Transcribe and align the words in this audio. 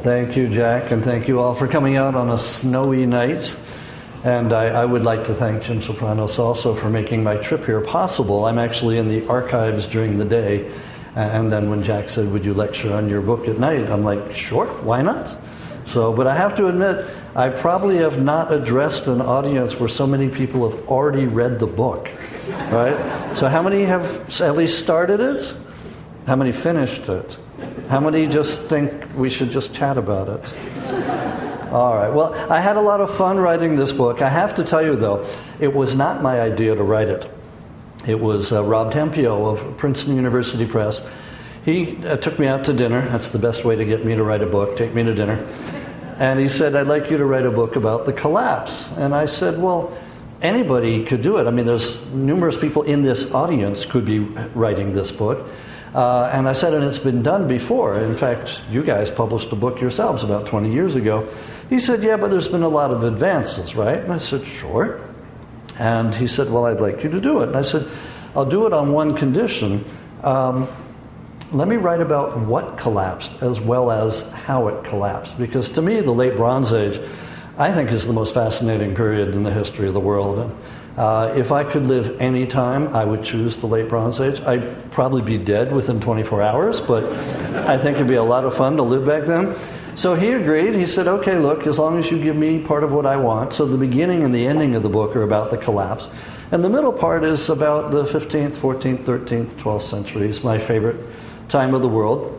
Thank 0.00 0.34
you, 0.34 0.48
Jack, 0.48 0.92
and 0.92 1.04
thank 1.04 1.28
you 1.28 1.40
all 1.40 1.52
for 1.52 1.68
coming 1.68 1.96
out 1.96 2.14
on 2.14 2.30
a 2.30 2.38
snowy 2.38 3.04
night. 3.04 3.54
And 4.24 4.54
I, 4.54 4.68
I, 4.68 4.86
would 4.86 5.04
like 5.04 5.24
to 5.24 5.34
thank 5.34 5.62
Jim 5.62 5.82
Sopranos 5.82 6.38
also 6.38 6.74
for 6.74 6.88
making 6.88 7.22
my 7.22 7.36
trip 7.36 7.66
here 7.66 7.82
possible. 7.82 8.46
I'm 8.46 8.58
actually 8.58 8.96
in 8.96 9.08
the 9.08 9.28
archives 9.28 9.86
during 9.86 10.16
the 10.16 10.24
day. 10.24 10.72
And 11.16 11.52
then 11.52 11.68
when 11.68 11.82
Jack 11.82 12.08
said, 12.08 12.32
Would 12.32 12.46
you 12.46 12.54
lecture 12.54 12.94
on 12.94 13.10
your 13.10 13.20
book 13.20 13.46
at 13.46 13.58
night? 13.58 13.90
I'm 13.90 14.02
like, 14.02 14.34
Sure, 14.34 14.68
why 14.84 15.02
not? 15.02 15.36
So, 15.84 16.14
but 16.14 16.26
I 16.26 16.34
have 16.34 16.56
to 16.56 16.68
admit, 16.68 17.06
I 17.36 17.50
probably 17.50 17.98
have 17.98 18.22
not 18.22 18.50
addressed 18.54 19.06
an 19.06 19.20
audience 19.20 19.78
where 19.78 19.88
so 19.90 20.06
many 20.06 20.30
people 20.30 20.66
have 20.70 20.88
already 20.88 21.26
read 21.26 21.58
the 21.58 21.66
book, 21.66 22.10
right? 22.70 23.36
So, 23.36 23.48
how 23.48 23.60
many 23.60 23.82
have 23.82 24.40
at 24.40 24.56
least 24.56 24.78
started 24.78 25.20
it? 25.20 25.58
How 26.26 26.36
many 26.36 26.52
finished 26.52 27.10
it? 27.10 27.38
How 27.88 28.00
many 28.00 28.26
just 28.26 28.62
think 28.62 28.92
we 29.16 29.28
should 29.28 29.50
just 29.50 29.72
chat 29.72 29.98
about 29.98 30.28
it? 30.28 30.54
All 31.72 31.94
right. 31.94 32.12
Well, 32.12 32.34
I 32.50 32.60
had 32.60 32.76
a 32.76 32.80
lot 32.80 33.00
of 33.00 33.14
fun 33.14 33.38
writing 33.38 33.76
this 33.76 33.92
book. 33.92 34.22
I 34.22 34.28
have 34.28 34.54
to 34.56 34.64
tell 34.64 34.84
you, 34.84 34.96
though, 34.96 35.24
it 35.60 35.72
was 35.72 35.94
not 35.94 36.20
my 36.20 36.40
idea 36.40 36.74
to 36.74 36.82
write 36.82 37.08
it. 37.08 37.30
It 38.06 38.18
was 38.18 38.52
uh, 38.52 38.64
Rob 38.64 38.92
Tempio 38.92 39.46
of 39.46 39.76
Princeton 39.76 40.16
University 40.16 40.66
Press. 40.66 41.00
He 41.64 41.96
uh, 42.06 42.16
took 42.16 42.38
me 42.38 42.46
out 42.46 42.64
to 42.64 42.72
dinner. 42.72 43.02
That's 43.02 43.28
the 43.28 43.38
best 43.38 43.64
way 43.64 43.76
to 43.76 43.84
get 43.84 44.04
me 44.04 44.16
to 44.16 44.24
write 44.24 44.42
a 44.42 44.46
book, 44.46 44.76
take 44.76 44.94
me 44.94 45.04
to 45.04 45.14
dinner. 45.14 45.46
And 46.16 46.40
he 46.40 46.48
said, 46.48 46.74
I'd 46.74 46.86
like 46.86 47.10
you 47.10 47.18
to 47.18 47.24
write 47.24 47.46
a 47.46 47.50
book 47.50 47.76
about 47.76 48.04
the 48.04 48.12
collapse. 48.12 48.90
And 48.92 49.14
I 49.14 49.26
said, 49.26 49.60
Well, 49.60 49.96
anybody 50.42 51.04
could 51.04 51.22
do 51.22 51.36
it. 51.38 51.46
I 51.46 51.50
mean, 51.50 51.66
there's 51.66 52.04
numerous 52.06 52.56
people 52.56 52.82
in 52.82 53.02
this 53.02 53.30
audience 53.32 53.86
could 53.86 54.04
be 54.04 54.18
writing 54.18 54.92
this 54.92 55.10
book. 55.10 55.46
Uh, 55.94 56.30
and 56.32 56.48
I 56.48 56.52
said, 56.52 56.72
and 56.72 56.84
it's 56.84 57.00
been 57.00 57.22
done 57.22 57.48
before. 57.48 57.98
In 57.98 58.16
fact, 58.16 58.62
you 58.70 58.82
guys 58.82 59.10
published 59.10 59.50
a 59.52 59.56
book 59.56 59.80
yourselves 59.80 60.22
about 60.22 60.46
20 60.46 60.72
years 60.72 60.94
ago. 60.94 61.28
He 61.68 61.80
said, 61.80 62.02
Yeah, 62.02 62.16
but 62.16 62.30
there's 62.30 62.48
been 62.48 62.62
a 62.62 62.68
lot 62.68 62.92
of 62.92 63.02
advances, 63.04 63.74
right? 63.74 63.98
And 63.98 64.12
I 64.12 64.18
said, 64.18 64.46
Sure. 64.46 65.00
And 65.78 66.14
he 66.14 66.28
said, 66.28 66.50
Well, 66.50 66.66
I'd 66.66 66.80
like 66.80 67.02
you 67.02 67.10
to 67.10 67.20
do 67.20 67.40
it. 67.40 67.48
And 67.48 67.56
I 67.56 67.62
said, 67.62 67.88
I'll 68.36 68.46
do 68.46 68.66
it 68.66 68.72
on 68.72 68.92
one 68.92 69.16
condition. 69.16 69.84
Um, 70.22 70.68
let 71.52 71.66
me 71.66 71.76
write 71.76 72.00
about 72.00 72.38
what 72.38 72.78
collapsed 72.78 73.42
as 73.42 73.60
well 73.60 73.90
as 73.90 74.30
how 74.30 74.68
it 74.68 74.84
collapsed. 74.84 75.36
Because 75.38 75.70
to 75.70 75.82
me, 75.82 76.00
the 76.00 76.12
late 76.12 76.36
Bronze 76.36 76.72
Age, 76.72 77.00
I 77.58 77.72
think, 77.72 77.90
is 77.90 78.06
the 78.06 78.12
most 78.12 78.34
fascinating 78.34 78.94
period 78.94 79.34
in 79.34 79.42
the 79.42 79.50
history 79.50 79.88
of 79.88 79.94
the 79.94 80.00
world. 80.00 80.56
Uh, 80.96 81.32
if 81.36 81.52
I 81.52 81.64
could 81.64 81.86
live 81.86 82.20
any 82.20 82.46
time, 82.46 82.88
I 82.88 83.04
would 83.04 83.22
choose 83.22 83.56
the 83.56 83.66
late 83.66 83.88
Bronze 83.88 84.20
Age. 84.20 84.40
I'd 84.40 84.90
probably 84.90 85.22
be 85.22 85.38
dead 85.38 85.72
within 85.72 86.00
24 86.00 86.42
hours, 86.42 86.80
but 86.80 87.04
I 87.68 87.78
think 87.78 87.96
it'd 87.96 88.08
be 88.08 88.16
a 88.16 88.22
lot 88.22 88.44
of 88.44 88.54
fun 88.54 88.76
to 88.76 88.82
live 88.82 89.06
back 89.06 89.24
then. 89.24 89.56
So 89.94 90.14
he 90.14 90.32
agreed. 90.32 90.74
He 90.74 90.86
said, 90.86 91.08
okay, 91.08 91.38
look, 91.38 91.66
as 91.66 91.78
long 91.78 91.98
as 91.98 92.10
you 92.10 92.20
give 92.20 92.36
me 92.36 92.58
part 92.58 92.84
of 92.84 92.92
what 92.92 93.06
I 93.06 93.16
want. 93.16 93.52
So 93.52 93.66
the 93.66 93.76
beginning 93.76 94.24
and 94.24 94.34
the 94.34 94.46
ending 94.46 94.74
of 94.74 94.82
the 94.82 94.88
book 94.88 95.14
are 95.14 95.22
about 95.22 95.50
the 95.50 95.58
collapse. 95.58 96.08
And 96.52 96.64
the 96.64 96.68
middle 96.68 96.92
part 96.92 97.22
is 97.22 97.48
about 97.48 97.90
the 97.92 98.04
15th, 98.04 98.56
14th, 98.56 99.04
13th, 99.04 99.54
12th 99.54 99.82
centuries, 99.82 100.42
my 100.42 100.58
favorite 100.58 100.96
time 101.48 101.74
of 101.74 101.82
the 101.82 101.88
world. 101.88 102.36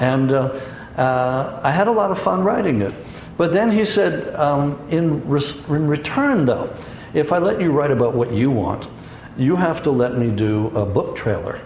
And 0.00 0.32
uh, 0.32 0.60
uh, 0.96 1.60
I 1.62 1.70
had 1.70 1.88
a 1.88 1.92
lot 1.92 2.10
of 2.10 2.18
fun 2.18 2.42
writing 2.42 2.82
it. 2.82 2.92
But 3.36 3.52
then 3.52 3.70
he 3.70 3.84
said, 3.84 4.34
um, 4.34 4.78
in, 4.90 5.28
res- 5.28 5.68
in 5.68 5.88
return, 5.88 6.44
though, 6.44 6.74
if 7.14 7.32
I 7.32 7.38
let 7.38 7.60
you 7.60 7.70
write 7.70 7.90
about 7.90 8.14
what 8.14 8.32
you 8.32 8.50
want, 8.50 8.88
you 9.36 9.56
have 9.56 9.82
to 9.84 9.90
let 9.90 10.16
me 10.16 10.30
do 10.30 10.68
a 10.74 10.84
book 10.84 11.16
trailer. 11.16 11.60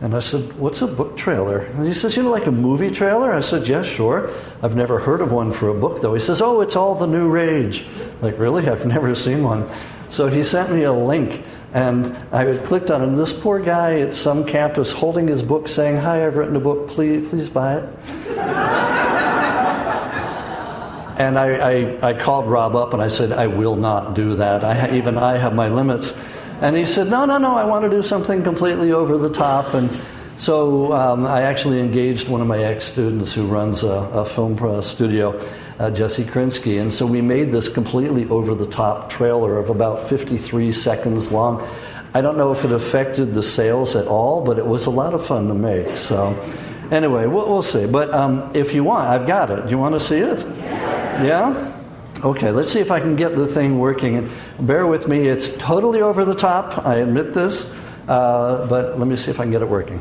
And 0.00 0.14
I 0.14 0.18
said, 0.18 0.58
What's 0.58 0.82
a 0.82 0.86
book 0.86 1.16
trailer? 1.16 1.60
And 1.60 1.86
he 1.86 1.94
says, 1.94 2.16
You 2.16 2.24
know, 2.24 2.30
like 2.30 2.46
a 2.46 2.52
movie 2.52 2.90
trailer? 2.90 3.32
I 3.32 3.40
said, 3.40 3.66
Yes, 3.66 3.86
sure. 3.86 4.30
I've 4.62 4.76
never 4.76 4.98
heard 4.98 5.22
of 5.22 5.32
one 5.32 5.52
for 5.52 5.68
a 5.70 5.74
book, 5.74 6.00
though. 6.00 6.12
He 6.12 6.20
says, 6.20 6.42
Oh, 6.42 6.60
it's 6.60 6.76
all 6.76 6.94
the 6.94 7.06
new 7.06 7.28
rage. 7.28 7.86
Like, 8.20 8.38
really? 8.38 8.68
I've 8.68 8.86
never 8.96 9.14
seen 9.14 9.42
one. 9.42 9.68
So 10.10 10.28
he 10.28 10.44
sent 10.44 10.70
me 10.70 10.84
a 10.84 10.92
link, 10.92 11.42
and 11.72 12.14
I 12.30 12.44
had 12.44 12.64
clicked 12.64 12.90
on 12.90 13.02
it. 13.02 13.16
this 13.16 13.32
poor 13.32 13.58
guy 13.58 14.00
at 14.00 14.14
some 14.14 14.44
campus 14.44 14.92
holding 14.92 15.28
his 15.28 15.42
book 15.42 15.66
saying, 15.66 15.96
Hi, 15.96 16.26
I've 16.26 16.36
written 16.36 16.56
a 16.56 16.60
book. 16.60 16.88
Please, 16.88 17.28
please 17.28 17.48
buy 17.48 17.78
it. 17.78 19.02
and 21.18 21.38
I, 21.38 21.48
I, 21.56 22.08
I, 22.10 22.14
called 22.14 22.46
Rob 22.46 22.76
up 22.76 22.92
and 22.92 23.02
I 23.02 23.08
said, 23.08 23.32
I 23.32 23.46
will 23.46 23.76
not 23.76 24.14
do 24.14 24.34
that. 24.36 24.64
I, 24.64 24.94
even 24.96 25.16
I 25.16 25.38
have 25.38 25.54
my 25.54 25.68
limits. 25.68 26.12
And 26.60 26.76
he 26.76 26.86
said, 26.86 27.08
No, 27.08 27.24
no, 27.24 27.38
no, 27.38 27.54
I 27.54 27.64
want 27.64 27.84
to 27.84 27.90
do 27.90 28.02
something 28.02 28.42
completely 28.42 28.92
over 28.92 29.16
the 29.18 29.30
top. 29.30 29.74
And 29.74 29.90
so 30.38 30.92
um, 30.92 31.26
I 31.26 31.42
actually 31.42 31.80
engaged 31.80 32.28
one 32.28 32.40
of 32.42 32.46
my 32.46 32.62
ex 32.62 32.84
students 32.84 33.32
who 33.32 33.46
runs 33.46 33.82
a, 33.82 33.88
a 33.88 34.24
film 34.24 34.82
studio, 34.82 35.40
uh, 35.78 35.90
Jesse 35.90 36.24
Krinsky. 36.24 36.80
And 36.80 36.92
so 36.92 37.06
we 37.06 37.22
made 37.22 37.50
this 37.50 37.68
completely 37.68 38.28
over 38.28 38.54
the 38.54 38.66
top 38.66 39.08
trailer 39.08 39.58
of 39.58 39.70
about 39.70 40.08
53 40.08 40.72
seconds 40.72 41.32
long. 41.32 41.66
I 42.12 42.20
don't 42.20 42.36
know 42.36 42.52
if 42.52 42.64
it 42.64 42.72
affected 42.72 43.34
the 43.34 43.42
sales 43.42 43.96
at 43.96 44.06
all, 44.06 44.42
but 44.42 44.58
it 44.58 44.66
was 44.66 44.86
a 44.86 44.90
lot 44.90 45.14
of 45.14 45.26
fun 45.26 45.48
to 45.48 45.54
make. 45.54 45.96
So, 45.96 46.28
anyway, 46.90 47.26
we'll, 47.26 47.46
we'll 47.46 47.62
see. 47.62 47.86
But 47.86 48.12
um, 48.14 48.50
if 48.54 48.72
you 48.72 48.84
want, 48.84 49.06
I've 49.06 49.26
got 49.26 49.50
it. 49.50 49.64
Do 49.64 49.70
you 49.70 49.78
want 49.78 49.94
to 49.94 50.00
see 50.00 50.18
it? 50.18 51.05
Yeah? 51.24 51.72
Okay, 52.24 52.50
let's 52.50 52.72
see 52.72 52.80
if 52.80 52.90
I 52.90 53.00
can 53.00 53.14
get 53.14 53.36
the 53.36 53.46
thing 53.46 53.78
working. 53.78 54.30
Bear 54.58 54.86
with 54.86 55.06
me, 55.06 55.28
it's 55.28 55.50
totally 55.56 56.00
over 56.00 56.24
the 56.24 56.34
top, 56.34 56.84
I 56.86 56.96
admit 56.96 57.32
this, 57.32 57.70
uh, 58.08 58.66
but 58.68 58.98
let 58.98 59.06
me 59.06 59.16
see 59.16 59.30
if 59.30 59.38
I 59.38 59.44
can 59.44 59.52
get 59.52 59.62
it 59.62 59.68
working. 59.68 60.00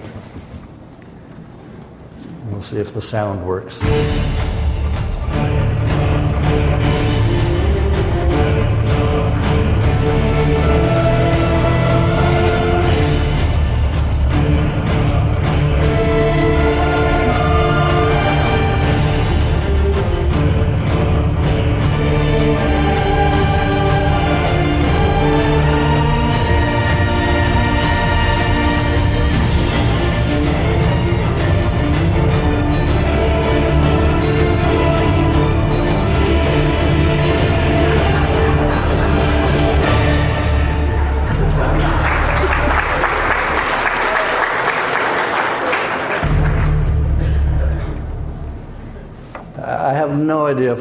We'll 2.49 2.61
see 2.61 2.77
if 2.77 2.93
the 2.93 3.01
sound 3.01 3.45
works. 3.45 3.81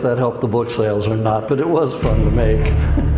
That 0.05 0.19
helped 0.19 0.41
the 0.41 0.47
book 0.47 0.71
sales 0.71 1.09
or 1.09 1.17
not, 1.17 1.49
but 1.49 1.59
it 1.59 1.69
was 1.69 1.95
fun 1.97 2.25
to 2.25 2.31
make. 2.31 2.61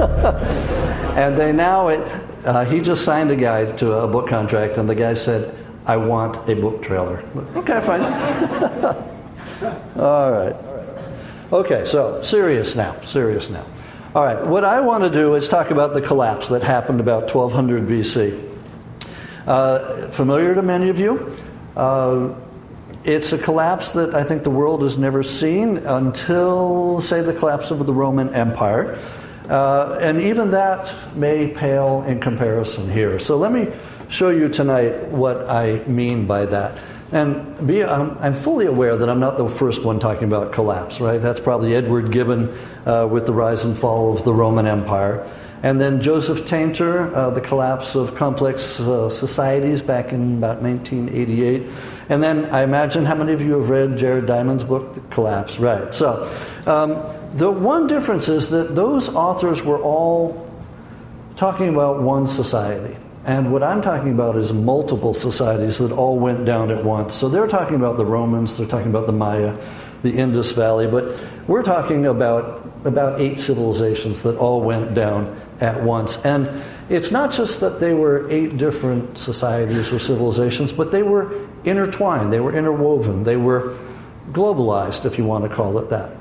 and 1.16 1.36
they 1.36 1.52
now, 1.52 1.88
it, 1.88 2.00
uh, 2.46 2.64
he 2.64 2.80
just 2.80 3.04
signed 3.04 3.30
a 3.30 3.36
guy 3.36 3.70
to 3.72 3.92
a 3.92 4.08
book 4.08 4.28
contract, 4.28 4.78
and 4.78 4.88
the 4.88 4.94
guy 4.94 5.12
said, 5.12 5.54
I 5.84 5.98
want 5.98 6.48
a 6.48 6.54
book 6.54 6.82
trailer. 6.82 7.22
Okay, 7.54 7.80
fine. 7.82 8.00
All 9.96 10.32
right. 10.32 10.56
Okay, 11.52 11.84
so 11.84 12.22
serious 12.22 12.74
now, 12.74 12.98
serious 13.02 13.50
now. 13.50 13.66
All 14.14 14.24
right, 14.24 14.44
what 14.46 14.64
I 14.64 14.80
want 14.80 15.04
to 15.04 15.10
do 15.10 15.34
is 15.34 15.46
talk 15.46 15.70
about 15.70 15.92
the 15.92 16.00
collapse 16.00 16.48
that 16.48 16.62
happened 16.62 17.00
about 17.00 17.32
1200 17.32 17.86
BC. 17.86 18.52
Uh, 19.46 20.08
familiar 20.08 20.54
to 20.54 20.62
many 20.62 20.88
of 20.88 20.98
you? 20.98 21.36
Uh, 21.76 22.34
it's 23.06 23.32
a 23.32 23.38
collapse 23.38 23.92
that 23.92 24.16
I 24.16 24.24
think 24.24 24.42
the 24.42 24.50
world 24.50 24.82
has 24.82 24.98
never 24.98 25.22
seen 25.22 25.78
until, 25.78 27.00
say, 27.00 27.22
the 27.22 27.32
collapse 27.32 27.70
of 27.70 27.86
the 27.86 27.92
Roman 27.92 28.34
Empire. 28.34 28.98
Uh, 29.48 29.96
and 30.00 30.20
even 30.20 30.50
that 30.50 30.92
may 31.16 31.46
pale 31.46 32.02
in 32.08 32.18
comparison 32.18 32.90
here. 32.90 33.20
So 33.20 33.36
let 33.36 33.52
me 33.52 33.72
show 34.08 34.30
you 34.30 34.48
tonight 34.48 35.06
what 35.06 35.48
I 35.48 35.84
mean 35.86 36.26
by 36.26 36.46
that. 36.46 36.78
And 37.12 37.64
be, 37.64 37.84
I'm, 37.84 38.18
I'm, 38.18 38.34
fully 38.34 38.66
aware 38.66 38.96
that 38.96 39.08
I'm 39.08 39.20
not 39.20 39.36
the 39.36 39.48
first 39.48 39.84
one 39.84 40.00
talking 40.00 40.24
about 40.24 40.52
collapse, 40.52 41.00
right? 41.00 41.22
That's 41.22 41.38
probably 41.38 41.76
Edward 41.76 42.10
Gibbon 42.10 42.52
uh, 42.84 43.06
with 43.08 43.26
the 43.26 43.32
rise 43.32 43.62
and 43.62 43.78
fall 43.78 44.12
of 44.12 44.24
the 44.24 44.34
Roman 44.34 44.66
Empire. 44.66 45.24
And 45.62 45.80
then 45.80 46.00
Joseph 46.00 46.40
Tainter, 46.42 47.12
uh, 47.14 47.30
The 47.30 47.40
Collapse 47.40 47.94
of 47.94 48.14
Complex 48.14 48.78
uh, 48.78 49.08
Societies, 49.08 49.82
back 49.82 50.12
in 50.12 50.38
about 50.38 50.62
1988. 50.62 51.66
And 52.08 52.22
then 52.22 52.46
I 52.46 52.62
imagine 52.62 53.04
how 53.04 53.14
many 53.14 53.32
of 53.32 53.40
you 53.40 53.54
have 53.54 53.70
read 53.70 53.96
Jared 53.96 54.26
Diamond's 54.26 54.64
book, 54.64 54.94
The 54.94 55.00
Collapse? 55.00 55.58
Right. 55.58 55.92
So 55.94 56.30
um, 56.66 57.02
the 57.36 57.50
one 57.50 57.86
difference 57.86 58.28
is 58.28 58.50
that 58.50 58.74
those 58.74 59.08
authors 59.08 59.62
were 59.64 59.80
all 59.80 60.46
talking 61.36 61.68
about 61.68 62.02
one 62.02 62.26
society. 62.26 62.96
And 63.24 63.52
what 63.52 63.64
I'm 63.64 63.82
talking 63.82 64.12
about 64.12 64.36
is 64.36 64.52
multiple 64.52 65.12
societies 65.12 65.78
that 65.78 65.90
all 65.90 66.18
went 66.18 66.44
down 66.44 66.70
at 66.70 66.84
once. 66.84 67.12
So 67.12 67.28
they're 67.28 67.48
talking 67.48 67.74
about 67.74 67.96
the 67.96 68.06
Romans, 68.06 68.56
they're 68.56 68.68
talking 68.68 68.88
about 68.88 69.06
the 69.06 69.12
Maya, 69.12 69.58
the 70.02 70.12
Indus 70.12 70.52
Valley. 70.52 70.86
But 70.86 71.18
we're 71.48 71.64
talking 71.64 72.06
about, 72.06 72.64
about 72.84 73.20
eight 73.20 73.40
civilizations 73.40 74.22
that 74.22 74.36
all 74.36 74.60
went 74.60 74.94
down 74.94 75.40
at 75.60 75.82
once. 75.82 76.24
And 76.24 76.62
it's 76.88 77.10
not 77.10 77.32
just 77.32 77.60
that 77.60 77.80
they 77.80 77.94
were 77.94 78.30
eight 78.30 78.56
different 78.56 79.18
societies 79.18 79.92
or 79.92 79.98
civilizations, 79.98 80.72
but 80.72 80.90
they 80.90 81.02
were 81.02 81.48
intertwined, 81.64 82.32
they 82.32 82.40
were 82.40 82.54
interwoven, 82.54 83.24
they 83.24 83.36
were 83.36 83.78
globalized, 84.32 85.04
if 85.04 85.18
you 85.18 85.24
want 85.24 85.48
to 85.48 85.54
call 85.54 85.78
it 85.78 85.88
that. 85.90 86.12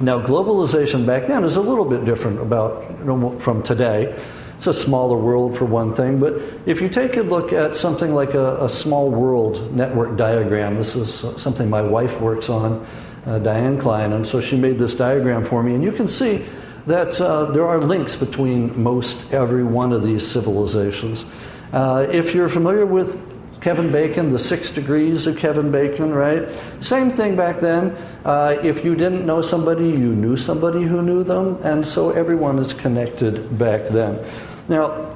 Now, 0.00 0.24
globalization 0.24 1.04
back 1.04 1.26
then 1.26 1.44
is 1.44 1.56
a 1.56 1.60
little 1.60 1.84
bit 1.84 2.04
different 2.04 2.40
about 2.40 2.90
you 3.00 3.04
know, 3.04 3.38
from 3.38 3.62
today. 3.62 4.18
It's 4.54 4.66
a 4.66 4.74
smaller 4.74 5.16
world 5.16 5.56
for 5.56 5.64
one 5.64 5.94
thing, 5.94 6.20
but 6.20 6.34
if 6.66 6.80
you 6.80 6.88
take 6.88 7.16
a 7.16 7.22
look 7.22 7.52
at 7.52 7.76
something 7.76 8.14
like 8.14 8.34
a, 8.34 8.64
a 8.64 8.68
small 8.68 9.10
world 9.10 9.74
network 9.74 10.16
diagram, 10.16 10.76
this 10.76 10.94
is 10.94 11.12
something 11.40 11.68
my 11.68 11.82
wife 11.82 12.20
works 12.20 12.48
on, 12.48 12.86
uh, 13.26 13.38
Diane 13.38 13.78
Cline, 13.78 14.12
and 14.12 14.26
so 14.26 14.40
she 14.40 14.56
made 14.56 14.78
this 14.78 14.94
diagram 14.94 15.44
for 15.44 15.62
me, 15.62 15.74
and 15.74 15.84
you 15.84 15.92
can 15.92 16.06
see 16.06 16.44
that 16.86 17.20
uh, 17.20 17.46
there 17.46 17.66
are 17.66 17.80
links 17.80 18.16
between 18.16 18.82
most 18.82 19.32
every 19.32 19.64
one 19.64 19.92
of 19.92 20.02
these 20.02 20.26
civilizations. 20.26 21.24
Uh, 21.72 22.06
if 22.10 22.34
you're 22.34 22.48
familiar 22.48 22.86
with 22.86 23.28
Kevin 23.60 23.92
Bacon, 23.92 24.30
the 24.30 24.38
six 24.38 24.70
degrees 24.70 25.26
of 25.26 25.36
Kevin 25.36 25.70
Bacon, 25.70 26.12
right? 26.12 26.50
Same 26.80 27.10
thing 27.10 27.36
back 27.36 27.60
then. 27.60 27.90
Uh, 28.24 28.56
if 28.62 28.84
you 28.84 28.94
didn't 28.94 29.26
know 29.26 29.42
somebody, 29.42 29.84
you 29.84 30.14
knew 30.14 30.36
somebody 30.36 30.82
who 30.82 31.02
knew 31.02 31.22
them, 31.22 31.58
and 31.62 31.86
so 31.86 32.10
everyone 32.10 32.58
is 32.58 32.72
connected 32.72 33.58
back 33.58 33.84
then. 33.84 34.24
Now, 34.68 35.14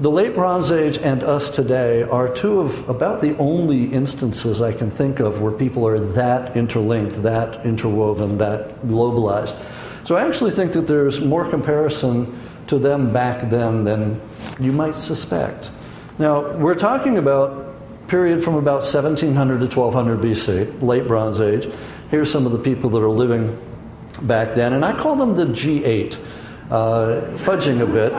the 0.00 0.10
late 0.10 0.34
Bronze 0.34 0.70
Age 0.70 0.98
and 0.98 1.24
us 1.24 1.50
today 1.50 2.02
are 2.04 2.32
two 2.32 2.60
of 2.60 2.88
about 2.88 3.20
the 3.20 3.36
only 3.38 3.86
instances 3.86 4.62
I 4.62 4.72
can 4.72 4.90
think 4.90 5.18
of 5.18 5.42
where 5.42 5.50
people 5.50 5.86
are 5.86 5.98
that 5.98 6.56
interlinked, 6.56 7.22
that 7.22 7.66
interwoven, 7.66 8.38
that 8.38 8.82
globalized. 8.82 9.56
So 10.08 10.16
I 10.16 10.26
actually 10.26 10.52
think 10.52 10.72
that 10.72 10.86
there's 10.86 11.20
more 11.20 11.46
comparison 11.46 12.40
to 12.68 12.78
them 12.78 13.12
back 13.12 13.50
then 13.50 13.84
than 13.84 14.18
you 14.58 14.72
might 14.72 14.96
suspect. 14.96 15.70
Now, 16.18 16.56
we're 16.56 16.76
talking 16.76 17.18
about 17.18 17.76
period 18.08 18.42
from 18.42 18.54
about 18.54 18.84
1700 18.84 19.36
to 19.60 19.78
1200 19.78 20.18
BC, 20.18 20.80
late 20.80 21.06
Bronze 21.06 21.42
Age. 21.42 21.70
Here's 22.10 22.30
some 22.30 22.46
of 22.46 22.52
the 22.52 22.58
people 22.58 22.88
that 22.88 23.02
are 23.02 23.10
living 23.10 23.54
back 24.22 24.54
then, 24.54 24.72
and 24.72 24.82
I 24.82 24.98
call 24.98 25.14
them 25.14 25.34
the 25.34 25.44
G8, 25.44 26.18
uh, 26.70 27.20
fudging 27.36 27.82
a 27.82 27.86
bit. 27.86 28.14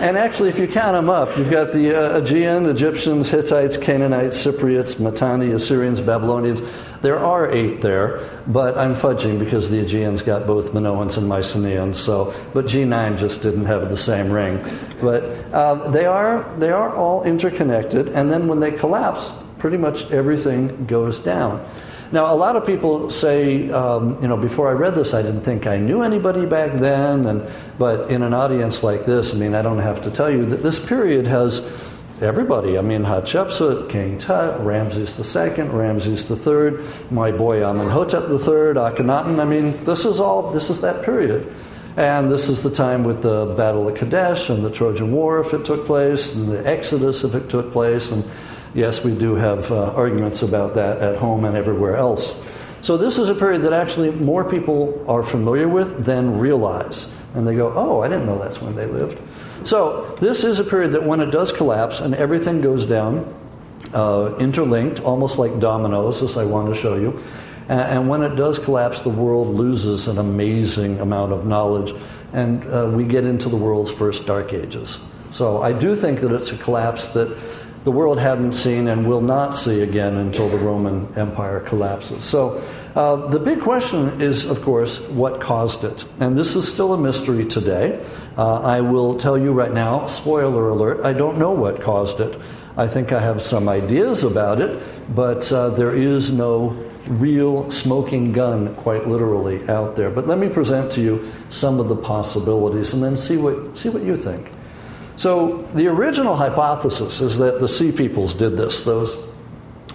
And 0.00 0.16
actually, 0.16 0.48
if 0.48 0.58
you 0.58 0.66
count 0.66 0.94
them 0.94 1.10
up, 1.10 1.36
you've 1.36 1.50
got 1.50 1.74
the 1.74 1.94
uh, 1.94 2.18
Aegean, 2.20 2.64
Egyptians, 2.64 3.28
Hittites, 3.28 3.76
Canaanites, 3.76 4.42
Cypriots, 4.42 4.98
Mitanni, 4.98 5.52
Assyrians, 5.52 6.00
Babylonians. 6.00 6.62
There 7.02 7.18
are 7.18 7.52
eight 7.52 7.82
there, 7.82 8.18
but 8.46 8.78
I'm 8.78 8.94
fudging 8.94 9.38
because 9.38 9.68
the 9.68 9.78
Aegeans 9.78 10.22
got 10.22 10.46
both 10.46 10.72
Minoans 10.72 11.18
and 11.18 11.28
Mycenaeans. 11.28 11.98
So, 11.98 12.32
but 12.54 12.64
G9 12.64 13.18
just 13.18 13.42
didn't 13.42 13.66
have 13.66 13.90
the 13.90 13.96
same 13.96 14.32
ring. 14.32 14.64
But 15.02 15.22
uh, 15.52 15.90
they 15.90 16.06
are 16.06 16.50
they 16.58 16.70
are 16.70 16.96
all 16.96 17.22
interconnected, 17.24 18.08
and 18.08 18.30
then 18.30 18.48
when 18.48 18.58
they 18.58 18.72
collapse, 18.72 19.34
pretty 19.58 19.76
much 19.76 20.10
everything 20.10 20.86
goes 20.86 21.18
down. 21.18 21.62
Now, 22.12 22.34
a 22.34 22.34
lot 22.34 22.56
of 22.56 22.66
people 22.66 23.08
say, 23.10 23.70
um, 23.70 24.20
you 24.20 24.26
know, 24.26 24.36
before 24.36 24.68
I 24.68 24.72
read 24.72 24.96
this, 24.96 25.14
I 25.14 25.22
didn't 25.22 25.42
think 25.42 25.68
I 25.68 25.78
knew 25.78 26.02
anybody 26.02 26.44
back 26.44 26.72
then. 26.72 27.26
And, 27.26 27.48
but 27.78 28.10
in 28.10 28.24
an 28.24 28.34
audience 28.34 28.82
like 28.82 29.04
this, 29.04 29.32
I 29.32 29.36
mean, 29.36 29.54
I 29.54 29.62
don't 29.62 29.78
have 29.78 30.00
to 30.02 30.10
tell 30.10 30.30
you 30.30 30.44
that 30.46 30.62
this 30.62 30.80
period 30.80 31.28
has 31.28 31.60
everybody. 32.20 32.76
I 32.76 32.82
mean, 32.82 33.02
Hatshepsut, 33.02 33.88
King 33.88 34.18
Tut, 34.18 34.60
Ramses 34.60 35.36
II, 35.36 35.62
Ramses 35.68 36.28
III, 36.28 36.84
my 37.12 37.30
boy 37.30 37.64
Amenhotep 37.64 38.24
III, 38.28 38.74
Akhenaten. 38.74 39.40
I 39.40 39.44
mean, 39.44 39.82
this 39.84 40.04
is 40.04 40.18
all, 40.18 40.50
this 40.50 40.68
is 40.68 40.80
that 40.80 41.04
period. 41.04 41.52
And 41.96 42.30
this 42.30 42.48
is 42.48 42.62
the 42.62 42.70
time 42.70 43.04
with 43.04 43.22
the 43.22 43.54
Battle 43.56 43.88
of 43.88 43.96
Kadesh 43.96 44.48
and 44.48 44.64
the 44.64 44.70
Trojan 44.70 45.12
War, 45.12 45.40
if 45.40 45.52
it 45.54 45.64
took 45.64 45.86
place, 45.86 46.34
and 46.34 46.48
the 46.48 46.66
Exodus, 46.66 47.24
if 47.24 47.34
it 47.34 47.48
took 47.48 47.72
place, 47.72 48.10
and 48.10 48.24
yes, 48.74 49.04
we 49.04 49.14
do 49.14 49.34
have 49.34 49.70
uh, 49.70 49.92
arguments 49.92 50.42
about 50.42 50.74
that 50.74 50.98
at 50.98 51.16
home 51.16 51.44
and 51.44 51.56
everywhere 51.56 51.96
else. 51.96 52.36
So, 52.82 52.96
this 52.96 53.18
is 53.18 53.28
a 53.28 53.34
period 53.34 53.62
that 53.62 53.74
actually 53.74 54.10
more 54.10 54.42
people 54.42 55.04
are 55.06 55.22
familiar 55.22 55.68
with 55.68 56.04
than 56.04 56.38
realize. 56.38 57.08
And 57.34 57.46
they 57.46 57.54
go, 57.54 57.72
oh, 57.76 58.00
I 58.00 58.08
didn't 58.08 58.26
know 58.26 58.38
that's 58.38 58.60
when 58.60 58.74
they 58.74 58.86
lived. 58.86 59.18
So, 59.64 60.16
this 60.20 60.44
is 60.44 60.60
a 60.60 60.64
period 60.64 60.92
that 60.92 61.04
when 61.04 61.20
it 61.20 61.30
does 61.30 61.52
collapse 61.52 62.00
and 62.00 62.14
everything 62.14 62.62
goes 62.62 62.86
down, 62.86 63.34
uh, 63.92 64.34
interlinked, 64.38 65.00
almost 65.00 65.38
like 65.38 65.60
dominoes, 65.60 66.22
as 66.22 66.36
I 66.36 66.44
want 66.44 66.72
to 66.72 66.80
show 66.80 66.94
you. 66.94 67.22
And, 67.68 67.80
and, 67.80 68.08
when 68.08 68.22
it 68.22 68.36
does 68.36 68.58
collapse, 68.58 69.02
the 69.02 69.10
world 69.10 69.48
loses 69.48 70.08
an 70.08 70.18
amazing 70.18 71.00
amount 71.00 71.32
of 71.32 71.46
knowledge, 71.46 71.92
and 72.32 72.64
uh, 72.66 72.90
we 72.92 73.04
get 73.04 73.24
into 73.24 73.48
the 73.48 73.56
world's 73.56 73.90
first 73.90 74.26
dark 74.26 74.54
ages. 74.54 75.00
So, 75.32 75.60
I 75.60 75.72
do 75.72 75.94
think 75.94 76.20
that 76.20 76.32
it's 76.32 76.50
a 76.50 76.56
collapse 76.56 77.08
that 77.08 77.36
the 77.84 77.90
world 77.90 78.18
hadn't 78.18 78.52
seen 78.52 78.88
and 78.88 79.06
will 79.06 79.22
not 79.22 79.56
see 79.56 79.80
again 79.82 80.16
until 80.16 80.48
the 80.48 80.58
Roman 80.58 81.12
Empire 81.16 81.60
collapses. 81.60 82.24
So, 82.24 82.62
uh, 82.94 83.28
the 83.28 83.38
big 83.38 83.60
question 83.60 84.20
is, 84.20 84.44
of 84.44 84.62
course, 84.62 85.00
what 85.00 85.40
caused 85.40 85.84
it? 85.84 86.04
And 86.18 86.36
this 86.36 86.56
is 86.56 86.68
still 86.68 86.92
a 86.92 86.98
mystery 86.98 87.44
today. 87.44 88.04
Uh, 88.36 88.60
I 88.60 88.80
will 88.80 89.16
tell 89.16 89.38
you 89.38 89.52
right 89.52 89.72
now, 89.72 90.06
spoiler 90.06 90.70
alert, 90.70 91.04
I 91.04 91.12
don't 91.12 91.38
know 91.38 91.52
what 91.52 91.80
caused 91.80 92.20
it. 92.20 92.38
I 92.76 92.86
think 92.86 93.12
I 93.12 93.20
have 93.20 93.40
some 93.40 93.68
ideas 93.68 94.24
about 94.24 94.60
it, 94.60 94.82
but 95.14 95.50
uh, 95.52 95.70
there 95.70 95.94
is 95.94 96.30
no 96.30 96.70
real 97.06 97.70
smoking 97.70 98.32
gun, 98.32 98.74
quite 98.76 99.08
literally, 99.08 99.68
out 99.68 99.96
there. 99.96 100.10
But 100.10 100.26
let 100.26 100.38
me 100.38 100.48
present 100.48 100.90
to 100.92 101.00
you 101.00 101.30
some 101.50 101.80
of 101.80 101.88
the 101.88 101.96
possibilities 101.96 102.92
and 102.92 103.02
then 103.02 103.16
see 103.16 103.36
what, 103.36 103.76
see 103.76 103.88
what 103.88 104.02
you 104.02 104.16
think. 104.16 104.50
So, 105.20 105.68
the 105.74 105.86
original 105.86 106.34
hypothesis 106.34 107.20
is 107.20 107.36
that 107.36 107.60
the 107.60 107.68
sea 107.68 107.92
peoples 107.92 108.32
did 108.32 108.56
this, 108.56 108.80
those 108.80 109.16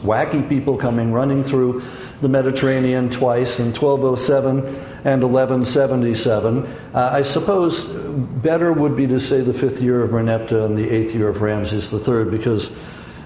wacky 0.03 0.47
people 0.47 0.77
coming 0.77 1.11
running 1.11 1.43
through 1.43 1.81
the 2.21 2.29
Mediterranean 2.29 3.09
twice 3.09 3.57
in 3.59 3.73
1207 3.73 4.59
and 5.03 5.23
1177. 5.23 6.65
Uh, 6.93 7.09
I 7.11 7.23
suppose 7.23 7.85
better 7.85 8.71
would 8.71 8.95
be 8.95 9.07
to 9.07 9.19
say 9.19 9.41
the 9.41 9.51
fifth 9.51 9.81
year 9.81 10.03
of 10.03 10.11
Merneptah 10.11 10.63
and 10.63 10.77
the 10.77 10.87
eighth 10.87 11.15
year 11.15 11.29
of 11.29 11.41
Ramses 11.41 11.91
III 11.91 12.25
because 12.25 12.69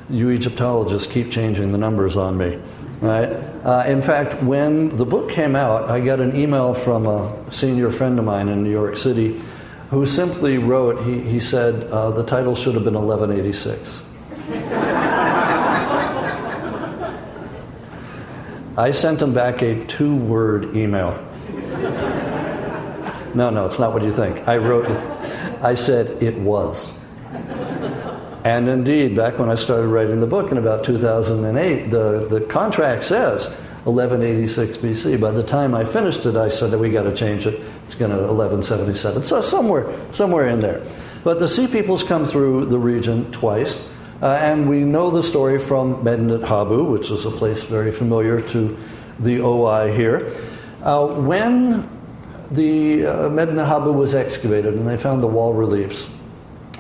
you 0.10 0.30
Egyptologists 0.30 1.12
keep 1.12 1.30
changing 1.30 1.74
the 1.74 1.78
numbers 1.78 2.16
on 2.16 2.38
me. 2.38 2.62
Right? 3.02 3.30
Uh, 3.66 3.84
in 3.88 4.02
fact, 4.02 4.42
when 4.42 4.88
the 4.88 5.06
book 5.06 5.30
came 5.30 5.54
out, 5.54 5.90
I 5.90 6.00
got 6.00 6.22
an 6.22 6.34
email 6.34 6.74
from 6.74 7.08
a 7.08 7.52
senior 7.52 7.92
friend 7.92 8.18
of 8.20 8.24
mine 8.24 8.48
in 8.48 8.64
New 8.64 8.72
York 8.72 8.96
City 8.96 9.42
who 9.90 10.06
simply 10.06 10.58
wrote, 10.58 11.04
he, 11.04 11.20
he 11.22 11.40
said, 11.40 11.86
uh, 11.86 12.12
the 12.12 12.24
title 12.24 12.56
should 12.56 12.76
have 12.76 12.84
been 12.84 12.94
1186. 12.94 14.04
I 18.78 18.92
sent 18.92 19.22
him 19.22 19.34
back 19.34 19.62
a 19.62 19.84
two 19.88 20.16
word 20.16 20.76
email. 20.76 21.12
No, 23.36 23.50
no, 23.50 23.66
it's 23.66 23.80
not 23.80 23.94
what 23.94 24.04
you 24.04 24.12
think. 24.12 24.48
I 24.48 24.58
wrote, 24.58 24.88
I 25.62 25.74
said, 25.74 26.22
it 26.24 26.38
was. 26.38 26.94
And 28.44 28.70
indeed, 28.70 29.16
back 29.16 29.38
when 29.38 29.50
I 29.50 29.56
started 29.56 29.88
writing 29.88 30.20
the 30.20 30.28
book 30.28 30.52
in 30.52 30.58
about 30.58 30.84
2008, 30.84 31.92
the, 31.92 32.28
the 32.28 32.42
contract 32.42 33.04
says 33.04 33.50
1186 33.86 34.78
BC. 34.78 35.20
By 35.20 35.32
the 35.32 35.44
time 35.44 35.74
I 35.74 35.86
finished 35.86 36.26
it, 36.26 36.36
I 36.36 36.50
said 36.50 36.72
that 36.72 36.78
we 36.78 36.90
got 36.90 37.04
to 37.04 37.16
change 37.16 37.48
it. 37.48 37.62
It's 37.84 37.96
going 37.96 38.12
to 38.12 38.18
1177. 38.18 39.24
So 39.24 39.42
somewhere, 39.42 39.94
somewhere 40.12 40.50
in 40.50 40.60
there. 40.60 40.84
But 41.24 41.40
the 41.40 41.48
Sea 41.48 41.68
Peoples 41.68 42.04
come 42.04 42.26
through 42.26 42.66
the 42.66 42.78
region 42.78 43.32
twice, 43.32 43.82
uh, 44.22 44.38
and 44.42 44.70
we 44.70 44.80
know 44.80 45.10
the 45.12 45.24
story 45.24 45.60
from 45.60 46.04
Medinet 46.04 46.44
Habu, 46.44 46.84
which 46.84 47.10
is 47.10 47.26
a 47.26 47.32
place 47.32 47.64
very 47.64 47.92
familiar 47.92 48.42
to 48.50 48.78
the 49.20 49.42
OI 49.42 49.94
here. 49.94 50.32
Uh, 50.84 51.08
when 51.08 51.90
the 52.52 53.06
uh, 53.06 53.30
Medinet 53.30 53.66
Habu 53.66 53.92
was 53.92 54.14
excavated 54.14 54.74
and 54.74 54.88
they 54.88 54.98
found 54.98 55.24
the 55.24 55.28
wall 55.28 55.54
reliefs, 55.54 56.10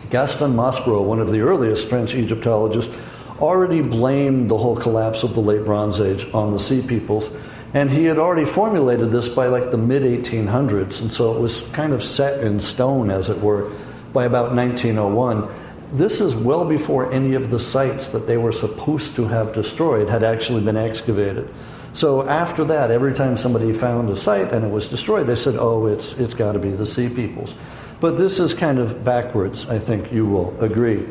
Gaston 0.10 0.54
Maspero, 0.54 1.04
one 1.04 1.20
of 1.20 1.30
the 1.32 1.42
earliest 1.42 1.88
French 1.88 2.16
Egyptologists, 2.16 2.94
already 3.42 3.82
blamed 3.82 4.50
the 4.50 4.58
whole 4.58 4.76
collapse 4.76 5.24
of 5.24 5.34
the 5.34 5.42
late 5.42 5.66
Bronze 5.66 6.00
Age 6.00 6.26
on 6.34 6.52
the 6.52 6.60
Sea 6.60 6.82
Peoples. 6.82 7.32
And 7.74 7.90
he 7.90 8.06
had 8.06 8.18
already 8.18 8.46
formulated 8.46 9.12
this 9.12 9.30
by 9.30 9.48
like 9.48 9.70
the 9.70 9.78
mid 9.78 10.04
1800s, 10.04 11.02
and 11.02 11.12
so 11.12 11.36
it 11.36 11.40
was 11.40 11.62
kind 11.70 11.94
of 11.94 12.04
set 12.04 12.44
in 12.44 12.60
stone, 12.60 13.12
as 13.12 13.30
it 13.30 13.40
were, 13.40 13.72
by 14.12 14.26
about 14.26 14.56
1901. 14.56 15.48
This 15.94 16.22
is 16.22 16.36
well 16.36 16.66
before 16.66 17.12
any 17.12 17.34
of 17.36 17.50
the 17.50 17.60
sites 17.60 18.10
that 18.10 18.28
they 18.28 18.38
were 18.38 18.52
supposed 18.52 19.16
to 19.16 19.28
have 19.28 19.54
destroyed 19.54 20.10
had 20.10 20.24
actually 20.24 20.64
been 20.64 20.78
excavated. 20.78 21.52
So 21.94 22.28
after 22.28 22.64
that, 22.66 22.92
every 22.92 23.14
time 23.14 23.36
somebody 23.36 23.74
found 23.74 24.10
a 24.10 24.16
site 24.16 24.52
and 24.52 24.64
it 24.64 24.72
was 24.72 24.88
destroyed, 24.88 25.26
they 25.26 25.36
said, 25.36 25.56
oh, 25.58 25.88
it's, 25.88 26.14
it's 26.14 26.36
got 26.36 26.52
to 26.52 26.60
be 26.60 26.72
the 26.72 26.86
Sea 26.86 27.10
Peoples. 27.10 27.56
But 28.00 28.18
this 28.18 28.40
is 28.40 28.54
kind 28.54 28.80
of 28.80 29.04
backwards, 29.04 29.68
I 29.68 29.80
think 29.80 30.12
you 30.12 30.26
will 30.26 30.60
agree. 30.64 31.08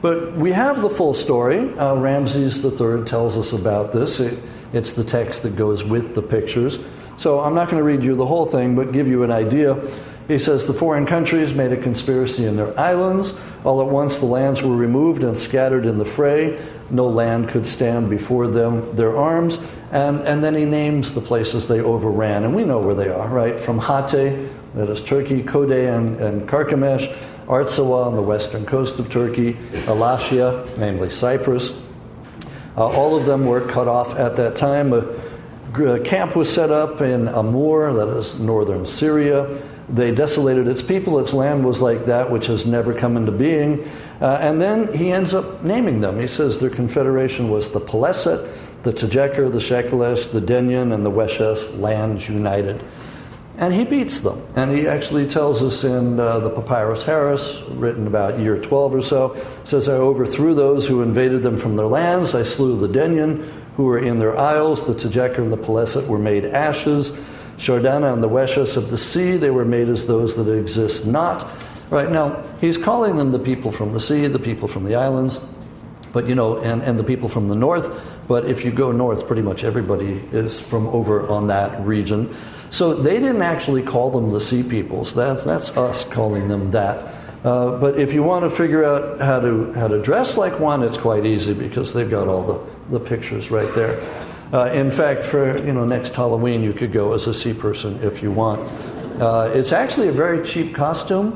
But 0.00 0.36
we 0.36 0.52
have 0.52 0.80
the 0.80 0.90
full 0.90 1.14
story. 1.14 1.76
Uh, 1.76 1.96
Ramses 1.96 2.64
III 2.64 3.04
tells 3.04 3.36
us 3.36 3.52
about 3.52 3.92
this. 3.92 4.20
It, 4.20 4.38
it's 4.72 4.92
the 4.92 5.04
text 5.04 5.42
that 5.42 5.56
goes 5.56 5.82
with 5.82 6.14
the 6.14 6.22
pictures. 6.22 6.78
So 7.16 7.40
I'm 7.40 7.54
not 7.54 7.68
going 7.68 7.78
to 7.78 7.84
read 7.84 8.04
you 8.04 8.14
the 8.14 8.26
whole 8.26 8.46
thing, 8.46 8.76
but 8.76 8.92
give 8.92 9.08
you 9.08 9.24
an 9.24 9.32
idea. 9.32 9.82
He 10.28 10.38
says 10.38 10.66
the 10.66 10.74
foreign 10.74 11.06
countries 11.06 11.54
made 11.54 11.72
a 11.72 11.76
conspiracy 11.76 12.44
in 12.44 12.54
their 12.54 12.78
islands. 12.78 13.32
All 13.64 13.80
at 13.80 13.88
once 13.88 14.18
the 14.18 14.26
lands 14.26 14.62
were 14.62 14.76
removed 14.76 15.24
and 15.24 15.36
scattered 15.36 15.86
in 15.86 15.96
the 15.96 16.04
fray. 16.04 16.62
No 16.90 17.08
land 17.08 17.48
could 17.48 17.66
stand 17.66 18.10
before 18.10 18.46
them, 18.46 18.94
their 18.94 19.16
arms. 19.16 19.58
And, 19.90 20.20
and 20.20 20.44
then 20.44 20.54
he 20.54 20.66
names 20.66 21.12
the 21.12 21.22
places 21.22 21.66
they 21.66 21.80
overran. 21.80 22.44
And 22.44 22.54
we 22.54 22.64
know 22.64 22.78
where 22.78 22.94
they 22.94 23.08
are, 23.08 23.26
right? 23.26 23.58
From 23.58 23.80
Hatti, 23.80 24.50
that 24.74 24.90
is 24.90 25.02
Turkey, 25.02 25.42
Kode 25.42 25.96
and, 25.96 26.20
and 26.20 26.46
Carchemish, 26.46 27.10
Arzawa 27.48 28.06
on 28.06 28.14
the 28.14 28.22
western 28.22 28.66
coast 28.66 28.98
of 28.98 29.08
Turkey, 29.08 29.54
Alashiya, 29.86 30.76
namely 30.76 31.08
Cyprus. 31.08 31.72
Uh, 32.76 32.86
all 32.86 33.16
of 33.16 33.24
them 33.24 33.46
were 33.46 33.62
cut 33.62 33.88
off 33.88 34.14
at 34.14 34.36
that 34.36 34.54
time. 34.54 34.92
A, 34.92 34.98
a 35.82 36.00
camp 36.00 36.36
was 36.36 36.52
set 36.52 36.70
up 36.70 37.00
in 37.00 37.26
Amur, 37.26 37.92
that 37.94 38.08
is 38.16 38.38
northern 38.38 38.84
Syria. 38.84 39.60
They 39.88 40.14
desolated 40.14 40.68
its 40.68 40.82
people. 40.82 41.18
Its 41.18 41.32
land 41.32 41.64
was 41.64 41.80
like 41.80 42.04
that 42.04 42.30
which 42.30 42.46
has 42.46 42.66
never 42.66 42.92
come 42.92 43.16
into 43.16 43.32
being. 43.32 43.88
Uh, 44.20 44.36
and 44.40 44.60
then 44.60 44.92
he 44.92 45.10
ends 45.10 45.32
up 45.32 45.64
naming 45.64 46.00
them. 46.00 46.20
He 46.20 46.26
says 46.26 46.58
their 46.58 46.68
confederation 46.68 47.48
was 47.48 47.70
the 47.70 47.80
Peleset, 47.80 48.52
the 48.82 48.92
Tejeker, 48.92 49.50
the 49.50 49.58
Shekelesh, 49.58 50.30
the 50.30 50.40
Denyen, 50.40 50.92
and 50.92 51.06
the 51.06 51.10
Weshesh, 51.10 51.80
lands 51.80 52.28
united. 52.28 52.84
And 53.58 53.74
he 53.74 53.84
beats 53.84 54.20
them. 54.20 54.46
And 54.54 54.70
he 54.70 54.86
actually 54.86 55.26
tells 55.26 55.62
us 55.64 55.82
in 55.82 56.20
uh, 56.20 56.38
the 56.38 56.50
Papyrus 56.50 57.02
Harris, 57.02 57.60
written 57.62 58.06
about 58.06 58.38
year 58.38 58.56
12 58.56 58.94
or 58.94 59.02
so, 59.02 59.46
says, 59.64 59.88
I 59.88 59.94
overthrew 59.94 60.54
those 60.54 60.86
who 60.86 61.02
invaded 61.02 61.42
them 61.42 61.56
from 61.56 61.74
their 61.74 61.88
lands. 61.88 62.36
I 62.36 62.44
slew 62.44 62.78
the 62.78 62.88
Denyen, 62.88 63.44
who 63.76 63.84
were 63.84 63.98
in 63.98 64.18
their 64.18 64.38
isles. 64.38 64.86
The 64.86 64.94
Tejeker 64.94 65.38
and 65.38 65.52
the 65.52 65.58
Peleset 65.58 66.06
were 66.06 66.20
made 66.20 66.44
ashes. 66.44 67.10
Shardana 67.58 68.12
and 68.12 68.22
the 68.22 68.28
Weshesh 68.28 68.76
of 68.76 68.90
the 68.90 68.98
sea, 68.98 69.36
they 69.36 69.50
were 69.50 69.64
made 69.64 69.88
as 69.88 70.06
those 70.06 70.36
that 70.36 70.48
exist 70.48 71.04
not. 71.04 71.50
Right 71.90 72.10
now, 72.10 72.44
he's 72.60 72.78
calling 72.78 73.16
them 73.16 73.32
the 73.32 73.38
people 73.40 73.72
from 73.72 73.92
the 73.92 73.98
sea, 73.98 74.28
the 74.28 74.38
people 74.38 74.68
from 74.68 74.84
the 74.84 74.94
islands, 74.94 75.40
but 76.12 76.28
you 76.28 76.36
know, 76.36 76.58
and, 76.58 76.82
and 76.82 76.98
the 76.98 77.04
people 77.04 77.28
from 77.28 77.48
the 77.48 77.56
north. 77.56 78.00
But 78.28 78.44
if 78.44 78.64
you 78.64 78.70
go 78.70 78.92
north, 78.92 79.26
pretty 79.26 79.42
much 79.42 79.64
everybody 79.64 80.22
is 80.32 80.60
from 80.60 80.86
over 80.88 81.28
on 81.28 81.48
that 81.48 81.80
region. 81.84 82.34
So 82.70 82.94
they 82.94 83.14
didn't 83.14 83.42
actually 83.42 83.82
call 83.82 84.10
them 84.10 84.30
the 84.30 84.40
sea 84.40 84.62
peoples. 84.62 85.14
That's, 85.14 85.44
that's 85.44 85.70
us 85.76 86.04
calling 86.04 86.48
them 86.48 86.70
that. 86.72 87.14
Uh, 87.44 87.78
but 87.78 87.98
if 87.98 88.12
you 88.12 88.22
want 88.22 88.44
to 88.44 88.50
figure 88.50 88.84
out 88.84 89.20
how 89.20 89.40
to, 89.40 89.72
how 89.74 89.88
to 89.88 90.02
dress 90.02 90.36
like 90.36 90.58
one, 90.58 90.82
it's 90.82 90.98
quite 90.98 91.24
easy 91.24 91.54
because 91.54 91.92
they've 91.92 92.10
got 92.10 92.28
all 92.28 92.42
the, 92.42 92.98
the 92.98 93.04
pictures 93.04 93.50
right 93.50 93.72
there. 93.74 93.98
Uh, 94.52 94.70
in 94.72 94.90
fact, 94.90 95.24
for 95.24 95.62
you 95.62 95.74
know 95.74 95.84
next 95.84 96.14
Halloween, 96.14 96.62
you 96.62 96.72
could 96.72 96.90
go 96.90 97.12
as 97.12 97.26
a 97.26 97.34
sea 97.34 97.52
person 97.52 98.02
if 98.02 98.22
you 98.22 98.32
want. 98.32 98.60
Uh, 99.20 99.50
it's 99.52 99.72
actually 99.72 100.08
a 100.08 100.12
very 100.12 100.42
cheap 100.44 100.74
costume. 100.74 101.32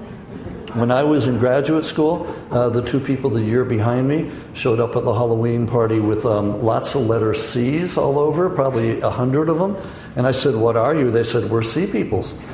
When 0.73 0.91
I 0.91 1.03
was 1.03 1.27
in 1.27 1.39
graduate 1.39 1.85
school, 1.85 2.27
uh, 2.51 2.71
the 2.71 2.81
two 2.81 2.99
people 2.99 3.29
the 3.29 3.43
year 3.43 3.67
behind 3.67 4.09
me 4.09 4.31
showed 4.55 4.81
up 4.81 4.97
at 4.97 5.05
the 5.05 5.13
Halloween 5.13 5.67
party 5.67 6.01
with 6.01 6.25
um, 6.25 6.63
lots 6.63 6.95
of 6.95 7.03
letter 7.03 7.35
C's 7.35 7.99
all 7.99 8.19
over, 8.19 8.49
probably 8.49 9.03
a 9.03 9.11
hundred 9.11 9.51
of 9.51 9.59
them. 9.59 9.77
And 10.17 10.27
I 10.27 10.33
said, 10.33 10.55
What 10.55 10.77
are 10.77 10.95
you? 10.95 11.11
They 11.11 11.23
said, 11.23 11.51
We're 11.51 11.63
sea 11.63 11.87
peoples. 11.87 12.35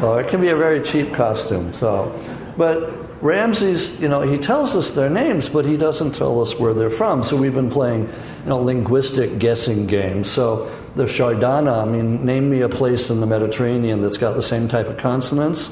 well, 0.00 0.18
it 0.18 0.28
can 0.28 0.40
be 0.40 0.48
a 0.48 0.56
very 0.56 0.80
cheap 0.80 1.14
costume. 1.14 1.72
So, 1.72 2.18
But 2.56 3.22
Ramses, 3.22 4.00
you 4.00 4.08
know, 4.08 4.20
he 4.20 4.36
tells 4.36 4.76
us 4.76 4.90
their 4.90 5.08
names, 5.08 5.48
but 5.48 5.64
he 5.64 5.76
doesn't 5.76 6.12
tell 6.12 6.40
us 6.40 6.58
where 6.58 6.74
they're 6.74 6.90
from. 6.90 7.22
So 7.22 7.36
we've 7.36 7.54
been 7.54 7.70
playing, 7.70 8.02
you 8.02 8.48
know, 8.48 8.60
linguistic 8.60 9.38
guessing 9.38 9.86
games. 9.86 10.30
So 10.30 10.70
the 10.96 11.04
Shardana, 11.04 11.86
I 11.86 11.90
mean, 11.90 12.24
name 12.26 12.50
me 12.50 12.60
a 12.60 12.68
place 12.68 13.08
in 13.08 13.20
the 13.20 13.26
Mediterranean 13.26 14.02
that's 14.02 14.18
got 14.18 14.34
the 14.34 14.42
same 14.42 14.68
type 14.68 14.88
of 14.88 14.98
consonants. 14.98 15.70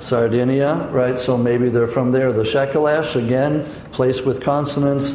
Sardinia, 0.00 0.88
right? 0.90 1.18
So 1.18 1.36
maybe 1.36 1.68
they're 1.68 1.86
from 1.86 2.10
there. 2.10 2.32
The 2.32 2.42
Shekelesh, 2.42 3.22
again, 3.22 3.64
place 3.92 4.22
with 4.22 4.42
consonants. 4.42 5.14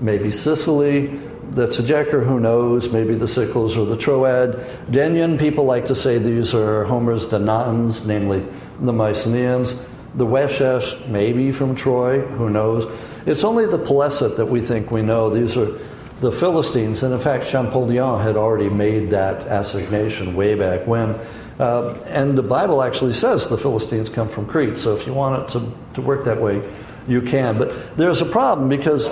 Maybe 0.00 0.32
Sicily. 0.32 1.20
The 1.52 1.66
Tejeker, 1.66 2.24
who 2.24 2.40
knows? 2.40 2.88
Maybe 2.88 3.14
the 3.14 3.28
Cycles 3.28 3.76
or 3.76 3.84
the 3.84 3.96
Troad. 3.96 4.54
Denyen, 4.90 5.38
people 5.38 5.64
like 5.64 5.84
to 5.86 5.94
say 5.94 6.16
these 6.16 6.54
are 6.54 6.84
Homer's 6.84 7.26
Danaans, 7.26 8.06
namely 8.06 8.46
the 8.80 8.92
Mycenaeans. 8.92 9.74
The 10.14 10.24
Weshesh, 10.24 11.06
maybe 11.08 11.52
from 11.52 11.74
Troy, 11.74 12.20
who 12.20 12.48
knows? 12.48 12.86
It's 13.26 13.44
only 13.44 13.66
the 13.66 13.78
Peleset 13.78 14.38
that 14.38 14.46
we 14.46 14.62
think 14.62 14.90
we 14.90 15.02
know. 15.02 15.28
These 15.28 15.58
are 15.58 15.78
the 16.20 16.32
Philistines. 16.32 17.02
And 17.02 17.12
in 17.12 17.20
fact, 17.20 17.44
Champollion 17.44 18.22
had 18.22 18.38
already 18.38 18.70
made 18.70 19.10
that 19.10 19.44
assignation 19.44 20.34
way 20.34 20.54
back 20.54 20.86
when. 20.86 21.10
Uh, 21.58 22.02
and 22.06 22.36
the 22.36 22.42
Bible 22.42 22.82
actually 22.82 23.12
says 23.12 23.46
the 23.48 23.58
Philistines 23.58 24.08
come 24.08 24.30
from 24.30 24.46
Crete. 24.46 24.78
So 24.78 24.94
if 24.94 25.06
you 25.06 25.12
want 25.12 25.42
it 25.42 25.48
to, 25.52 25.70
to 25.94 26.00
work 26.00 26.24
that 26.24 26.40
way, 26.40 26.66
you 27.06 27.20
can. 27.20 27.58
But 27.58 27.94
there's 27.98 28.22
a 28.22 28.26
problem 28.26 28.70
because 28.70 29.10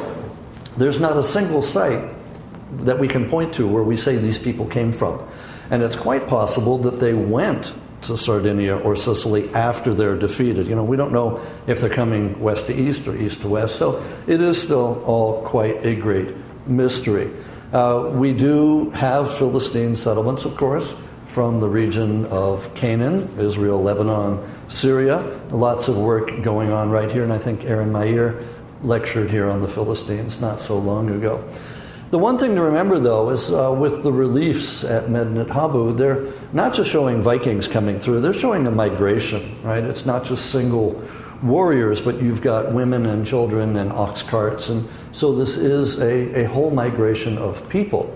there's 0.78 1.00
not 1.00 1.18
a 1.18 1.22
single 1.22 1.60
site 1.60 2.16
that 2.72 2.98
we 2.98 3.08
can 3.08 3.28
point 3.28 3.54
to 3.54 3.66
where 3.66 3.82
we 3.82 3.96
say 3.96 4.16
these 4.16 4.38
people 4.38 4.66
came 4.66 4.92
from. 4.92 5.26
And 5.70 5.82
it's 5.82 5.96
quite 5.96 6.26
possible 6.26 6.78
that 6.78 7.00
they 7.00 7.14
went 7.14 7.74
to 8.02 8.16
Sardinia 8.16 8.76
or 8.76 8.96
Sicily 8.96 9.52
after 9.54 9.94
they're 9.94 10.16
defeated. 10.16 10.66
You 10.66 10.74
know, 10.74 10.84
we 10.84 10.96
don't 10.96 11.12
know 11.12 11.40
if 11.66 11.80
they're 11.80 11.90
coming 11.90 12.40
west 12.40 12.66
to 12.66 12.74
east 12.74 13.06
or 13.06 13.16
east 13.16 13.42
to 13.42 13.48
west. 13.48 13.76
So 13.76 14.02
it 14.26 14.40
is 14.40 14.60
still 14.60 15.02
all 15.04 15.42
quite 15.42 15.84
a 15.84 15.94
great 15.94 16.34
mystery. 16.66 17.30
Uh, 17.72 18.10
we 18.12 18.32
do 18.32 18.90
have 18.90 19.36
Philistine 19.36 19.94
settlements, 19.94 20.44
of 20.44 20.56
course 20.56 20.94
from 21.30 21.60
the 21.60 21.68
region 21.68 22.26
of 22.26 22.74
Canaan, 22.74 23.32
Israel, 23.38 23.80
Lebanon, 23.80 24.44
Syria. 24.68 25.18
Lots 25.50 25.86
of 25.86 25.96
work 25.96 26.42
going 26.42 26.72
on 26.72 26.90
right 26.90 27.10
here, 27.10 27.22
and 27.22 27.32
I 27.32 27.38
think 27.38 27.64
Aren 27.64 27.92
Maeir 27.92 28.44
lectured 28.82 29.30
here 29.30 29.48
on 29.48 29.60
the 29.60 29.68
Philistines 29.68 30.40
not 30.40 30.58
so 30.58 30.76
long 30.76 31.08
ago. 31.08 31.44
The 32.10 32.18
one 32.18 32.38
thing 32.38 32.56
to 32.56 32.62
remember, 32.62 32.98
though, 32.98 33.30
is 33.30 33.52
uh, 33.52 33.70
with 33.70 34.02
the 34.02 34.12
reliefs 34.12 34.82
at 34.82 35.08
Medinet 35.08 35.48
Habu, 35.48 35.94
they're 35.94 36.26
not 36.52 36.74
just 36.74 36.90
showing 36.90 37.22
Vikings 37.22 37.68
coming 37.68 38.00
through, 38.00 38.20
they're 38.20 38.32
showing 38.32 38.66
a 38.66 38.70
migration, 38.72 39.56
right? 39.62 39.84
It's 39.84 40.04
not 40.04 40.24
just 40.24 40.50
single 40.50 41.00
warriors, 41.40 42.00
but 42.00 42.20
you've 42.20 42.42
got 42.42 42.72
women 42.72 43.06
and 43.06 43.24
children 43.24 43.76
and 43.76 43.92
ox 43.92 44.24
carts. 44.24 44.70
And 44.70 44.88
so 45.12 45.32
this 45.36 45.56
is 45.56 46.00
a, 46.00 46.42
a 46.42 46.48
whole 46.48 46.72
migration 46.72 47.38
of 47.38 47.68
people. 47.68 48.12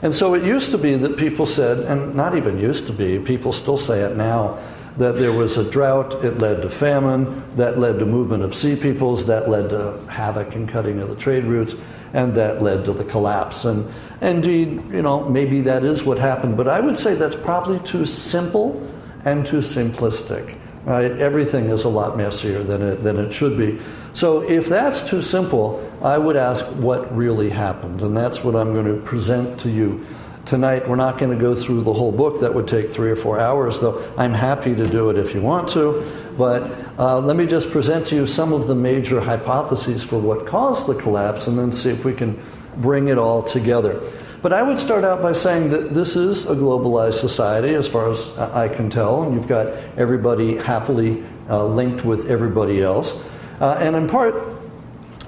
And 0.00 0.14
so 0.14 0.32
it 0.32 0.42
used 0.42 0.70
to 0.70 0.78
be 0.78 0.96
that 0.96 1.18
people 1.18 1.44
said, 1.44 1.80
and 1.80 2.14
not 2.14 2.34
even 2.34 2.58
used 2.58 2.86
to 2.86 2.94
be, 2.94 3.18
people 3.18 3.52
still 3.52 3.76
say 3.76 4.00
it 4.00 4.16
now, 4.16 4.58
that 4.96 5.18
there 5.18 5.32
was 5.32 5.58
a 5.58 5.70
drought, 5.70 6.24
it 6.24 6.38
led 6.38 6.62
to 6.62 6.70
famine, 6.70 7.44
that 7.56 7.78
led 7.78 7.98
to 7.98 8.06
movement 8.06 8.42
of 8.42 8.54
sea 8.54 8.74
peoples, 8.74 9.26
that 9.26 9.50
led 9.50 9.68
to 9.68 10.00
havoc 10.08 10.54
and 10.54 10.66
cutting 10.66 10.98
of 11.00 11.10
the 11.10 11.14
trade 11.14 11.44
routes, 11.44 11.74
and 12.12 12.34
that 12.34 12.62
led 12.62 12.84
to 12.84 12.92
the 12.92 13.04
collapse. 13.04 13.64
And 13.64 13.90
indeed, 14.20 14.82
you 14.90 15.02
know, 15.02 15.28
maybe 15.28 15.60
that 15.62 15.84
is 15.84 16.04
what 16.04 16.18
happened, 16.18 16.56
but 16.56 16.68
I 16.68 16.80
would 16.80 16.96
say 16.96 17.14
that's 17.14 17.34
probably 17.34 17.78
too 17.80 18.04
simple 18.04 18.86
and 19.24 19.46
too 19.46 19.58
simplistic. 19.58 20.56
Right? 20.84 21.12
Everything 21.12 21.66
is 21.66 21.84
a 21.84 21.90
lot 21.90 22.16
messier 22.16 22.62
than 22.62 22.80
it, 22.80 23.02
than 23.02 23.18
it 23.18 23.32
should 23.32 23.58
be. 23.58 23.78
So, 24.14 24.40
if 24.50 24.66
that's 24.66 25.02
too 25.02 25.20
simple, 25.20 25.86
I 26.02 26.16
would 26.16 26.36
ask 26.36 26.64
what 26.64 27.14
really 27.14 27.50
happened. 27.50 28.00
And 28.00 28.16
that's 28.16 28.42
what 28.42 28.56
I'm 28.56 28.72
going 28.72 28.86
to 28.86 29.00
present 29.02 29.60
to 29.60 29.68
you 29.68 30.04
tonight. 30.46 30.88
We're 30.88 30.96
not 30.96 31.18
going 31.18 31.30
to 31.30 31.40
go 31.40 31.54
through 31.54 31.82
the 31.82 31.92
whole 31.92 32.12
book, 32.12 32.40
that 32.40 32.54
would 32.54 32.68
take 32.68 32.88
three 32.88 33.10
or 33.10 33.16
four 33.16 33.38
hours, 33.38 33.80
though 33.80 34.12
I'm 34.16 34.32
happy 34.32 34.74
to 34.74 34.86
do 34.86 35.10
it 35.10 35.18
if 35.18 35.34
you 35.34 35.40
want 35.40 35.68
to. 35.70 36.04
But 36.36 36.70
uh, 36.98 37.20
let 37.20 37.36
me 37.36 37.46
just 37.46 37.70
present 37.70 38.06
to 38.08 38.16
you 38.16 38.26
some 38.26 38.52
of 38.52 38.66
the 38.66 38.74
major 38.74 39.20
hypotheses 39.20 40.02
for 40.02 40.18
what 40.18 40.46
caused 40.46 40.86
the 40.86 40.94
collapse 40.94 41.46
and 41.46 41.58
then 41.58 41.72
see 41.72 41.90
if 41.90 42.04
we 42.04 42.14
can 42.14 42.40
bring 42.76 43.08
it 43.08 43.18
all 43.18 43.42
together. 43.42 44.00
But 44.42 44.54
I 44.54 44.62
would 44.62 44.78
start 44.78 45.04
out 45.04 45.20
by 45.20 45.32
saying 45.32 45.68
that 45.70 45.92
this 45.92 46.16
is 46.16 46.46
a 46.46 46.54
globalized 46.54 47.14
society, 47.14 47.74
as 47.74 47.86
far 47.86 48.08
as 48.08 48.30
I 48.38 48.68
can 48.68 48.88
tell, 48.88 49.22
and 49.22 49.34
you've 49.34 49.48
got 49.48 49.66
everybody 49.98 50.56
happily 50.56 51.22
uh, 51.50 51.66
linked 51.66 52.04
with 52.06 52.30
everybody 52.30 52.82
else. 52.82 53.14
Uh, 53.60 53.76
and 53.78 53.94
in 53.94 54.08
part, 54.08 54.59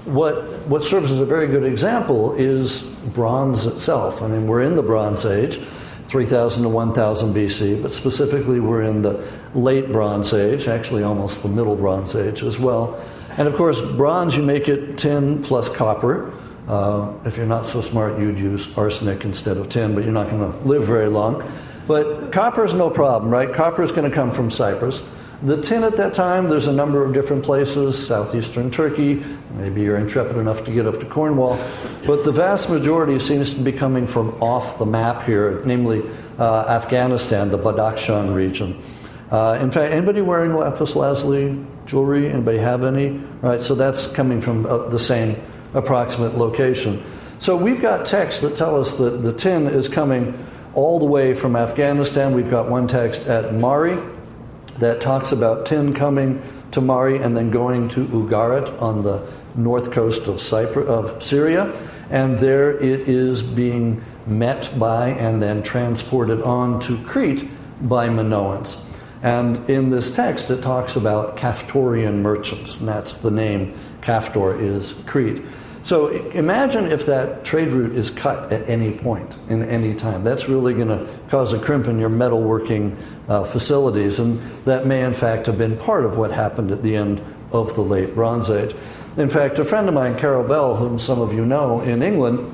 what, 0.05 0.43
what 0.67 0.83
serves 0.83 1.11
as 1.11 1.19
a 1.19 1.25
very 1.25 1.47
good 1.47 1.63
example 1.63 2.33
is 2.33 2.81
bronze 2.81 3.65
itself. 3.65 4.21
I 4.21 4.27
mean, 4.27 4.47
we're 4.47 4.61
in 4.61 4.75
the 4.75 4.83
Bronze 4.83 5.25
Age, 5.25 5.59
3000 6.05 6.63
to 6.63 6.69
1000 6.69 7.33
BC, 7.33 7.81
but 7.81 7.91
specifically 7.91 8.59
we're 8.59 8.83
in 8.83 9.01
the 9.01 9.25
late 9.55 9.91
Bronze 9.91 10.33
Age, 10.33 10.67
actually 10.67 11.03
almost 11.03 11.43
the 11.43 11.49
Middle 11.49 11.75
Bronze 11.75 12.15
Age 12.15 12.43
as 12.43 12.59
well. 12.59 13.01
And 13.37 13.47
of 13.47 13.55
course, 13.55 13.81
bronze, 13.81 14.37
you 14.37 14.43
make 14.43 14.69
it 14.69 14.97
tin 14.97 15.41
plus 15.41 15.69
copper. 15.69 16.31
Uh, 16.67 17.13
if 17.25 17.35
you're 17.37 17.45
not 17.45 17.65
so 17.65 17.81
smart, 17.81 18.19
you'd 18.19 18.39
use 18.39 18.75
arsenic 18.77 19.25
instead 19.25 19.57
of 19.57 19.69
tin, 19.69 19.95
but 19.95 20.03
you're 20.03 20.13
not 20.13 20.29
going 20.29 20.51
to 20.51 20.57
live 20.67 20.85
very 20.85 21.09
long. 21.09 21.43
But 21.87 22.31
copper 22.31 22.63
is 22.63 22.73
no 22.73 22.89
problem, 22.89 23.31
right? 23.31 23.51
Copper 23.51 23.81
is 23.83 23.91
going 23.91 24.09
to 24.09 24.15
come 24.15 24.31
from 24.31 24.49
Cyprus. 24.49 25.01
The 25.43 25.61
tin 25.61 25.83
at 25.83 25.97
that 25.97 26.13
time, 26.13 26.47
there's 26.47 26.67
a 26.67 26.71
number 26.71 27.03
of 27.03 27.13
different 27.13 27.43
places, 27.43 28.07
southeastern 28.07 28.71
Turkey, 28.71 29.21
maybe 29.55 29.81
you're 29.81 29.97
intrepid 29.97 30.37
enough 30.37 30.63
to 30.63 30.71
get 30.71 30.87
up 30.87 31.01
to 31.01 31.05
Cornwall, 31.05 31.59
but 32.05 32.23
the 32.23 32.31
vast 32.31 32.69
majority 32.69 33.19
seems 33.19 33.51
to 33.51 33.59
be 33.59 33.73
coming 33.73 34.07
from 34.07 34.29
off 34.41 34.77
the 34.77 34.85
map 34.85 35.23
here, 35.23 35.61
namely 35.65 36.01
uh, 36.39 36.65
Afghanistan, 36.69 37.49
the 37.49 37.59
Badakhshan 37.59 38.33
region. 38.33 38.81
Uh, 39.31 39.59
in 39.59 39.69
fact, 39.69 39.91
anybody 39.91 40.21
wearing 40.21 40.53
lapis 40.53 40.95
lazuli 40.95 41.61
jewelry? 41.85 42.29
Anybody 42.29 42.59
have 42.59 42.85
any? 42.85 43.09
Right, 43.41 43.59
so 43.59 43.75
that's 43.75 44.07
coming 44.07 44.39
from 44.39 44.65
uh, 44.65 44.87
the 44.87 44.99
same 44.99 45.35
approximate 45.73 46.37
location. 46.37 47.03
So 47.39 47.57
we've 47.57 47.81
got 47.81 48.05
texts 48.05 48.39
that 48.43 48.55
tell 48.55 48.79
us 48.79 48.93
that 48.93 49.21
the 49.21 49.33
tin 49.33 49.67
is 49.67 49.89
coming 49.89 50.41
all 50.73 50.99
the 50.99 51.05
way 51.05 51.33
from 51.33 51.57
Afghanistan. 51.57 52.33
We've 52.33 52.49
got 52.49 52.69
one 52.69 52.87
text 52.87 53.23
at 53.23 53.53
Mari 53.53 53.97
that 54.79 55.01
talks 55.01 55.31
about 55.31 55.65
tin 55.65 55.93
coming 55.93 56.41
to 56.71 56.81
Mari 56.81 57.17
and 57.21 57.35
then 57.35 57.51
going 57.51 57.87
to 57.89 58.05
Ugarit 58.05 58.81
on 58.81 59.03
the 59.03 59.25
north 59.55 59.91
coast 59.91 60.27
of, 60.27 60.41
Cyprus, 60.41 60.87
of 60.87 61.21
Syria. 61.21 61.73
And 62.09 62.37
there 62.37 62.71
it 62.71 63.07
is 63.07 63.43
being 63.43 64.03
met 64.25 64.77
by 64.77 65.09
and 65.09 65.41
then 65.41 65.63
transported 65.63 66.41
on 66.41 66.79
to 66.81 66.97
Crete 67.03 67.47
by 67.81 68.07
Minoans. 68.09 68.83
And 69.21 69.69
in 69.69 69.89
this 69.89 70.09
text, 70.09 70.49
it 70.49 70.61
talks 70.61 70.95
about 70.95 71.37
Kaftorian 71.37 72.15
merchants, 72.15 72.79
and 72.79 72.89
that's 72.89 73.15
the 73.15 73.31
name. 73.31 73.77
Kaftor 74.01 74.59
is 74.59 74.93
Crete. 75.05 75.41
So 75.83 76.07
imagine 76.07 76.91
if 76.91 77.05
that 77.07 77.43
trade 77.43 77.69
route 77.69 77.95
is 77.97 78.09
cut 78.09 78.51
at 78.53 78.69
any 78.69 78.91
point 78.91 79.37
in 79.49 79.63
any 79.63 79.93
time. 79.93 80.23
That's 80.23 80.47
really 80.47 80.73
going 80.73 80.87
to 80.87 81.07
cause 81.29 81.51
a 81.51 81.59
crimp 81.59 81.87
in 81.87 81.99
your 81.99 82.09
metalworking 82.09 82.97
uh, 83.27 83.43
facilities, 83.43 84.19
and 84.19 84.41
that 84.65 84.85
may 84.85 85.03
in 85.03 85.13
fact 85.13 85.45
have 85.45 85.57
been 85.57 85.77
part 85.77 86.05
of 86.05 86.17
what 86.17 86.31
happened 86.31 86.71
at 86.71 86.83
the 86.83 86.95
end 86.95 87.21
of 87.51 87.73
the 87.75 87.81
late 87.81 88.13
Bronze 88.15 88.49
Age. 88.49 88.75
In 89.15 89.29
fact, 89.29 89.59
a 89.59 89.65
friend 89.65 89.87
of 89.87 89.93
mine, 89.93 90.17
Carol 90.17 90.47
Bell, 90.47 90.75
whom 90.75 90.97
some 90.97 91.21
of 91.21 91.33
you 91.33 91.45
know 91.45 91.81
in 91.81 92.01
England, 92.01 92.53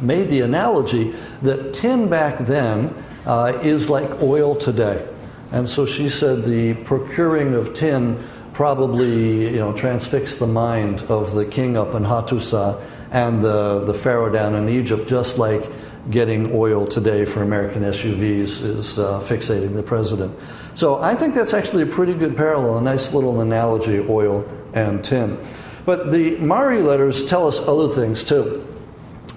made 0.00 0.28
the 0.30 0.40
analogy 0.40 1.14
that 1.42 1.74
tin 1.74 2.08
back 2.08 2.38
then 2.38 2.94
uh, 3.26 3.58
is 3.62 3.90
like 3.90 4.22
oil 4.22 4.54
today. 4.54 5.06
And 5.50 5.68
so 5.68 5.84
she 5.84 6.08
said 6.08 6.44
the 6.44 6.74
procuring 6.84 7.54
of 7.54 7.74
tin 7.74 8.22
probably 8.52 9.50
you 9.50 9.58
know, 9.58 9.72
transfixed 9.72 10.40
the 10.40 10.46
mind 10.46 11.02
of 11.02 11.34
the 11.34 11.46
king 11.46 11.76
up 11.76 11.94
in 11.94 12.02
Hattusa 12.02 12.82
and 13.10 13.42
the, 13.42 13.84
the 13.84 13.94
pharaoh 13.94 14.30
down 14.30 14.54
in 14.54 14.68
Egypt, 14.68 15.08
just 15.08 15.38
like 15.38 15.70
getting 16.10 16.52
oil 16.54 16.86
today 16.86 17.24
for 17.24 17.42
American 17.42 17.82
SUVs 17.82 18.62
is 18.62 18.98
uh, 18.98 19.20
fixating 19.20 19.74
the 19.74 19.82
president. 19.82 20.36
So 20.74 21.00
I 21.00 21.14
think 21.14 21.34
that's 21.34 21.54
actually 21.54 21.82
a 21.82 21.86
pretty 21.86 22.14
good 22.14 22.36
parallel, 22.36 22.78
a 22.78 22.82
nice 22.82 23.12
little 23.12 23.40
analogy, 23.40 23.98
oil 23.98 24.48
and 24.72 25.02
tin. 25.02 25.38
But 25.84 26.10
the 26.10 26.36
Mari 26.36 26.82
letters 26.82 27.24
tell 27.24 27.46
us 27.46 27.60
other 27.60 27.88
things 27.88 28.24
too. 28.24 28.66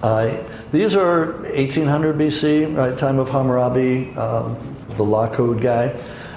Uh, 0.02 0.42
these 0.70 0.94
are 0.96 1.32
1800 1.42 2.16
BC, 2.16 2.76
right, 2.76 2.96
time 2.96 3.18
of 3.18 3.28
Hammurabi, 3.28 4.14
um, 4.16 4.56
the 4.96 5.02
law 5.02 5.32
code 5.32 5.60
guy. 5.60 5.88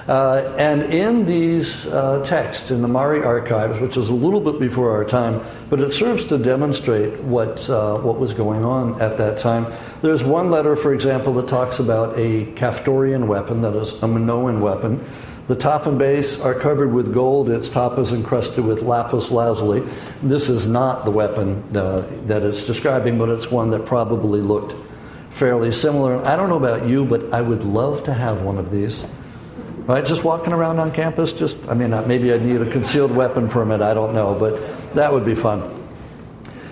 Uh, 0.08 0.54
and 0.56 0.84
in 0.84 1.24
these 1.24 1.88
uh, 1.88 2.22
texts, 2.22 2.70
in 2.70 2.80
the 2.80 2.88
Mari 2.88 3.24
archives, 3.24 3.80
which 3.80 3.96
is 3.96 4.08
a 4.08 4.14
little 4.14 4.40
bit 4.40 4.60
before 4.60 4.92
our 4.92 5.04
time, 5.04 5.42
but 5.68 5.80
it 5.80 5.90
serves 5.90 6.24
to 6.26 6.38
demonstrate 6.38 7.18
what, 7.22 7.68
uh, 7.68 7.96
what 7.98 8.18
was 8.18 8.32
going 8.32 8.64
on 8.64 9.00
at 9.02 9.16
that 9.16 9.36
time. 9.36 9.66
There's 10.02 10.22
one 10.22 10.50
letter, 10.50 10.76
for 10.76 10.94
example, 10.94 11.32
that 11.34 11.48
talks 11.48 11.80
about 11.80 12.16
a 12.16 12.46
Kaftorian 12.54 13.26
weapon, 13.26 13.62
that 13.62 13.74
is, 13.74 13.94
a 13.94 14.06
Minoan 14.06 14.60
weapon. 14.60 15.04
The 15.48 15.56
top 15.56 15.86
and 15.86 15.98
base 15.98 16.38
are 16.40 16.54
covered 16.54 16.92
with 16.92 17.12
gold. 17.12 17.50
Its 17.50 17.68
top 17.68 17.98
is 17.98 18.12
encrusted 18.12 18.64
with 18.64 18.82
lapis 18.82 19.30
lazuli. 19.30 19.88
This 20.22 20.48
is 20.48 20.68
not 20.68 21.04
the 21.04 21.10
weapon 21.10 21.64
uh, 21.76 22.02
that 22.26 22.44
it's 22.44 22.64
describing, 22.64 23.18
but 23.18 23.28
it's 23.28 23.50
one 23.50 23.70
that 23.70 23.84
probably 23.86 24.40
looked 24.40 24.74
fairly 25.30 25.70
similar. 25.70 26.16
I 26.24 26.34
don't 26.36 26.48
know 26.48 26.56
about 26.56 26.88
you, 26.88 27.04
but 27.04 27.32
I 27.32 27.42
would 27.42 27.64
love 27.64 28.04
to 28.04 28.14
have 28.14 28.42
one 28.42 28.58
of 28.58 28.70
these 28.70 29.04
right? 29.86 30.04
Just 30.04 30.24
walking 30.24 30.52
around 30.52 30.78
on 30.78 30.92
campus, 30.92 31.32
just, 31.32 31.56
I 31.68 31.74
mean, 31.74 31.90
maybe 32.06 32.32
I'd 32.32 32.42
need 32.42 32.60
a 32.60 32.70
concealed 32.70 33.14
weapon 33.14 33.48
permit, 33.48 33.80
I 33.80 33.94
don't 33.94 34.14
know, 34.14 34.34
but 34.34 34.94
that 34.94 35.12
would 35.12 35.24
be 35.24 35.34
fun. 35.34 35.62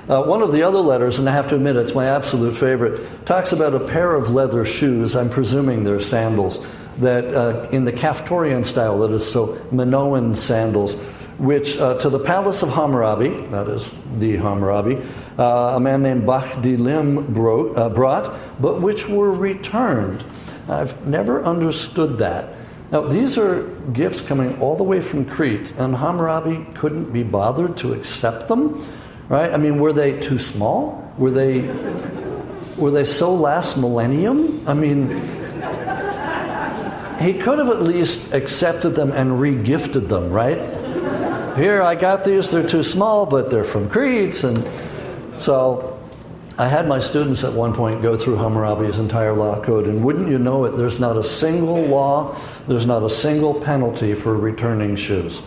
Uh, 0.08 0.22
one 0.22 0.42
of 0.42 0.52
the 0.52 0.62
other 0.62 0.80
letters, 0.80 1.18
and 1.18 1.28
I 1.28 1.32
have 1.32 1.48
to 1.48 1.54
admit 1.54 1.76
it's 1.76 1.94
my 1.94 2.06
absolute 2.06 2.54
favorite, 2.54 3.24
talks 3.24 3.52
about 3.52 3.74
a 3.74 3.80
pair 3.80 4.14
of 4.14 4.30
leather 4.30 4.64
shoes, 4.64 5.16
I'm 5.16 5.30
presuming 5.30 5.82
they're 5.84 6.00
sandals, 6.00 6.64
that 6.98 7.24
uh, 7.34 7.68
in 7.70 7.84
the 7.84 7.92
Kaftorian 7.92 8.64
style, 8.64 8.98
that 8.98 9.12
is, 9.12 9.28
so 9.28 9.54
Minoan 9.72 10.34
sandals, 10.36 10.96
which 11.38 11.78
uh, 11.78 11.94
to 11.98 12.10
the 12.10 12.18
palace 12.18 12.62
of 12.62 12.68
Hammurabi, 12.68 13.46
that 13.48 13.68
is 13.68 13.94
the 14.18 14.36
Hammurabi, 14.36 15.02
uh, 15.38 15.74
a 15.74 15.80
man 15.80 16.02
named 16.02 16.24
Bahdi-Lim 16.24 17.32
brought, 17.32 17.76
uh, 17.76 17.88
brought, 17.88 18.36
but 18.60 18.80
which 18.82 19.08
were 19.08 19.32
returned. 19.32 20.24
I've 20.68 21.06
never 21.06 21.44
understood 21.44 22.18
that. 22.18 22.54
Now, 22.94 23.00
these 23.00 23.36
are 23.38 23.64
gifts 23.92 24.20
coming 24.20 24.60
all 24.60 24.76
the 24.76 24.84
way 24.84 25.00
from 25.00 25.24
Crete, 25.24 25.72
and 25.78 25.96
Hammurabi 25.96 26.64
couldn't 26.74 27.12
be 27.12 27.24
bothered 27.24 27.76
to 27.78 27.92
accept 27.92 28.46
them, 28.46 28.86
right? 29.28 29.52
I 29.52 29.56
mean, 29.56 29.80
were 29.80 29.92
they 29.92 30.20
too 30.20 30.38
small? 30.38 31.12
Were 31.18 31.32
they, 31.32 31.62
were 32.76 32.92
they 32.92 33.02
so 33.02 33.34
last 33.34 33.76
millennium? 33.76 34.62
I 34.68 34.74
mean, 34.74 35.08
he 37.20 37.34
could 37.34 37.58
have 37.58 37.68
at 37.68 37.82
least 37.82 38.32
accepted 38.32 38.90
them 38.90 39.10
and 39.10 39.32
regifted 39.32 40.08
them, 40.08 40.30
right? 40.30 41.56
Here, 41.56 41.82
I 41.82 41.96
got 41.96 42.24
these, 42.24 42.48
they're 42.48 42.64
too 42.64 42.84
small, 42.84 43.26
but 43.26 43.50
they're 43.50 43.64
from 43.64 43.90
Crete, 43.90 44.44
and 44.44 44.64
so 45.36 45.93
I 46.56 46.68
had 46.68 46.86
my 46.86 47.00
students 47.00 47.42
at 47.42 47.52
one 47.52 47.74
point 47.74 48.00
go 48.00 48.16
through 48.16 48.36
Hammurabi's 48.36 49.00
entire 49.00 49.32
law 49.32 49.60
code, 49.60 49.88
and 49.88 50.04
wouldn't 50.04 50.28
you 50.28 50.38
know 50.38 50.64
it, 50.66 50.76
there's 50.76 51.00
not 51.00 51.16
a 51.16 51.24
single 51.24 51.82
law, 51.82 52.38
there's 52.68 52.86
not 52.86 53.02
a 53.02 53.10
single 53.10 53.54
penalty 53.54 54.14
for 54.14 54.36
returning 54.36 54.94
shoes. 54.94 55.42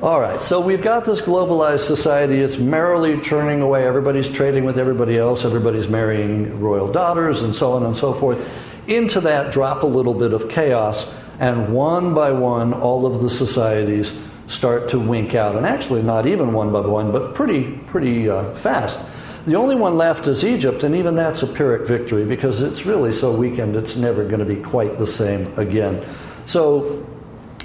All 0.00 0.20
right, 0.20 0.40
so 0.40 0.60
we've 0.60 0.82
got 0.82 1.04
this 1.04 1.20
globalized 1.20 1.80
society. 1.80 2.40
It's 2.40 2.58
merrily 2.58 3.20
churning 3.20 3.62
away. 3.62 3.86
Everybody's 3.86 4.28
trading 4.28 4.64
with 4.64 4.78
everybody 4.78 5.18
else, 5.18 5.44
everybody's 5.44 5.88
marrying 5.88 6.60
royal 6.60 6.90
daughters, 6.90 7.42
and 7.42 7.52
so 7.54 7.72
on 7.72 7.84
and 7.84 7.96
so 7.96 8.12
forth. 8.12 8.38
Into 8.86 9.20
that 9.22 9.52
drop 9.52 9.82
a 9.82 9.86
little 9.86 10.14
bit 10.14 10.32
of 10.32 10.48
chaos, 10.48 11.12
and 11.40 11.74
one 11.74 12.14
by 12.14 12.30
one, 12.30 12.72
all 12.74 13.06
of 13.06 13.22
the 13.22 13.30
societies 13.30 14.12
start 14.52 14.88
to 14.90 14.98
wink 14.98 15.34
out. 15.34 15.56
And 15.56 15.64
actually, 15.64 16.02
not 16.02 16.26
even 16.26 16.52
one 16.52 16.70
by 16.70 16.80
one, 16.80 17.10
but 17.10 17.34
pretty, 17.34 17.72
pretty 17.86 18.28
uh, 18.28 18.54
fast. 18.54 19.00
The 19.46 19.56
only 19.56 19.74
one 19.74 19.96
left 19.96 20.28
is 20.28 20.44
Egypt, 20.44 20.84
and 20.84 20.94
even 20.94 21.16
that's 21.16 21.42
a 21.42 21.46
Pyrrhic 21.46 21.86
victory 21.88 22.24
because 22.24 22.60
it's 22.60 22.86
really 22.86 23.10
so 23.10 23.34
weakened 23.34 23.74
it's 23.74 23.96
never 23.96 24.24
going 24.24 24.38
to 24.38 24.44
be 24.44 24.56
quite 24.56 24.98
the 24.98 25.06
same 25.06 25.58
again. 25.58 26.04
So, 26.44 27.04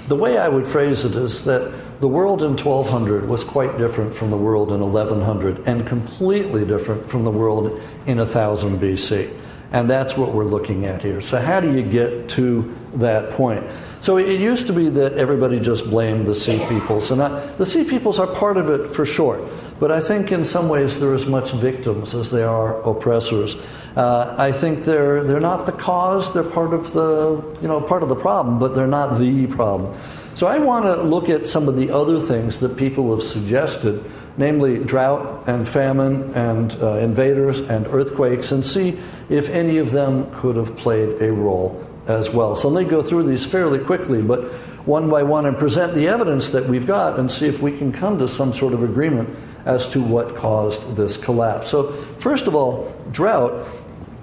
the 0.08 0.16
way 0.16 0.38
I 0.38 0.48
would 0.48 0.66
phrase 0.66 1.04
it 1.04 1.14
is 1.14 1.44
that 1.44 2.00
the 2.00 2.08
world 2.08 2.42
in 2.42 2.56
1200 2.56 3.28
was 3.28 3.44
quite 3.44 3.76
different 3.76 4.16
from 4.16 4.30
the 4.30 4.38
world 4.38 4.72
in 4.72 4.80
1100 4.80 5.68
and 5.68 5.86
completely 5.86 6.64
different 6.64 7.08
from 7.08 7.24
the 7.24 7.30
world 7.30 7.78
in 8.06 8.16
1000 8.16 8.80
BC. 8.80 9.38
And 9.70 9.90
that's 9.90 10.16
what 10.16 10.32
we're 10.32 10.44
looking 10.44 10.86
at 10.86 11.02
here. 11.02 11.20
So, 11.20 11.38
how 11.38 11.60
do 11.60 11.70
you 11.70 11.82
get 11.82 12.30
to 12.30 12.74
that 12.94 13.30
point? 13.30 13.64
So, 14.00 14.16
it 14.16 14.40
used 14.40 14.66
to 14.68 14.72
be 14.72 14.88
that 14.90 15.14
everybody 15.14 15.58
just 15.60 15.90
blamed 15.90 16.26
the 16.26 16.34
sea 16.34 16.64
peoples. 16.68 17.10
And 17.10 17.22
I, 17.22 17.44
the 17.56 17.66
sea 17.66 17.84
peoples 17.84 18.18
are 18.18 18.26
part 18.26 18.56
of 18.56 18.70
it 18.70 18.94
for 18.94 19.04
sure. 19.04 19.48
But 19.80 19.90
I 19.90 20.00
think 20.00 20.32
in 20.32 20.44
some 20.44 20.68
ways 20.68 21.00
they're 21.00 21.14
as 21.14 21.26
much 21.26 21.52
victims 21.52 22.14
as 22.14 22.30
they 22.30 22.42
are 22.42 22.80
oppressors. 22.88 23.56
Uh, 23.96 24.34
I 24.38 24.52
think 24.52 24.84
they're, 24.84 25.24
they're 25.24 25.40
not 25.40 25.66
the 25.66 25.72
cause, 25.72 26.32
they're 26.32 26.44
part 26.44 26.72
of 26.72 26.92
the, 26.92 27.42
you 27.60 27.68
know, 27.68 27.80
part 27.80 28.02
of 28.02 28.08
the 28.08 28.16
problem, 28.16 28.58
but 28.58 28.74
they're 28.74 28.86
not 28.86 29.18
the 29.18 29.46
problem. 29.48 29.98
So, 30.34 30.46
I 30.46 30.58
want 30.58 30.84
to 30.84 31.02
look 31.02 31.28
at 31.28 31.46
some 31.46 31.68
of 31.68 31.76
the 31.76 31.90
other 31.90 32.20
things 32.20 32.60
that 32.60 32.76
people 32.76 33.10
have 33.10 33.24
suggested 33.24 34.04
namely 34.38 34.78
drought 34.78 35.48
and 35.48 35.68
famine 35.68 36.32
and 36.34 36.80
uh, 36.80 36.92
invaders 36.92 37.58
and 37.58 37.86
earthquakes, 37.88 38.52
and 38.52 38.64
see 38.64 38.96
if 39.28 39.50
any 39.50 39.78
of 39.78 39.90
them 39.90 40.32
could 40.32 40.56
have 40.56 40.76
played 40.76 41.20
a 41.20 41.32
role 41.32 41.87
as 42.08 42.30
well. 42.30 42.56
So 42.56 42.68
let 42.68 42.84
me 42.84 42.90
go 42.90 43.02
through 43.02 43.24
these 43.24 43.44
fairly 43.44 43.78
quickly, 43.78 44.22
but 44.22 44.44
one 44.86 45.10
by 45.10 45.22
one 45.22 45.46
and 45.46 45.58
present 45.58 45.94
the 45.94 46.08
evidence 46.08 46.50
that 46.50 46.66
we've 46.66 46.86
got 46.86 47.18
and 47.18 47.30
see 47.30 47.46
if 47.46 47.60
we 47.60 47.76
can 47.76 47.92
come 47.92 48.18
to 48.18 48.26
some 48.26 48.52
sort 48.52 48.72
of 48.72 48.82
agreement 48.82 49.28
as 49.66 49.86
to 49.88 50.00
what 50.00 50.34
caused 50.34 50.96
this 50.96 51.16
collapse. 51.16 51.68
So, 51.68 51.92
first 52.18 52.46
of 52.46 52.54
all, 52.54 52.96
drought. 53.10 53.68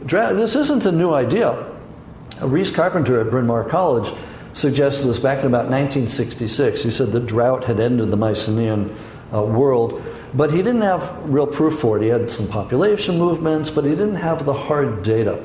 drought 0.06 0.36
this 0.36 0.56
isn't 0.56 0.86
a 0.86 0.91
new 0.91 1.13
idea. 1.13 1.71
Rhys 2.41 2.71
Carpenter 2.71 3.21
at 3.21 3.30
Bryn 3.30 3.45
Mawr 3.45 3.63
College 3.63 4.12
suggested 4.54 5.06
this 5.06 5.19
back 5.19 5.39
in 5.39 5.45
about 5.45 5.69
1966. 5.69 6.84
He 6.84 6.91
said 6.91 7.12
that 7.12 7.28
drought 7.28 7.65
had 7.65 7.80
ended 7.80 8.10
the 8.10 8.17
Mycenaean 8.17 8.95
uh, 9.34 9.43
world. 9.43 10.02
But 10.34 10.52
he 10.52 10.58
didn't 10.58 10.82
have 10.82 11.13
real 11.24 11.48
proof 11.48 11.80
for 11.80 11.98
it. 11.98 12.04
He 12.04 12.10
had 12.10 12.30
some 12.30 12.48
population 12.48 13.17
movements, 13.17 13.69
but 13.69 13.84
he 13.84 13.91
didn't 13.91 14.15
have 14.15 14.45
the 14.45 14.54
hard 14.54 15.02
data. 15.02 15.41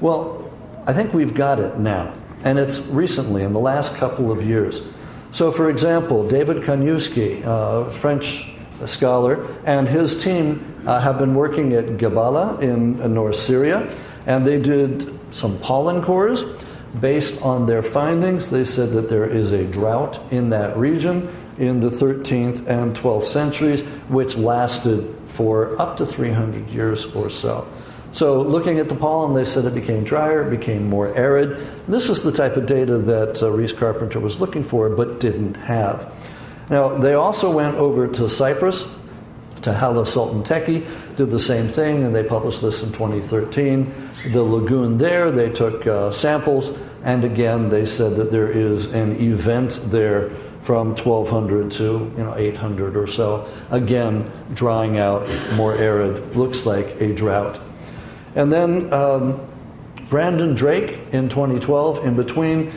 Well, 0.00 0.47
I 0.88 0.94
think 0.94 1.12
we've 1.12 1.34
got 1.34 1.60
it 1.60 1.78
now. 1.78 2.14
and 2.44 2.58
it's 2.58 2.80
recently, 2.80 3.42
in 3.42 3.52
the 3.52 3.60
last 3.60 3.94
couple 3.96 4.30
of 4.32 4.42
years. 4.42 4.80
So, 5.32 5.52
for 5.52 5.68
example, 5.68 6.26
David 6.26 6.62
Kaniewski, 6.62 7.42
a 7.44 7.90
French 7.90 8.50
scholar, 8.86 9.46
and 9.66 9.86
his 9.86 10.16
team 10.16 10.64
uh, 10.86 10.98
have 11.00 11.18
been 11.18 11.34
working 11.34 11.74
at 11.74 11.98
Gibala 11.98 12.58
in, 12.60 13.00
in 13.02 13.12
North 13.12 13.36
Syria, 13.36 13.92
and 14.26 14.46
they 14.46 14.58
did 14.58 15.18
some 15.30 15.58
pollen 15.58 16.00
cores. 16.00 16.44
Based 17.00 17.42
on 17.42 17.66
their 17.66 17.82
findings, 17.82 18.48
they 18.48 18.64
said 18.64 18.92
that 18.92 19.10
there 19.10 19.26
is 19.26 19.52
a 19.52 19.64
drought 19.64 20.32
in 20.32 20.48
that 20.50 20.74
region 20.78 21.28
in 21.58 21.80
the 21.80 21.90
13th 21.90 22.66
and 22.66 22.96
12th 22.96 23.24
centuries, 23.24 23.82
which 24.08 24.38
lasted 24.38 25.14
for 25.26 25.78
up 25.82 25.98
to 25.98 26.06
300 26.06 26.70
years 26.70 27.04
or 27.14 27.28
so. 27.28 27.68
So, 28.10 28.40
looking 28.40 28.78
at 28.78 28.88
the 28.88 28.94
pollen, 28.94 29.34
they 29.34 29.44
said 29.44 29.66
it 29.66 29.74
became 29.74 30.02
drier, 30.02 30.46
it 30.46 30.50
became 30.50 30.88
more 30.88 31.14
arid. 31.14 31.60
This 31.86 32.08
is 32.08 32.22
the 32.22 32.32
type 32.32 32.56
of 32.56 32.64
data 32.64 32.96
that 32.98 33.42
uh, 33.42 33.50
Rhys 33.50 33.72
Carpenter 33.72 34.18
was 34.18 34.40
looking 34.40 34.62
for 34.62 34.88
but 34.88 35.20
didn't 35.20 35.56
have. 35.58 36.14
Now, 36.70 36.96
they 36.96 37.14
also 37.14 37.50
went 37.50 37.76
over 37.76 38.08
to 38.08 38.28
Cyprus, 38.28 38.86
to 39.62 39.74
Hala 39.74 40.06
Sultan 40.06 40.42
Tekke, 40.42 40.86
did 41.16 41.30
the 41.30 41.38
same 41.38 41.68
thing, 41.68 42.04
and 42.04 42.14
they 42.14 42.22
published 42.22 42.62
this 42.62 42.82
in 42.82 42.92
2013. 42.92 43.92
The 44.32 44.42
lagoon 44.42 44.98
there, 44.98 45.30
they 45.30 45.50
took 45.50 45.86
uh, 45.86 46.10
samples, 46.10 46.70
and 47.04 47.24
again, 47.24 47.68
they 47.68 47.84
said 47.84 48.16
that 48.16 48.30
there 48.30 48.50
is 48.50 48.86
an 48.86 49.20
event 49.20 49.80
there 49.84 50.30
from 50.62 50.88
1200 50.88 51.70
to 51.70 51.82
you 52.16 52.24
know 52.24 52.34
800 52.36 52.96
or 52.96 53.06
so. 53.06 53.48
Again, 53.70 54.30
drying 54.54 54.98
out, 54.98 55.28
more 55.54 55.74
arid, 55.74 56.36
looks 56.36 56.66
like 56.66 57.00
a 57.00 57.14
drought. 57.14 57.58
And 58.38 58.52
then 58.52 58.92
um, 58.92 59.44
Brandon 60.08 60.54
Drake 60.54 61.00
in 61.10 61.28
2012, 61.28 62.06
in 62.06 62.14
between, 62.14 62.72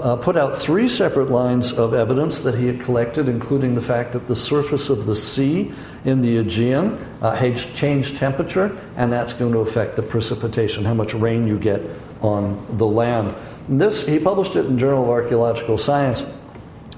uh, 0.00 0.14
put 0.14 0.36
out 0.36 0.56
three 0.56 0.86
separate 0.86 1.28
lines 1.28 1.72
of 1.72 1.92
evidence 1.92 2.38
that 2.40 2.54
he 2.54 2.68
had 2.68 2.80
collected, 2.80 3.28
including 3.28 3.74
the 3.74 3.82
fact 3.82 4.12
that 4.12 4.28
the 4.28 4.36
surface 4.36 4.88
of 4.90 5.04
the 5.04 5.16
sea 5.16 5.72
in 6.04 6.22
the 6.22 6.36
Aegean 6.38 7.04
uh, 7.20 7.34
had 7.34 7.56
changed 7.56 8.16
temperature, 8.16 8.78
and 8.96 9.12
that's 9.12 9.32
going 9.32 9.52
to 9.52 9.58
affect 9.58 9.96
the 9.96 10.02
precipitation, 10.02 10.84
how 10.84 10.94
much 10.94 11.14
rain 11.14 11.48
you 11.48 11.58
get 11.58 11.82
on 12.20 12.64
the 12.78 12.86
land. 12.86 13.34
And 13.66 13.80
this 13.80 14.06
he 14.06 14.20
published 14.20 14.54
it 14.54 14.66
in 14.66 14.78
Journal 14.78 15.02
of 15.02 15.10
Archaeological 15.10 15.78
Science. 15.78 16.24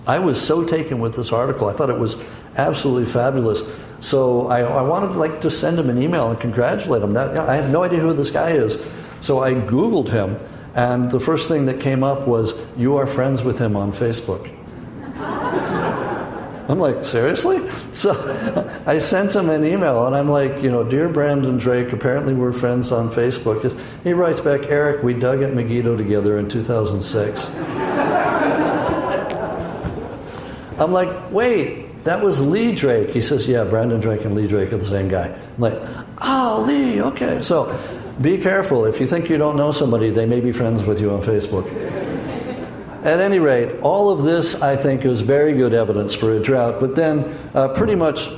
I 0.06 0.18
was 0.18 0.40
so 0.40 0.64
taken 0.64 1.00
with 1.00 1.14
this 1.14 1.32
article. 1.32 1.68
I 1.68 1.72
thought 1.72 1.90
it 1.90 1.98
was 1.98 2.16
absolutely 2.56 3.10
fabulous. 3.10 3.62
So 4.00 4.48
I, 4.48 4.60
I 4.60 4.82
wanted 4.82 5.16
like 5.16 5.40
to 5.42 5.50
send 5.50 5.78
him 5.78 5.88
an 5.88 6.02
email 6.02 6.30
and 6.30 6.38
congratulate 6.38 7.02
him. 7.02 7.14
That 7.14 7.36
I 7.38 7.56
have 7.56 7.70
no 7.70 7.82
idea 7.82 8.00
who 8.00 8.12
this 8.12 8.30
guy 8.30 8.50
is. 8.50 8.78
So 9.20 9.42
I 9.42 9.54
Googled 9.54 10.10
him, 10.10 10.36
and 10.74 11.10
the 11.10 11.20
first 11.20 11.48
thing 11.48 11.64
that 11.66 11.80
came 11.80 12.04
up 12.04 12.26
was, 12.28 12.52
You 12.76 12.96
are 12.96 13.06
friends 13.06 13.42
with 13.42 13.58
him 13.58 13.76
on 13.76 13.92
Facebook. 13.92 14.50
I'm 16.68 16.78
like, 16.78 17.04
seriously? 17.04 17.60
So 17.94 18.12
I 18.86 18.98
sent 18.98 19.36
him 19.36 19.50
an 19.50 19.64
email 19.64 20.04
and 20.08 20.16
I'm 20.16 20.28
like, 20.28 20.60
you 20.60 20.68
know, 20.68 20.82
dear 20.82 21.08
Brandon 21.08 21.58
Drake, 21.58 21.92
apparently 21.92 22.34
we're 22.34 22.50
friends 22.50 22.90
on 22.90 23.08
Facebook. 23.08 23.78
He 24.02 24.12
writes 24.12 24.40
back, 24.40 24.64
Eric, 24.64 25.04
we 25.04 25.14
dug 25.14 25.42
at 25.42 25.54
Megiddo 25.54 25.96
together 25.96 26.38
in 26.38 26.48
2006. 26.48 27.50
I'm 30.78 30.92
like, 30.92 31.30
wait, 31.30 32.04
that 32.04 32.20
was 32.20 32.44
Lee 32.44 32.72
Drake. 32.72 33.10
He 33.10 33.20
says, 33.20 33.46
yeah, 33.46 33.64
Brandon 33.64 34.00
Drake 34.00 34.24
and 34.24 34.34
Lee 34.34 34.46
Drake 34.46 34.72
are 34.72 34.76
the 34.76 34.84
same 34.84 35.08
guy. 35.08 35.26
I'm 35.26 35.60
like, 35.60 35.80
oh, 36.20 36.64
Lee, 36.66 37.00
okay. 37.00 37.40
So 37.40 37.78
be 38.20 38.38
careful. 38.38 38.84
If 38.84 39.00
you 39.00 39.06
think 39.06 39.30
you 39.30 39.38
don't 39.38 39.56
know 39.56 39.72
somebody, 39.72 40.10
they 40.10 40.26
may 40.26 40.40
be 40.40 40.52
friends 40.52 40.84
with 40.84 41.00
you 41.00 41.12
on 41.12 41.22
Facebook. 41.22 41.66
At 43.04 43.20
any 43.20 43.38
rate, 43.38 43.80
all 43.80 44.10
of 44.10 44.22
this, 44.22 44.62
I 44.62 44.76
think, 44.76 45.04
is 45.04 45.20
very 45.20 45.54
good 45.54 45.74
evidence 45.74 46.14
for 46.14 46.32
a 46.32 46.40
drought. 46.40 46.80
But 46.80 46.94
then, 46.94 47.24
uh, 47.54 47.68
pretty 47.68 47.94
much 47.94 48.30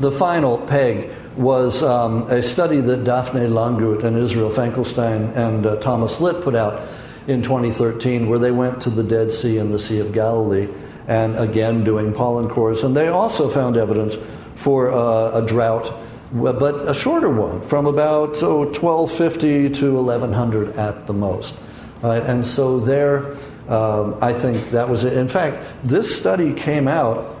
the 0.00 0.10
final 0.10 0.58
peg 0.58 1.10
was 1.36 1.82
um, 1.82 2.22
a 2.24 2.42
study 2.42 2.80
that 2.80 3.04
Dafna 3.04 3.48
Langgut 3.48 4.04
and 4.04 4.16
Israel 4.16 4.50
Finkelstein 4.50 5.24
and 5.34 5.66
uh, 5.66 5.76
Thomas 5.76 6.20
Litt 6.20 6.42
put 6.42 6.54
out 6.54 6.86
in 7.26 7.42
2013, 7.42 8.28
where 8.28 8.38
they 8.38 8.50
went 8.50 8.80
to 8.82 8.90
the 8.90 9.02
Dead 9.02 9.32
Sea 9.32 9.58
and 9.58 9.72
the 9.72 9.78
Sea 9.78 10.00
of 10.00 10.12
Galilee 10.12 10.68
and 11.06 11.36
again 11.36 11.84
doing 11.84 12.12
pollen 12.12 12.48
cores. 12.48 12.82
And 12.82 12.96
they 12.96 13.08
also 13.08 13.48
found 13.48 13.76
evidence 13.76 14.16
for 14.56 14.92
uh, 14.92 15.42
a 15.42 15.46
drought, 15.46 15.94
but 16.32 16.88
a 16.88 16.94
shorter 16.94 17.28
one, 17.28 17.62
from 17.62 17.86
about 17.86 18.42
oh, 18.42 18.60
1250 18.60 19.70
to 19.70 19.94
1100 19.94 20.76
at 20.76 21.06
the 21.06 21.12
most. 21.12 21.54
Right? 22.02 22.22
And 22.22 22.44
so 22.44 22.80
there, 22.80 23.34
um, 23.68 24.18
I 24.20 24.32
think 24.32 24.70
that 24.70 24.88
was 24.88 25.04
it. 25.04 25.14
In 25.14 25.28
fact, 25.28 25.64
this 25.82 26.14
study 26.14 26.52
came 26.52 26.86
out 26.88 27.34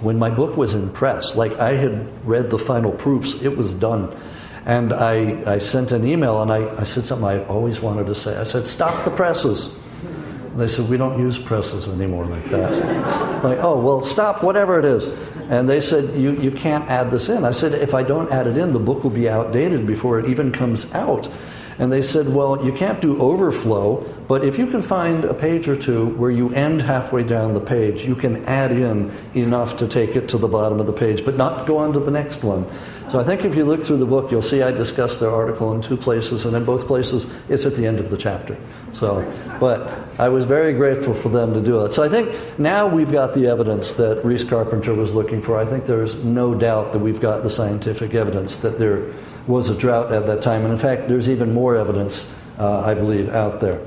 when 0.00 0.18
my 0.18 0.30
book 0.30 0.56
was 0.56 0.74
in 0.74 0.90
press. 0.90 1.36
Like 1.36 1.58
I 1.58 1.74
had 1.74 2.26
read 2.26 2.50
the 2.50 2.58
final 2.58 2.92
proofs, 2.92 3.34
it 3.40 3.56
was 3.56 3.72
done. 3.72 4.14
And 4.64 4.92
I, 4.92 5.54
I 5.54 5.58
sent 5.58 5.90
an 5.92 6.06
email 6.06 6.40
and 6.42 6.52
I, 6.52 6.80
I 6.80 6.84
said 6.84 7.06
something 7.06 7.26
I 7.26 7.44
always 7.44 7.80
wanted 7.80 8.06
to 8.06 8.14
say. 8.14 8.36
I 8.36 8.44
said, 8.44 8.66
Stop 8.66 9.04
the 9.04 9.10
presses. 9.10 9.74
They 10.56 10.68
said, 10.68 10.88
We 10.88 10.96
don't 10.96 11.18
use 11.18 11.38
presses 11.38 11.88
anymore 11.88 12.26
like 12.26 12.48
that. 12.50 13.42
like, 13.42 13.58
oh, 13.58 13.80
well, 13.80 14.02
stop, 14.02 14.42
whatever 14.42 14.78
it 14.78 14.84
is. 14.84 15.06
And 15.50 15.68
they 15.68 15.80
said, 15.80 16.14
you, 16.14 16.32
you 16.40 16.50
can't 16.50 16.88
add 16.88 17.10
this 17.10 17.28
in. 17.28 17.44
I 17.44 17.50
said, 17.50 17.72
If 17.72 17.94
I 17.94 18.02
don't 18.02 18.30
add 18.30 18.46
it 18.46 18.56
in, 18.56 18.72
the 18.72 18.78
book 18.78 19.02
will 19.02 19.10
be 19.10 19.28
outdated 19.28 19.86
before 19.86 20.18
it 20.18 20.26
even 20.26 20.52
comes 20.52 20.92
out. 20.94 21.28
And 21.78 21.90
they 21.90 22.02
said, 22.02 22.28
Well, 22.28 22.64
you 22.64 22.72
can't 22.72 23.00
do 23.00 23.20
overflow, 23.20 24.06
but 24.28 24.44
if 24.44 24.58
you 24.58 24.66
can 24.66 24.82
find 24.82 25.24
a 25.24 25.34
page 25.34 25.68
or 25.68 25.76
two 25.76 26.10
where 26.16 26.30
you 26.30 26.52
end 26.54 26.82
halfway 26.82 27.24
down 27.24 27.54
the 27.54 27.60
page, 27.60 28.06
you 28.06 28.14
can 28.14 28.44
add 28.44 28.72
in 28.72 29.10
enough 29.34 29.76
to 29.78 29.88
take 29.88 30.14
it 30.16 30.28
to 30.30 30.38
the 30.38 30.48
bottom 30.48 30.80
of 30.80 30.86
the 30.86 30.92
page, 30.92 31.24
but 31.24 31.36
not 31.36 31.66
go 31.66 31.78
on 31.78 31.92
to 31.94 32.00
the 32.00 32.10
next 32.10 32.44
one. 32.44 32.66
So 33.12 33.20
I 33.20 33.24
think 33.24 33.44
if 33.44 33.54
you 33.54 33.66
look 33.66 33.82
through 33.82 33.98
the 33.98 34.06
book, 34.06 34.30
you'll 34.30 34.40
see 34.40 34.62
I 34.62 34.72
discuss 34.72 35.18
their 35.18 35.30
article 35.30 35.74
in 35.74 35.82
two 35.82 35.98
places, 35.98 36.46
and 36.46 36.56
in 36.56 36.64
both 36.64 36.86
places, 36.86 37.26
it's 37.50 37.66
at 37.66 37.74
the 37.74 37.86
end 37.86 37.98
of 37.98 38.08
the 38.08 38.16
chapter. 38.16 38.56
So, 38.94 39.30
but 39.60 40.08
I 40.18 40.30
was 40.30 40.46
very 40.46 40.72
grateful 40.72 41.12
for 41.12 41.28
them 41.28 41.52
to 41.52 41.60
do 41.60 41.84
it. 41.84 41.92
So 41.92 42.02
I 42.02 42.08
think 42.08 42.34
now 42.58 42.86
we've 42.86 43.12
got 43.12 43.34
the 43.34 43.48
evidence 43.48 43.92
that 43.92 44.24
Rhys 44.24 44.44
Carpenter 44.44 44.94
was 44.94 45.12
looking 45.12 45.42
for. 45.42 45.58
I 45.58 45.66
think 45.66 45.84
there's 45.84 46.24
no 46.24 46.54
doubt 46.54 46.92
that 46.92 47.00
we've 47.00 47.20
got 47.20 47.42
the 47.42 47.50
scientific 47.50 48.14
evidence 48.14 48.56
that 48.56 48.78
there 48.78 49.12
was 49.46 49.68
a 49.68 49.76
drought 49.76 50.10
at 50.10 50.24
that 50.24 50.40
time. 50.40 50.62
And 50.62 50.72
in 50.72 50.78
fact, 50.78 51.06
there's 51.06 51.28
even 51.28 51.52
more 51.52 51.76
evidence, 51.76 52.32
uh, 52.58 52.80
I 52.80 52.94
believe, 52.94 53.28
out 53.28 53.60
there. 53.60 53.78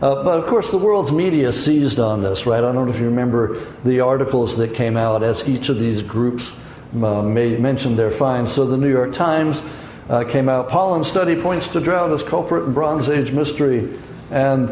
Uh, 0.00 0.22
but 0.22 0.38
of 0.38 0.46
course, 0.46 0.70
the 0.70 0.78
world's 0.78 1.10
media 1.10 1.52
seized 1.52 1.98
on 1.98 2.20
this, 2.20 2.46
right? 2.46 2.62
I 2.62 2.70
don't 2.70 2.86
know 2.86 2.92
if 2.92 3.00
you 3.00 3.06
remember 3.06 3.58
the 3.82 3.98
articles 4.02 4.54
that 4.58 4.72
came 4.72 4.96
out 4.96 5.24
as 5.24 5.48
each 5.48 5.68
of 5.68 5.80
these 5.80 6.00
groups 6.00 6.54
mentioned 6.94 7.98
their 7.98 8.10
finds. 8.10 8.52
So 8.52 8.66
the 8.66 8.76
New 8.76 8.90
York 8.90 9.12
Times 9.12 9.62
uh, 10.08 10.24
came 10.24 10.48
out 10.48 10.68
pollen 10.68 11.04
study 11.04 11.40
points 11.40 11.66
to 11.68 11.80
drought 11.80 12.12
as 12.12 12.22
culprit 12.22 12.64
in 12.64 12.74
Bronze 12.74 13.08
Age 13.08 13.32
mystery. 13.32 13.98
And 14.30 14.68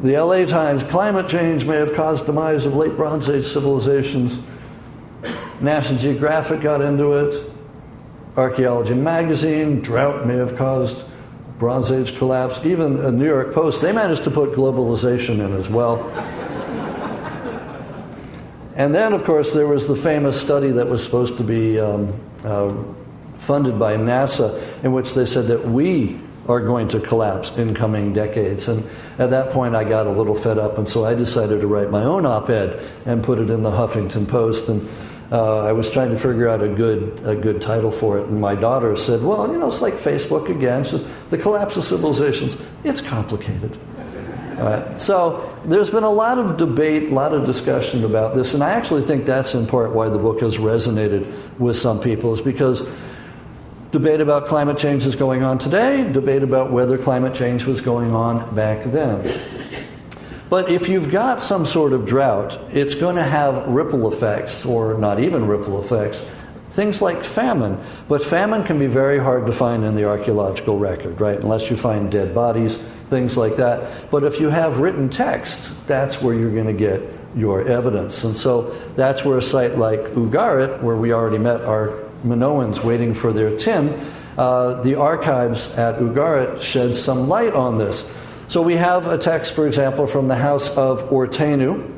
the 0.00 0.18
LA 0.20 0.44
Times 0.44 0.82
climate 0.82 1.28
change 1.28 1.64
may 1.64 1.76
have 1.76 1.94
caused 1.94 2.26
demise 2.26 2.66
of 2.66 2.74
late 2.74 2.96
Bronze 2.96 3.28
Age 3.28 3.44
civilizations. 3.44 4.40
National 5.60 5.98
Geographic 5.98 6.60
got 6.60 6.80
into 6.80 7.12
it. 7.12 7.50
Archaeology 8.36 8.94
Magazine, 8.94 9.80
drought 9.80 10.26
may 10.26 10.34
have 10.36 10.56
caused 10.56 11.04
Bronze 11.58 11.90
Age 11.90 12.16
collapse. 12.16 12.58
Even 12.64 12.98
a 13.04 13.12
New 13.12 13.26
York 13.26 13.54
Post, 13.54 13.80
they 13.80 13.92
managed 13.92 14.24
to 14.24 14.30
put 14.30 14.52
globalization 14.52 15.34
in 15.34 15.54
as 15.54 15.68
well. 15.68 15.98
And 18.74 18.94
then, 18.94 19.12
of 19.12 19.24
course, 19.24 19.52
there 19.52 19.66
was 19.66 19.86
the 19.86 19.96
famous 19.96 20.40
study 20.40 20.70
that 20.72 20.88
was 20.88 21.02
supposed 21.02 21.36
to 21.36 21.44
be 21.44 21.78
um, 21.78 22.20
uh, 22.44 22.74
funded 23.38 23.78
by 23.78 23.96
NASA, 23.96 24.60
in 24.82 24.92
which 24.92 25.14
they 25.14 25.26
said 25.26 25.46
that 25.46 25.66
we 25.66 26.20
are 26.48 26.60
going 26.60 26.88
to 26.88 27.00
collapse 27.00 27.50
in 27.52 27.74
coming 27.74 28.12
decades. 28.12 28.68
And 28.68 28.84
at 29.18 29.30
that 29.30 29.50
point, 29.50 29.74
I 29.74 29.84
got 29.84 30.06
a 30.06 30.10
little 30.10 30.34
fed 30.34 30.58
up, 30.58 30.76
and 30.76 30.86
so 30.86 31.04
I 31.04 31.14
decided 31.14 31.60
to 31.60 31.66
write 31.66 31.90
my 31.90 32.04
own 32.04 32.26
op 32.26 32.50
ed 32.50 32.82
and 33.06 33.22
put 33.22 33.38
it 33.38 33.48
in 33.48 33.62
the 33.62 33.70
Huffington 33.70 34.26
Post. 34.26 34.68
And 34.68 34.88
uh, 35.32 35.60
I 35.60 35.72
was 35.72 35.90
trying 35.90 36.10
to 36.10 36.18
figure 36.18 36.48
out 36.48 36.62
a 36.62 36.68
good, 36.68 37.22
a 37.24 37.34
good 37.34 37.62
title 37.62 37.90
for 37.90 38.18
it, 38.18 38.26
and 38.26 38.40
my 38.40 38.54
daughter 38.54 38.94
said, 38.96 39.22
Well, 39.22 39.50
you 39.50 39.58
know, 39.58 39.68
it's 39.68 39.80
like 39.80 39.94
Facebook 39.94 40.50
again. 40.50 40.84
Says, 40.84 41.02
The 41.30 41.38
collapse 41.38 41.76
of 41.76 41.84
civilizations, 41.84 42.56
it's 42.82 43.00
complicated. 43.00 43.78
Right. 44.56 45.00
So 45.00 45.58
there's 45.64 45.90
been 45.90 46.04
a 46.04 46.10
lot 46.10 46.38
of 46.38 46.56
debate, 46.56 47.10
a 47.10 47.14
lot 47.14 47.34
of 47.34 47.44
discussion 47.44 48.04
about 48.04 48.34
this, 48.34 48.54
and 48.54 48.62
I 48.62 48.72
actually 48.72 49.02
think 49.02 49.24
that's 49.24 49.54
in 49.54 49.66
part 49.66 49.92
why 49.92 50.08
the 50.08 50.18
book 50.18 50.40
has 50.40 50.58
resonated 50.58 51.30
with 51.58 51.76
some 51.76 52.00
people, 52.00 52.32
is 52.32 52.40
because 52.40 52.82
debate 53.90 54.20
about 54.20 54.46
climate 54.46 54.78
change 54.78 55.06
is 55.06 55.16
going 55.16 55.42
on 55.42 55.58
today, 55.58 56.10
debate 56.10 56.42
about 56.42 56.72
whether 56.72 56.98
climate 56.98 57.34
change 57.34 57.64
was 57.64 57.80
going 57.80 58.14
on 58.14 58.54
back 58.54 58.84
then. 58.84 59.22
But 60.50 60.70
if 60.70 60.88
you've 60.88 61.10
got 61.10 61.40
some 61.40 61.64
sort 61.64 61.92
of 61.92 62.06
drought, 62.06 62.58
it's 62.70 62.94
going 62.94 63.16
to 63.16 63.24
have 63.24 63.66
ripple 63.66 64.06
effects, 64.06 64.64
or 64.64 64.94
not 64.94 65.18
even 65.18 65.46
ripple 65.46 65.82
effects, 65.82 66.24
things 66.70 67.00
like 67.00 67.24
famine. 67.24 67.78
But 68.08 68.22
famine 68.22 68.64
can 68.64 68.78
be 68.78 68.86
very 68.86 69.18
hard 69.18 69.46
to 69.46 69.52
find 69.52 69.84
in 69.84 69.94
the 69.94 70.04
archaeological 70.04 70.78
record, 70.78 71.20
right? 71.20 71.38
Unless 71.38 71.70
you 71.70 71.76
find 71.76 72.10
dead 72.10 72.34
bodies, 72.34 72.78
things 73.14 73.36
like 73.36 73.54
that. 73.56 74.10
But 74.10 74.24
if 74.24 74.40
you 74.40 74.48
have 74.48 74.78
written 74.78 75.08
text, 75.08 75.86
that's 75.86 76.20
where 76.20 76.34
you're 76.34 76.52
going 76.52 76.66
to 76.66 76.72
get 76.72 77.00
your 77.36 77.62
evidence. 77.66 78.24
And 78.24 78.36
so 78.36 78.70
that's 78.96 79.24
where 79.24 79.38
a 79.38 79.42
site 79.42 79.78
like 79.78 80.00
Ugarit, 80.14 80.82
where 80.82 80.96
we 80.96 81.12
already 81.12 81.38
met 81.38 81.60
our 81.62 82.02
Minoans 82.24 82.82
waiting 82.82 83.14
for 83.14 83.32
their 83.32 83.56
tin, 83.56 84.04
uh, 84.36 84.82
the 84.82 84.96
archives 84.96 85.68
at 85.78 86.00
Ugarit 86.00 86.60
shed 86.60 86.92
some 86.94 87.28
light 87.28 87.52
on 87.52 87.78
this. 87.78 88.04
So 88.48 88.62
we 88.62 88.74
have 88.76 89.06
a 89.06 89.16
text, 89.16 89.54
for 89.54 89.66
example, 89.68 90.08
from 90.08 90.26
the 90.26 90.36
house 90.36 90.68
of 90.70 91.04
Urtenu, 91.10 91.92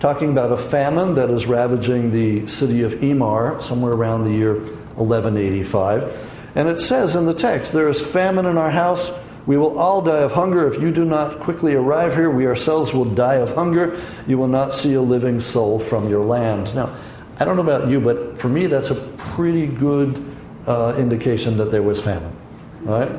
talking 0.00 0.30
about 0.30 0.50
a 0.50 0.56
famine 0.56 1.14
that 1.14 1.30
is 1.30 1.46
ravaging 1.46 2.10
the 2.10 2.48
city 2.48 2.82
of 2.82 2.94
Emar 2.94 3.62
somewhere 3.62 3.92
around 3.92 4.24
the 4.24 4.32
year 4.32 4.54
1185. 4.96 6.32
And 6.56 6.68
it 6.68 6.80
says 6.80 7.14
in 7.14 7.24
the 7.24 7.34
text, 7.34 7.72
There 7.72 7.88
is 7.88 8.00
famine 8.00 8.46
in 8.46 8.58
our 8.58 8.70
house. 8.70 9.12
We 9.46 9.56
will 9.58 9.78
all 9.78 10.00
die 10.00 10.22
of 10.22 10.32
hunger. 10.32 10.66
If 10.66 10.80
you 10.80 10.90
do 10.90 11.04
not 11.04 11.40
quickly 11.40 11.74
arrive 11.74 12.14
here, 12.14 12.30
we 12.30 12.46
ourselves 12.46 12.94
will 12.94 13.04
die 13.04 13.36
of 13.36 13.54
hunger. 13.54 14.00
You 14.26 14.38
will 14.38 14.48
not 14.48 14.72
see 14.72 14.94
a 14.94 15.02
living 15.02 15.40
soul 15.40 15.78
from 15.78 16.08
your 16.08 16.24
land. 16.24 16.74
Now, 16.74 16.96
I 17.38 17.44
don't 17.44 17.56
know 17.56 17.62
about 17.62 17.88
you, 17.88 18.00
but 18.00 18.38
for 18.38 18.48
me, 18.48 18.66
that's 18.66 18.90
a 18.90 18.94
pretty 18.94 19.66
good 19.66 20.24
uh, 20.66 20.94
indication 20.96 21.56
that 21.58 21.70
there 21.70 21.82
was 21.82 22.00
famine. 22.00 22.34
Right? 22.82 23.10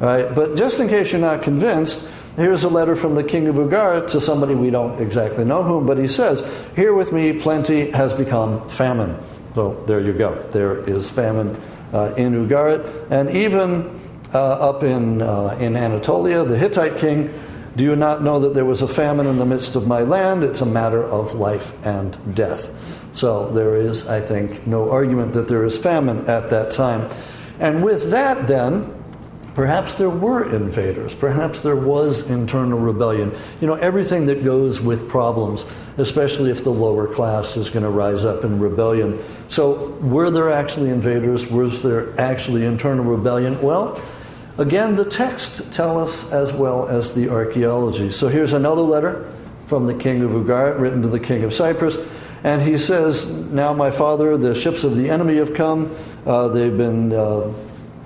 Right? 0.00 0.34
But 0.34 0.56
just 0.56 0.80
in 0.80 0.88
case 0.88 1.12
you're 1.12 1.20
not 1.20 1.42
convinced, 1.42 2.04
here's 2.36 2.64
a 2.64 2.68
letter 2.68 2.96
from 2.96 3.14
the 3.14 3.22
king 3.22 3.46
of 3.46 3.56
Ugarit 3.56 4.08
to 4.08 4.20
somebody 4.20 4.54
we 4.54 4.70
don't 4.70 5.00
exactly 5.00 5.44
know 5.44 5.62
whom, 5.62 5.86
but 5.86 5.98
he 5.98 6.08
says, 6.08 6.42
Here 6.74 6.94
with 6.94 7.12
me, 7.12 7.34
plenty 7.34 7.90
has 7.90 8.14
become 8.14 8.68
famine. 8.70 9.16
So 9.54 9.84
there 9.86 10.00
you 10.00 10.12
go. 10.14 10.42
There 10.50 10.88
is 10.88 11.10
famine 11.10 11.60
uh, 11.92 12.14
in 12.16 12.32
Ugarit. 12.32 13.10
And 13.10 13.30
even 13.30 14.00
up 14.38 14.82
in, 14.82 15.22
uh, 15.22 15.56
in 15.60 15.76
Anatolia, 15.76 16.44
the 16.44 16.58
Hittite 16.58 16.96
king, 16.96 17.32
do 17.76 17.84
you 17.84 17.94
not 17.94 18.22
know 18.22 18.40
that 18.40 18.54
there 18.54 18.64
was 18.64 18.82
a 18.82 18.88
famine 18.88 19.26
in 19.26 19.38
the 19.38 19.46
midst 19.46 19.76
of 19.76 19.86
my 19.86 20.00
land? 20.00 20.42
It's 20.42 20.60
a 20.60 20.66
matter 20.66 21.02
of 21.02 21.34
life 21.34 21.72
and 21.86 22.34
death. 22.34 22.70
So 23.12 23.50
there 23.50 23.76
is, 23.76 24.06
I 24.06 24.20
think, 24.20 24.66
no 24.66 24.90
argument 24.90 25.32
that 25.34 25.48
there 25.48 25.64
is 25.64 25.78
famine 25.78 26.28
at 26.28 26.50
that 26.50 26.70
time. 26.70 27.08
And 27.60 27.84
with 27.84 28.10
that, 28.10 28.46
then, 28.46 28.92
perhaps 29.54 29.94
there 29.94 30.10
were 30.10 30.52
invaders. 30.52 31.14
Perhaps 31.14 31.60
there 31.60 31.76
was 31.76 32.28
internal 32.28 32.78
rebellion. 32.78 33.32
You 33.60 33.66
know, 33.66 33.74
everything 33.74 34.26
that 34.26 34.44
goes 34.44 34.80
with 34.80 35.08
problems, 35.08 35.64
especially 35.96 36.50
if 36.50 36.64
the 36.64 36.72
lower 36.72 37.06
class 37.06 37.56
is 37.56 37.70
going 37.70 37.82
to 37.84 37.90
rise 37.90 38.24
up 38.24 38.44
in 38.44 38.58
rebellion. 38.58 39.22
So, 39.48 39.90
were 40.00 40.30
there 40.30 40.50
actually 40.50 40.90
invaders? 40.90 41.46
Was 41.46 41.82
there 41.82 42.18
actually 42.20 42.64
internal 42.64 43.04
rebellion? 43.04 43.60
Well, 43.60 44.00
again, 44.60 44.94
the 44.94 45.04
text 45.04 45.72
tell 45.72 46.00
us 46.00 46.30
as 46.32 46.52
well 46.52 46.86
as 46.86 47.12
the 47.12 47.28
archaeology. 47.30 48.10
So, 48.10 48.28
here's 48.28 48.52
another 48.52 48.82
letter 48.82 49.32
from 49.66 49.86
the 49.86 49.94
king 49.94 50.22
of 50.22 50.32
Ugarit 50.32 50.78
written 50.78 51.02
to 51.02 51.08
the 51.08 51.20
king 51.20 51.44
of 51.44 51.54
Cyprus. 51.54 51.96
And 52.42 52.62
he 52.62 52.78
says, 52.78 53.26
Now, 53.26 53.72
my 53.72 53.90
father, 53.90 54.36
the 54.36 54.54
ships 54.54 54.84
of 54.84 54.96
the 54.96 55.10
enemy 55.10 55.36
have 55.36 55.54
come. 55.54 55.94
Uh, 56.26 56.48
they've 56.48 56.76
been 56.76 57.12
uh, 57.12 57.52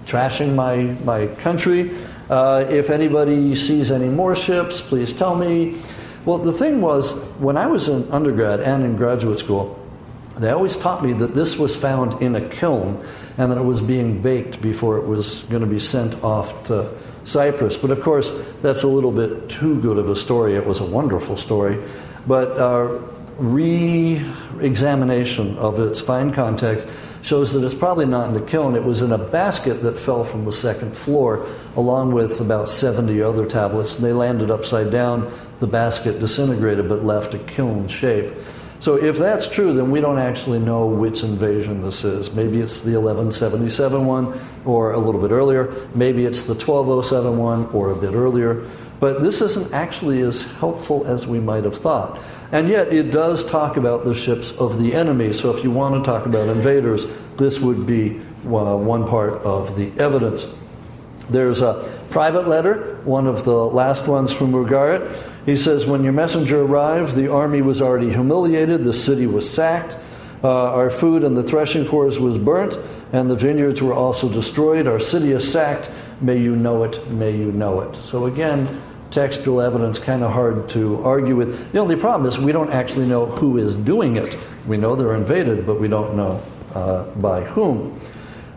trashing 0.07 0.55
my, 0.55 0.77
my 1.05 1.29
country. 1.37 1.97
Uh, 2.29 2.65
if 2.69 2.91
anybody 2.91 3.55
sees 3.55 3.91
any 3.91 4.09
more 4.09 4.35
ships, 4.35 4.81
please 4.81 5.13
tell 5.13 5.35
me. 5.35 5.77
Well, 6.25 6.39
the 6.39 6.53
thing 6.53 6.81
was, 6.81 7.15
when 7.39 7.57
I 7.57 7.67
was 7.67 7.89
in 7.89 8.11
undergrad 8.11 8.61
and 8.61 8.83
in 8.83 8.97
graduate 8.97 9.39
school, 9.39 9.79
they 10.39 10.51
always 10.51 10.77
taught 10.77 11.05
me 11.05 11.13
that 11.15 11.35
this 11.35 11.57
was 11.57 11.77
found 11.77 12.21
in 12.23 12.35
a 12.35 12.49
kiln 12.49 13.07
and 13.37 13.51
that 13.51 13.59
it 13.59 13.65
was 13.65 13.81
being 13.81 14.23
baked 14.23 14.61
before 14.63 14.99
it 14.99 15.07
was 15.07 15.41
going 15.45 15.63
to 15.63 15.69
be 15.69 15.81
sent 15.81 16.23
off 16.23 16.65
to 16.65 16.91
Cyprus. 17.25 17.77
But 17.77 17.91
of 17.91 18.01
course, 18.01 18.33
that's 18.63 18.83
a 18.83 18.89
little 18.89 19.13
bit 19.13 19.49
too 19.49 19.81
good 19.81 19.99
of 19.99 20.09
a 20.09 20.17
story. 20.17 20.55
It 20.55 20.67
was 20.67 20.81
a 20.81 20.85
wonderful 20.85 21.37
story. 21.37 21.83
But 22.27 22.57
uh, 22.59 23.01
re 23.39 24.25
examination 24.61 25.57
of 25.59 25.81
its 25.81 26.01
fine 26.01 26.33
context 26.33 26.87
shows 27.23 27.53
that 27.53 27.65
it's 27.65 27.75
probably 27.75 28.07
not 28.07 28.29
in 28.29 28.35
the 28.35 28.47
kiln. 28.47 28.77
It 28.77 28.85
was 28.85 29.03
in 29.03 29.11
a 29.11 29.19
basket 29.19 29.83
that 29.83 29.99
fell 29.99 30.25
from 30.25 30.45
the 30.45 30.53
second 30.53 30.97
floor, 30.97 31.47
along 31.75 32.13
with 32.13 32.41
about 32.41 32.69
70 32.69 33.21
other 33.23 33.47
tablets, 33.47 33.97
and 33.97 34.05
they 34.05 34.13
landed 34.13 34.51
upside 34.51 34.91
down. 34.91 35.33
The 35.59 35.67
basket 35.67 36.21
disintegrated 36.21 36.89
but 36.89 37.05
left 37.05 37.35
a 37.35 37.39
kiln 37.39 37.89
shape. 37.89 38.33
So, 38.85 38.97
if 38.97 39.17
that's 39.17 39.47
true, 39.47 39.73
then 39.73 39.91
we 39.91 40.03
don't 40.03 40.19
actually 40.19 40.59
know 40.59 40.85
which 40.85 41.23
invasion 41.23 41.81
this 41.81 42.05
is. 42.05 42.31
Maybe 42.33 42.61
it's 42.61 42.83
the 42.83 43.01
1177 43.01 44.05
one 44.05 44.39
or 44.67 44.93
a 44.93 44.99
little 44.99 45.23
bit 45.23 45.31
earlier. 45.31 45.89
Maybe 45.95 46.27
it's 46.27 46.43
the 46.43 46.53
1207 46.53 47.39
one 47.39 47.65
or 47.69 47.93
a 47.93 47.97
bit 47.97 48.13
earlier. 48.13 48.69
But 49.01 49.23
this 49.23 49.41
isn't 49.41 49.73
actually 49.73 50.21
as 50.21 50.43
helpful 50.43 51.07
as 51.07 51.27
we 51.27 51.41
might 51.41 51.65
have 51.65 51.77
thought. 51.77 52.21
And 52.53 52.69
yet, 52.69 52.93
it 52.93 53.11
does 53.11 53.43
talk 53.43 53.79
about 53.79 54.05
the 54.05 54.13
ships 54.13 54.53
of 54.53 54.79
the 54.79 54.93
enemy. 54.93 55.33
So, 55.33 55.51
if 55.51 55.65
you 55.65 55.71
want 55.71 55.95
to 55.95 56.07
talk 56.07 56.27
about 56.27 56.51
invaders, 56.51 57.07
this 57.39 57.61
would 57.61 57.87
be 57.87 58.21
uh, 58.45 58.77
one 58.77 59.07
part 59.07 59.37
of 59.45 59.77
the 59.77 59.93
evidence. 59.99 60.47
There's 61.31 61.63
a 61.63 61.91
private 62.11 62.49
letter, 62.49 63.01
one 63.05 63.27
of 63.27 63.47
the 63.47 63.57
last 63.57 64.07
ones 64.07 64.31
from 64.31 64.53
Ugarit. 64.53 65.11
He 65.47 65.57
says, 65.57 65.87
When 65.87 66.05
your 66.05 66.13
messenger 66.13 66.63
arrived, 66.63 67.15
the 67.15 67.31
army 67.31 67.63
was 67.63 67.83
already 67.83 68.11
humiliated, 68.11 68.85
the 68.85 68.93
city 68.93 69.27
was 69.27 69.49
sacked, 69.49 69.97
uh, 70.43 70.49
our 70.49 70.91
food 70.91 71.25
and 71.25 71.37
the 71.37 71.43
threshing 71.43 71.87
floors 71.87 72.19
was 72.19 72.37
burnt, 72.37 72.79
and 73.13 73.31
the 73.31 73.37
vineyards 73.37 73.81
were 73.81 73.95
also 73.95 74.29
destroyed. 74.29 74.87
Our 74.87 75.01
city 75.01 75.33
is 75.33 75.51
sacked. 75.51 75.91
May 76.21 76.39
you 76.39 76.55
know 76.55 76.85
it, 76.85 77.11
may 77.11 77.31
you 77.31 77.51
know 77.51 77.81
it. 77.81 77.97
So, 77.97 78.27
again, 78.27 78.83
textual 79.11 79.61
evidence 79.61 79.99
kind 79.99 80.23
of 80.23 80.33
hard 80.33 80.69
to 80.71 81.03
argue 81.03 81.37
with. 81.37 81.73
The 81.73 81.79
only 81.79 81.97
problem 81.97 82.27
is 82.27 82.39
we 82.39 82.53
don't 82.53 82.71
actually 82.71 83.07
know 83.07 83.25
who 83.25 83.57
is 83.57 83.77
doing 83.77 84.17
it. 84.17 84.37
We 84.67 84.77
know 84.77 84.97
they're 84.97 85.15
invaded, 85.15 85.67
but 85.67 85.81
we 85.81 85.89
don't 85.89 86.17
know 86.17 86.43
uh, 86.75 87.05
by 87.15 87.45
whom. 87.45 87.99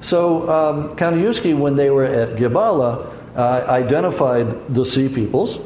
So 0.02 0.50
um, 0.50 1.60
when 1.60 1.76
they 1.76 1.90
were 1.90 2.06
at 2.06 2.36
Gibala, 2.38 3.14
uh, 3.36 3.66
identified 3.70 4.74
the 4.74 4.84
Sea 4.84 5.10
Peoples, 5.10 5.60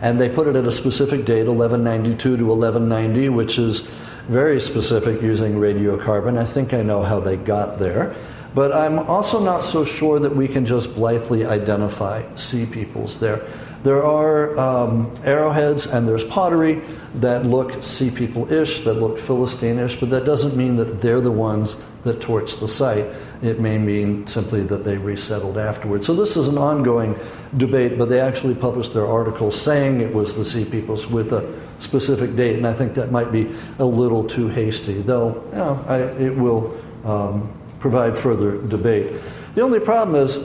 and 0.00 0.20
they 0.20 0.28
put 0.28 0.46
it 0.46 0.56
at 0.56 0.64
a 0.66 0.72
specific 0.72 1.24
date, 1.24 1.46
1192 1.46 2.36
to 2.36 2.44
1190, 2.44 3.28
which 3.28 3.58
is 3.58 3.80
very 4.28 4.60
specific 4.60 5.20
using 5.20 5.54
radiocarbon. 5.54 6.38
I 6.38 6.44
think 6.44 6.72
I 6.72 6.82
know 6.82 7.02
how 7.02 7.20
they 7.20 7.36
got 7.36 7.78
there. 7.78 8.14
But 8.54 8.72
I'm 8.72 8.98
also 8.98 9.42
not 9.42 9.62
so 9.62 9.84
sure 9.84 10.18
that 10.18 10.34
we 10.34 10.48
can 10.48 10.66
just 10.66 10.94
blithely 10.94 11.44
identify 11.44 12.24
Sea 12.34 12.66
Peoples 12.66 13.18
there. 13.18 13.44
There 13.82 14.04
are 14.04 14.58
um, 14.58 15.10
arrowheads 15.24 15.86
and 15.86 16.06
there's 16.06 16.24
pottery 16.24 16.82
that 17.16 17.46
look 17.46 17.82
sea 17.82 18.10
people 18.10 18.52
ish, 18.52 18.80
that 18.80 18.94
look 18.94 19.18
Philistine 19.18 19.78
ish, 19.78 19.98
but 19.98 20.10
that 20.10 20.24
doesn't 20.24 20.56
mean 20.56 20.76
that 20.76 21.00
they're 21.00 21.22
the 21.22 21.30
ones 21.30 21.76
that 22.04 22.20
torched 22.20 22.60
the 22.60 22.68
site. 22.68 23.06
It 23.42 23.58
may 23.58 23.78
mean 23.78 24.26
simply 24.26 24.62
that 24.64 24.84
they 24.84 24.98
resettled 24.98 25.56
afterwards. 25.56 26.06
So 26.06 26.14
this 26.14 26.36
is 26.36 26.48
an 26.48 26.58
ongoing 26.58 27.18
debate, 27.56 27.96
but 27.96 28.10
they 28.10 28.20
actually 28.20 28.54
published 28.54 28.92
their 28.92 29.06
article 29.06 29.50
saying 29.50 30.02
it 30.02 30.12
was 30.12 30.36
the 30.36 30.44
Sea 30.44 30.64
Peoples 30.66 31.06
with 31.06 31.32
a 31.32 31.52
specific 31.78 32.36
date, 32.36 32.56
and 32.56 32.66
I 32.66 32.74
think 32.74 32.94
that 32.94 33.10
might 33.10 33.32
be 33.32 33.50
a 33.78 33.84
little 33.84 34.24
too 34.24 34.48
hasty, 34.48 35.00
though 35.00 35.42
you 35.52 35.58
know, 35.58 35.84
I, 35.88 35.98
it 36.22 36.36
will 36.36 36.78
um, 37.04 37.50
provide 37.78 38.16
further 38.16 38.60
debate. 38.60 39.14
The 39.54 39.62
only 39.62 39.80
problem 39.80 40.22
is 40.22 40.38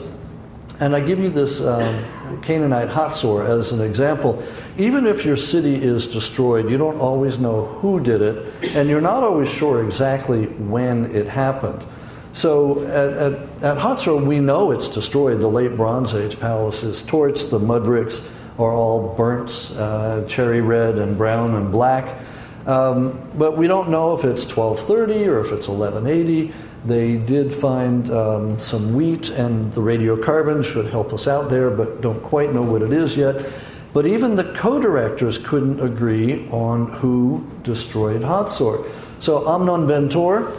and 0.80 0.94
I 0.94 1.00
give 1.00 1.18
you 1.18 1.30
this 1.30 1.60
um, 1.60 2.04
Canaanite 2.42 2.88
Hatzor 2.88 3.48
as 3.48 3.72
an 3.72 3.80
example. 3.80 4.42
Even 4.76 5.06
if 5.06 5.24
your 5.24 5.36
city 5.36 5.74
is 5.74 6.06
destroyed, 6.06 6.68
you 6.68 6.76
don't 6.76 6.98
always 6.98 7.38
know 7.38 7.64
who 7.64 8.00
did 8.00 8.20
it, 8.20 8.52
and 8.74 8.88
you're 8.88 9.00
not 9.00 9.22
always 9.22 9.50
sure 9.52 9.82
exactly 9.82 10.46
when 10.46 11.06
it 11.14 11.26
happened. 11.26 11.84
So 12.32 12.84
at, 12.84 13.12
at, 13.14 13.32
at 13.62 13.78
Hatzor, 13.78 14.22
we 14.24 14.40
know 14.40 14.70
it's 14.70 14.88
destroyed. 14.88 15.40
The 15.40 15.48
late 15.48 15.74
Bronze 15.74 16.12
Age 16.12 16.38
palace 16.38 16.82
is 16.82 17.02
torched, 17.02 17.48
the 17.48 17.58
mud 17.58 17.84
bricks 17.84 18.20
are 18.58 18.72
all 18.72 19.14
burnt, 19.14 19.72
uh, 19.76 20.24
cherry 20.26 20.60
red 20.60 20.98
and 20.98 21.16
brown 21.16 21.54
and 21.54 21.72
black. 21.72 22.18
Um, 22.66 23.20
but 23.36 23.56
we 23.56 23.68
don't 23.68 23.90
know 23.90 24.12
if 24.12 24.24
it's 24.24 24.44
1230 24.44 25.28
or 25.28 25.40
if 25.40 25.52
it's 25.52 25.68
1180. 25.68 26.52
They 26.86 27.16
did 27.16 27.52
find 27.52 28.10
um, 28.10 28.58
some 28.58 28.94
wheat, 28.94 29.30
and 29.30 29.72
the 29.72 29.80
radiocarbon 29.80 30.64
should 30.64 30.86
help 30.86 31.12
us 31.12 31.26
out 31.26 31.50
there, 31.50 31.70
but 31.70 32.00
don't 32.00 32.22
quite 32.22 32.54
know 32.54 32.62
what 32.62 32.82
it 32.82 32.92
is 32.92 33.16
yet. 33.16 33.44
But 33.92 34.06
even 34.06 34.36
the 34.36 34.44
co 34.44 34.80
directors 34.80 35.38
couldn't 35.38 35.80
agree 35.80 36.48
on 36.50 36.92
who 36.92 37.44
destroyed 37.62 38.22
Hatzor. 38.22 38.88
So 39.18 39.52
Amnon 39.52 39.86
Ben 39.86 40.08
Tor 40.08 40.52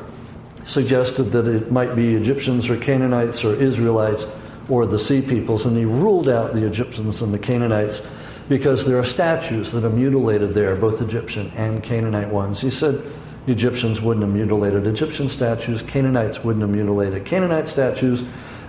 suggested 0.66 1.32
that 1.32 1.48
it 1.48 1.72
might 1.72 1.96
be 1.96 2.16
Egyptians 2.16 2.70
or 2.70 2.78
Canaanites 2.78 3.46
or 3.46 3.56
Israelites 3.56 4.26
or 4.68 4.86
the 4.86 5.00
Sea 5.00 5.22
Peoples, 5.22 5.66
and 5.66 5.78
he 5.78 5.86
ruled 5.86 6.28
out 6.28 6.54
the 6.54 6.66
Egyptians 6.66 7.22
and 7.22 7.34
the 7.34 7.40
Canaanites 7.40 8.02
because 8.50 8.86
there 8.86 8.98
are 8.98 9.06
statues 9.06 9.72
that 9.72 9.86
are 9.86 9.90
mutilated 9.90 10.54
there, 10.54 10.76
both 10.76 11.02
Egyptian 11.02 11.50
and 11.56 11.82
Canaanite 11.84 12.30
ones. 12.30 12.60
He 12.60 12.70
said, 12.70 13.02
Egyptians 13.48 14.02
wouldn't 14.02 14.26
have 14.26 14.34
mutilated 14.34 14.86
Egyptian 14.86 15.28
statues, 15.28 15.82
Canaanites 15.82 16.44
wouldn't 16.44 16.62
have 16.62 16.72
mutilated 16.72 17.26
Canaanite 17.26 17.68
statues, 17.68 18.24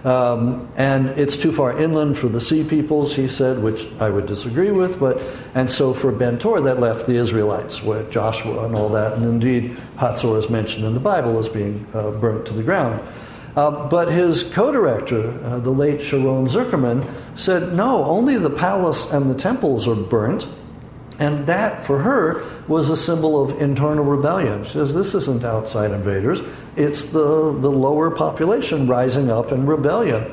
Um, 0.04 0.68
and 0.76 1.08
it's 1.18 1.36
too 1.36 1.50
far 1.50 1.76
inland 1.76 2.16
for 2.16 2.28
the 2.28 2.40
sea 2.40 2.62
peoples, 2.62 3.16
he 3.16 3.26
said, 3.26 3.60
which 3.60 3.88
I 3.98 4.10
would 4.10 4.26
disagree 4.26 4.70
with. 4.70 5.00
But 5.00 5.20
and 5.56 5.68
so 5.68 5.92
for 5.92 6.12
Bentor, 6.12 6.60
that 6.60 6.78
left 6.78 7.06
the 7.06 7.16
Israelites 7.16 7.82
with 7.82 8.08
Joshua 8.08 8.64
and 8.64 8.76
all 8.76 8.88
that. 8.90 9.14
And 9.14 9.24
indeed, 9.24 9.76
Hatzor 9.96 10.38
is 10.38 10.48
mentioned 10.48 10.84
in 10.86 10.94
the 10.94 11.00
Bible 11.00 11.36
as 11.36 11.48
being 11.48 11.84
uh, 11.92 12.12
burnt 12.12 12.46
to 12.46 12.54
the 12.54 12.62
ground. 12.62 13.00
Uh, 13.56 13.88
but 13.88 14.06
his 14.08 14.44
co-director, 14.44 15.34
uh, 15.44 15.58
the 15.58 15.72
late 15.72 16.00
Sharon 16.00 16.46
Zuckerman, 16.46 17.04
said, 17.34 17.74
no, 17.74 18.04
only 18.04 18.38
the 18.38 18.50
palace 18.50 19.10
and 19.10 19.28
the 19.28 19.34
temples 19.34 19.88
are 19.88 19.96
burnt. 19.96 20.46
And 21.18 21.46
that, 21.46 21.85
for 21.85 21.98
her, 21.98 22.44
was 22.68 22.90
a 22.90 22.96
symbol 22.96 23.42
of 23.42 23.61
internal 23.61 24.04
rebellion. 24.04 24.64
She 24.64 24.72
says, 24.72 24.94
This 24.94 25.14
isn't 25.14 25.44
outside 25.44 25.90
invaders, 25.90 26.40
it's 26.76 27.07
the, 27.07 27.52
the 27.59 27.70
lower 27.70 28.11
population 28.11 28.87
rising 28.87 29.31
up 29.31 29.50
in 29.50 29.66
rebellion. 29.66 30.33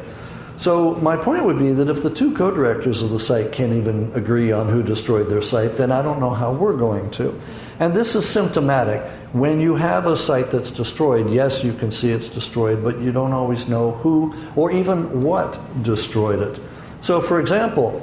So, 0.58 0.94
my 0.96 1.18
point 1.18 1.44
would 1.44 1.60
be 1.60 1.74
that 1.74 1.90
if 1.90 2.02
the 2.02 2.10
two 2.10 2.34
co 2.34 2.50
directors 2.50 3.02
of 3.02 3.10
the 3.10 3.20
site 3.20 3.52
can't 3.52 3.74
even 3.74 4.12
agree 4.14 4.54
on 4.54 4.70
who 4.70 4.82
destroyed 4.84 5.28
their 5.28 5.42
site, 5.42 5.76
then 5.76 5.92
I 5.92 6.02
don't 6.02 6.22
know 6.22 6.30
how 6.30 6.54
we're 6.54 6.78
going 6.78 7.12
to. 7.12 7.38
And 7.80 7.94
this 7.94 8.16
is 8.16 8.28
symptomatic. 8.28 9.02
When 9.34 9.60
you 9.60 9.76
have 9.76 10.08
a 10.08 10.16
site 10.16 10.52
that's 10.52 10.72
destroyed, 10.72 11.30
yes, 11.30 11.62
you 11.62 11.74
can 11.74 11.92
see 11.92 12.12
it's 12.12 12.30
destroyed, 12.30 12.86
but 12.86 13.00
you 13.00 13.12
don't 13.12 13.34
always 13.34 13.68
know 13.68 13.92
who 13.92 14.34
or 14.56 14.72
even 14.72 15.24
what 15.24 15.60
destroyed 15.84 16.40
it. 16.40 16.62
So, 17.02 17.20
for 17.20 17.42
example, 17.42 18.02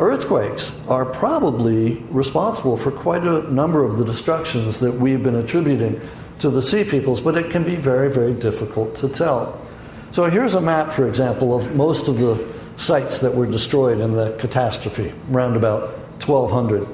Earthquakes 0.00 0.72
are 0.88 1.04
probably 1.04 1.96
responsible 2.10 2.78
for 2.78 2.90
quite 2.90 3.22
a 3.22 3.42
number 3.52 3.84
of 3.84 3.98
the 3.98 4.04
destructions 4.04 4.80
that 4.80 4.92
we've 4.92 5.22
been 5.22 5.36
attributing 5.36 6.00
to 6.38 6.48
the 6.48 6.62
sea 6.62 6.84
peoples, 6.84 7.20
but 7.20 7.36
it 7.36 7.50
can 7.50 7.64
be 7.64 7.76
very, 7.76 8.10
very 8.10 8.32
difficult 8.32 8.94
to 8.94 9.10
tell. 9.10 9.60
So 10.10 10.24
here's 10.24 10.54
a 10.54 10.60
map, 10.60 10.90
for 10.90 11.06
example, 11.06 11.54
of 11.54 11.76
most 11.76 12.08
of 12.08 12.18
the 12.18 12.50
sites 12.78 13.18
that 13.18 13.34
were 13.34 13.44
destroyed 13.44 14.00
in 14.00 14.14
the 14.14 14.34
catastrophe, 14.38 15.12
around 15.30 15.54
about 15.54 15.90
1200. 16.24 16.88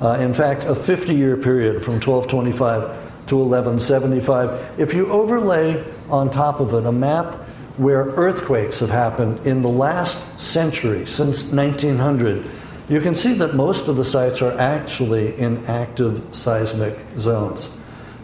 Uh, 0.00 0.12
in 0.20 0.32
fact, 0.32 0.62
a 0.64 0.74
50 0.74 1.12
year 1.14 1.36
period 1.36 1.82
from 1.82 1.94
1225 1.94 3.26
to 3.26 3.36
1175. 3.36 4.78
If 4.78 4.94
you 4.94 5.10
overlay 5.10 5.84
on 6.08 6.30
top 6.30 6.60
of 6.60 6.74
it 6.74 6.86
a 6.86 6.92
map 6.92 7.43
where 7.76 8.04
earthquakes 8.04 8.80
have 8.80 8.90
happened 8.90 9.46
in 9.46 9.62
the 9.62 9.68
last 9.68 10.40
century, 10.40 11.06
since 11.06 11.44
1900, 11.44 12.44
you 12.88 13.00
can 13.00 13.14
see 13.14 13.32
that 13.34 13.54
most 13.54 13.88
of 13.88 13.96
the 13.96 14.04
sites 14.04 14.42
are 14.42 14.52
actually 14.58 15.36
in 15.38 15.64
active 15.66 16.22
seismic 16.32 16.98
zones. 17.18 17.76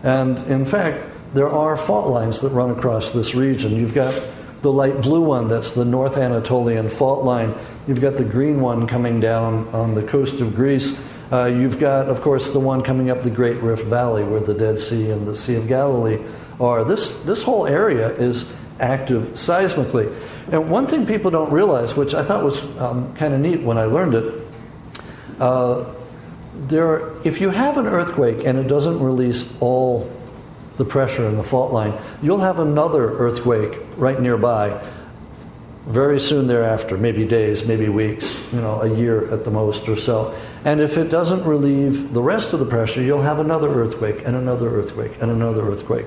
And 0.02 0.38
in 0.48 0.64
fact, 0.64 1.06
there 1.34 1.48
are 1.48 1.76
fault 1.76 2.08
lines 2.08 2.40
that 2.40 2.50
run 2.50 2.70
across 2.70 3.12
this 3.12 3.34
region. 3.34 3.74
You've 3.74 3.94
got 3.94 4.22
the 4.62 4.72
light 4.72 5.00
blue 5.00 5.22
one, 5.22 5.48
that's 5.48 5.72
the 5.72 5.84
North 5.84 6.16
Anatolian 6.16 6.88
fault 6.88 7.24
line. 7.24 7.54
You've 7.86 8.00
got 8.00 8.16
the 8.16 8.24
green 8.24 8.60
one 8.60 8.86
coming 8.86 9.20
down 9.20 9.68
on 9.68 9.94
the 9.94 10.02
coast 10.02 10.40
of 10.40 10.54
Greece. 10.54 10.92
Uh, 11.32 11.46
you've 11.46 11.78
got, 11.78 12.08
of 12.08 12.20
course, 12.20 12.50
the 12.50 12.60
one 12.60 12.82
coming 12.82 13.08
up 13.08 13.22
the 13.22 13.30
Great 13.30 13.56
Rift 13.58 13.86
Valley 13.86 14.24
where 14.24 14.40
the 14.40 14.52
Dead 14.52 14.78
Sea 14.78 15.10
and 15.10 15.26
the 15.26 15.34
Sea 15.34 15.54
of 15.54 15.68
Galilee 15.68 16.18
are. 16.60 16.84
This, 16.84 17.12
this 17.22 17.42
whole 17.42 17.66
area 17.66 18.08
is 18.08 18.44
active 18.80 19.22
seismically. 19.34 20.14
And 20.50 20.70
one 20.70 20.86
thing 20.86 21.06
people 21.06 21.30
don't 21.30 21.52
realize, 21.52 21.96
which 21.96 22.14
I 22.14 22.24
thought 22.24 22.42
was 22.42 22.64
um, 22.78 23.14
kind 23.14 23.34
of 23.34 23.40
neat 23.40 23.60
when 23.60 23.78
I 23.78 23.84
learned 23.84 24.14
it, 24.14 24.46
uh, 25.38 25.84
there 26.66 26.88
are, 26.88 27.26
if 27.26 27.40
you 27.40 27.50
have 27.50 27.78
an 27.78 27.86
earthquake 27.86 28.44
and 28.44 28.58
it 28.58 28.68
doesn't 28.68 29.00
release 29.00 29.50
all 29.60 30.10
the 30.76 30.84
pressure 30.84 31.26
in 31.28 31.36
the 31.36 31.42
fault 31.42 31.72
line, 31.72 31.98
you'll 32.22 32.40
have 32.40 32.58
another 32.58 33.16
earthquake 33.18 33.78
right 33.96 34.20
nearby 34.20 34.82
very 35.86 36.20
soon 36.20 36.46
thereafter, 36.46 36.96
maybe 36.96 37.24
days, 37.24 37.64
maybe 37.64 37.88
weeks, 37.88 38.40
you 38.52 38.60
know, 38.60 38.80
a 38.82 38.94
year 38.96 39.32
at 39.32 39.44
the 39.44 39.50
most 39.50 39.88
or 39.88 39.96
so. 39.96 40.34
And 40.64 40.80
if 40.80 40.98
it 40.98 41.08
doesn't 41.08 41.44
relieve 41.44 42.12
the 42.12 42.22
rest 42.22 42.52
of 42.52 42.60
the 42.60 42.66
pressure, 42.66 43.02
you'll 43.02 43.22
have 43.22 43.38
another 43.38 43.68
earthquake 43.68 44.22
and 44.24 44.36
another 44.36 44.68
earthquake 44.68 45.12
and 45.20 45.30
another 45.30 45.66
earthquake. 45.66 46.06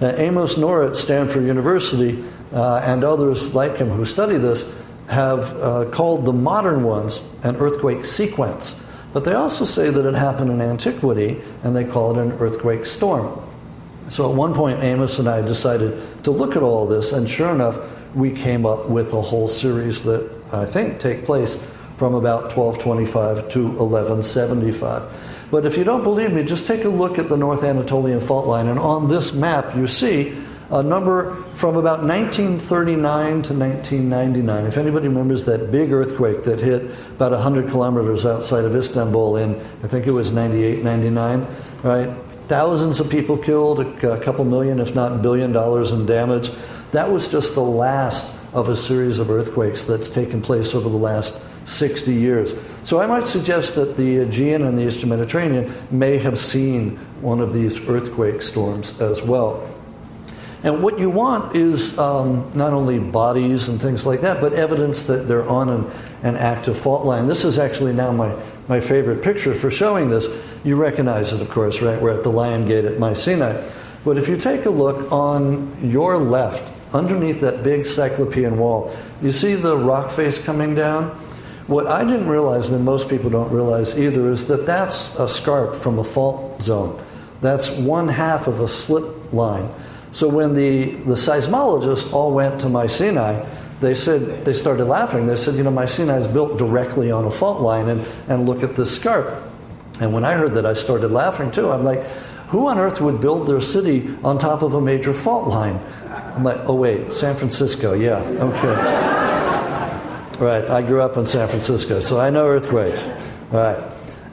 Uh, 0.00 0.14
Amos 0.16 0.56
Nur 0.56 0.82
at 0.82 0.96
Stanford 0.96 1.44
University 1.44 2.24
uh, 2.52 2.76
and 2.76 3.04
others 3.04 3.54
like 3.54 3.76
him 3.76 3.90
who 3.90 4.04
study 4.04 4.38
this 4.38 4.64
have 5.08 5.56
uh, 5.60 5.84
called 5.90 6.24
the 6.24 6.32
modern 6.32 6.84
ones 6.84 7.22
an 7.42 7.56
earthquake 7.56 8.04
sequence. 8.04 8.80
But 9.12 9.24
they 9.24 9.34
also 9.34 9.64
say 9.64 9.90
that 9.90 10.06
it 10.06 10.14
happened 10.14 10.50
in 10.50 10.60
antiquity 10.60 11.40
and 11.62 11.74
they 11.74 11.84
call 11.84 12.16
it 12.16 12.22
an 12.22 12.32
earthquake 12.32 12.86
storm. 12.86 13.42
So 14.08 14.28
at 14.28 14.36
one 14.36 14.54
point, 14.54 14.82
Amos 14.82 15.18
and 15.18 15.28
I 15.28 15.42
decided 15.42 16.24
to 16.24 16.30
look 16.30 16.56
at 16.56 16.62
all 16.62 16.86
this, 16.86 17.12
and 17.12 17.28
sure 17.28 17.54
enough, 17.54 17.78
we 18.14 18.32
came 18.32 18.66
up 18.66 18.88
with 18.88 19.12
a 19.12 19.22
whole 19.22 19.46
series 19.46 20.02
that 20.02 20.28
I 20.52 20.64
think 20.64 20.98
take 20.98 21.24
place 21.24 21.62
from 21.96 22.14
about 22.14 22.56
1225 22.56 23.48
to 23.50 23.66
1175. 23.66 25.02
But 25.50 25.66
if 25.66 25.76
you 25.76 25.84
don't 25.84 26.02
believe 26.02 26.32
me, 26.32 26.44
just 26.44 26.66
take 26.66 26.84
a 26.84 26.88
look 26.88 27.18
at 27.18 27.28
the 27.28 27.36
North 27.36 27.64
Anatolian 27.64 28.20
fault 28.20 28.46
line. 28.46 28.68
And 28.68 28.78
on 28.78 29.08
this 29.08 29.32
map, 29.32 29.76
you 29.76 29.86
see 29.86 30.36
a 30.70 30.82
number 30.82 31.34
from 31.54 31.76
about 31.76 32.04
1939 32.04 33.42
to 33.42 33.54
1999. 33.54 34.66
If 34.66 34.78
anybody 34.78 35.08
remembers 35.08 35.44
that 35.46 35.72
big 35.72 35.92
earthquake 35.92 36.44
that 36.44 36.60
hit 36.60 36.84
about 37.10 37.32
100 37.32 37.68
kilometers 37.70 38.24
outside 38.24 38.64
of 38.64 38.76
Istanbul 38.76 39.36
in, 39.36 39.60
I 39.82 39.88
think 39.88 40.06
it 40.06 40.12
was 40.12 40.30
98, 40.30 40.84
99, 40.84 41.46
right? 41.82 42.10
Thousands 42.46 43.00
of 43.00 43.10
people 43.10 43.36
killed, 43.36 43.80
a 43.80 44.20
couple 44.20 44.44
million, 44.44 44.78
if 44.78 44.94
not 44.94 45.22
billion 45.22 45.52
dollars 45.52 45.90
in 45.92 46.06
damage. 46.06 46.50
That 46.92 47.10
was 47.10 47.26
just 47.26 47.54
the 47.54 47.62
last 47.62 48.32
of 48.52 48.68
a 48.68 48.76
series 48.76 49.18
of 49.18 49.30
earthquakes 49.30 49.84
that's 49.84 50.08
taken 50.08 50.40
place 50.40 50.74
over 50.74 50.88
the 50.88 50.96
last 50.96 51.34
60 51.64 52.12
years. 52.12 52.54
So 52.82 53.00
I 53.00 53.06
might 53.06 53.26
suggest 53.26 53.74
that 53.76 53.96
the 53.96 54.18
Aegean 54.18 54.64
and 54.64 54.76
the 54.76 54.82
Eastern 54.82 55.10
Mediterranean 55.10 55.72
may 55.90 56.18
have 56.18 56.38
seen 56.38 56.96
one 57.20 57.40
of 57.40 57.52
these 57.52 57.80
earthquake 57.80 58.42
storms 58.42 58.98
as 59.00 59.22
well. 59.22 59.68
And 60.62 60.82
what 60.82 60.98
you 60.98 61.08
want 61.08 61.56
is 61.56 61.98
um, 61.98 62.50
not 62.54 62.74
only 62.74 62.98
bodies 62.98 63.68
and 63.68 63.80
things 63.80 64.04
like 64.04 64.20
that, 64.20 64.40
but 64.40 64.52
evidence 64.52 65.04
that 65.04 65.26
they're 65.26 65.48
on 65.48 65.70
an, 65.70 65.90
an, 66.22 66.36
active 66.36 66.78
fault 66.78 67.06
line. 67.06 67.26
This 67.26 67.46
is 67.46 67.58
actually 67.58 67.94
now 67.94 68.12
my, 68.12 68.36
my 68.68 68.78
favorite 68.78 69.22
picture 69.22 69.54
for 69.54 69.70
showing 69.70 70.10
this. 70.10 70.28
You 70.62 70.76
recognize 70.76 71.32
it, 71.32 71.40
of 71.40 71.48
course, 71.48 71.80
right? 71.80 72.00
We're 72.00 72.10
at 72.10 72.24
the 72.24 72.32
Lion 72.32 72.68
Gate 72.68 72.84
at 72.84 72.98
Mycenae. 72.98 73.72
But 74.04 74.18
if 74.18 74.28
you 74.28 74.36
take 74.36 74.66
a 74.66 74.70
look 74.70 75.10
on 75.10 75.76
your 75.82 76.18
left, 76.18 76.62
underneath 76.92 77.40
that 77.40 77.62
big 77.62 77.86
cyclopean 77.86 78.58
wall, 78.58 78.94
you 79.22 79.32
see 79.32 79.54
the 79.54 79.76
rock 79.76 80.10
face 80.10 80.36
coming 80.36 80.74
down? 80.74 81.18
What 81.70 81.86
I 81.86 82.02
didn't 82.02 82.26
realize, 82.26 82.68
and 82.68 82.84
most 82.84 83.08
people 83.08 83.30
don't 83.30 83.52
realize 83.52 83.96
either, 83.96 84.28
is 84.28 84.48
that 84.48 84.66
that's 84.66 85.14
a 85.20 85.28
scarp 85.28 85.76
from 85.76 86.00
a 86.00 86.04
fault 86.04 86.60
zone. 86.60 87.00
That's 87.42 87.70
one 87.70 88.08
half 88.08 88.48
of 88.48 88.58
a 88.58 88.66
slip 88.66 89.32
line. 89.32 89.70
So 90.10 90.26
when 90.26 90.54
the, 90.54 90.96
the 91.06 91.14
seismologists 91.14 92.12
all 92.12 92.32
went 92.32 92.60
to 92.62 92.68
Mycenae, 92.68 93.46
they 93.80 93.94
said 93.94 94.44
they 94.44 94.52
started 94.52 94.86
laughing. 94.86 95.26
They 95.26 95.36
said, 95.36 95.54
you 95.54 95.62
know, 95.62 95.70
Mycenae 95.70 96.18
is 96.18 96.26
built 96.26 96.58
directly 96.58 97.12
on 97.12 97.24
a 97.26 97.30
fault 97.30 97.60
line, 97.60 97.88
and, 97.88 98.04
and 98.26 98.46
look 98.46 98.64
at 98.64 98.74
this 98.74 98.92
scarp. 98.92 99.40
And 100.00 100.12
when 100.12 100.24
I 100.24 100.34
heard 100.34 100.54
that, 100.54 100.66
I 100.66 100.72
started 100.72 101.12
laughing 101.12 101.52
too. 101.52 101.70
I'm 101.70 101.84
like, 101.84 102.02
who 102.48 102.66
on 102.66 102.80
earth 102.80 103.00
would 103.00 103.20
build 103.20 103.46
their 103.46 103.60
city 103.60 104.12
on 104.24 104.38
top 104.38 104.62
of 104.62 104.74
a 104.74 104.80
major 104.80 105.14
fault 105.14 105.46
line? 105.46 105.78
I'm 106.34 106.42
like, 106.42 106.68
oh 106.68 106.74
wait, 106.74 107.12
San 107.12 107.36
Francisco, 107.36 107.92
yeah, 107.92 108.16
okay. 108.16 109.29
Right, 110.40 110.64
I 110.70 110.80
grew 110.80 111.02
up 111.02 111.18
in 111.18 111.26
San 111.26 111.46
Francisco, 111.48 112.00
so 112.00 112.18
I 112.18 112.30
know 112.30 112.46
earthquakes. 112.46 113.06
Right. 113.50 113.78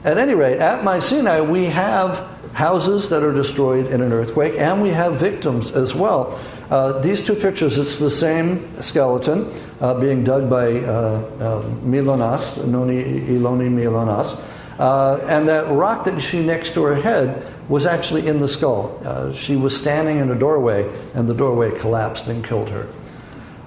At 0.04 0.16
any 0.16 0.32
rate, 0.32 0.58
at 0.58 0.82
Mycenae, 0.82 1.42
we 1.42 1.66
have 1.66 2.26
houses 2.54 3.10
that 3.10 3.22
are 3.22 3.34
destroyed 3.34 3.88
in 3.88 4.00
an 4.00 4.10
earthquake, 4.14 4.54
and 4.56 4.80
we 4.80 4.88
have 4.88 5.20
victims 5.20 5.70
as 5.70 5.94
well. 5.94 6.40
Uh, 6.70 6.98
these 7.00 7.20
two 7.20 7.34
pictures, 7.34 7.76
it's 7.76 7.98
the 7.98 8.08
same 8.08 8.82
skeleton 8.82 9.52
uh, 9.82 10.00
being 10.00 10.24
dug 10.24 10.48
by 10.48 10.78
uh, 10.78 10.80
uh 10.80 11.62
Mylonas, 11.84 12.64
Noni 12.66 13.02
Iloni 13.02 13.68
Mylonas. 13.68 14.40
Uh, 14.78 15.18
and 15.28 15.46
that 15.46 15.68
rock 15.68 16.04
that 16.04 16.18
see 16.22 16.42
next 16.42 16.72
to 16.72 16.84
her 16.84 16.94
head 16.94 17.44
was 17.68 17.84
actually 17.84 18.26
in 18.26 18.40
the 18.40 18.48
skull. 18.48 18.98
Uh, 19.04 19.30
she 19.34 19.56
was 19.56 19.76
standing 19.76 20.16
in 20.16 20.30
a 20.30 20.38
doorway, 20.38 20.88
and 21.12 21.28
the 21.28 21.34
doorway 21.34 21.70
collapsed 21.78 22.28
and 22.28 22.42
killed 22.42 22.70
her. 22.70 22.88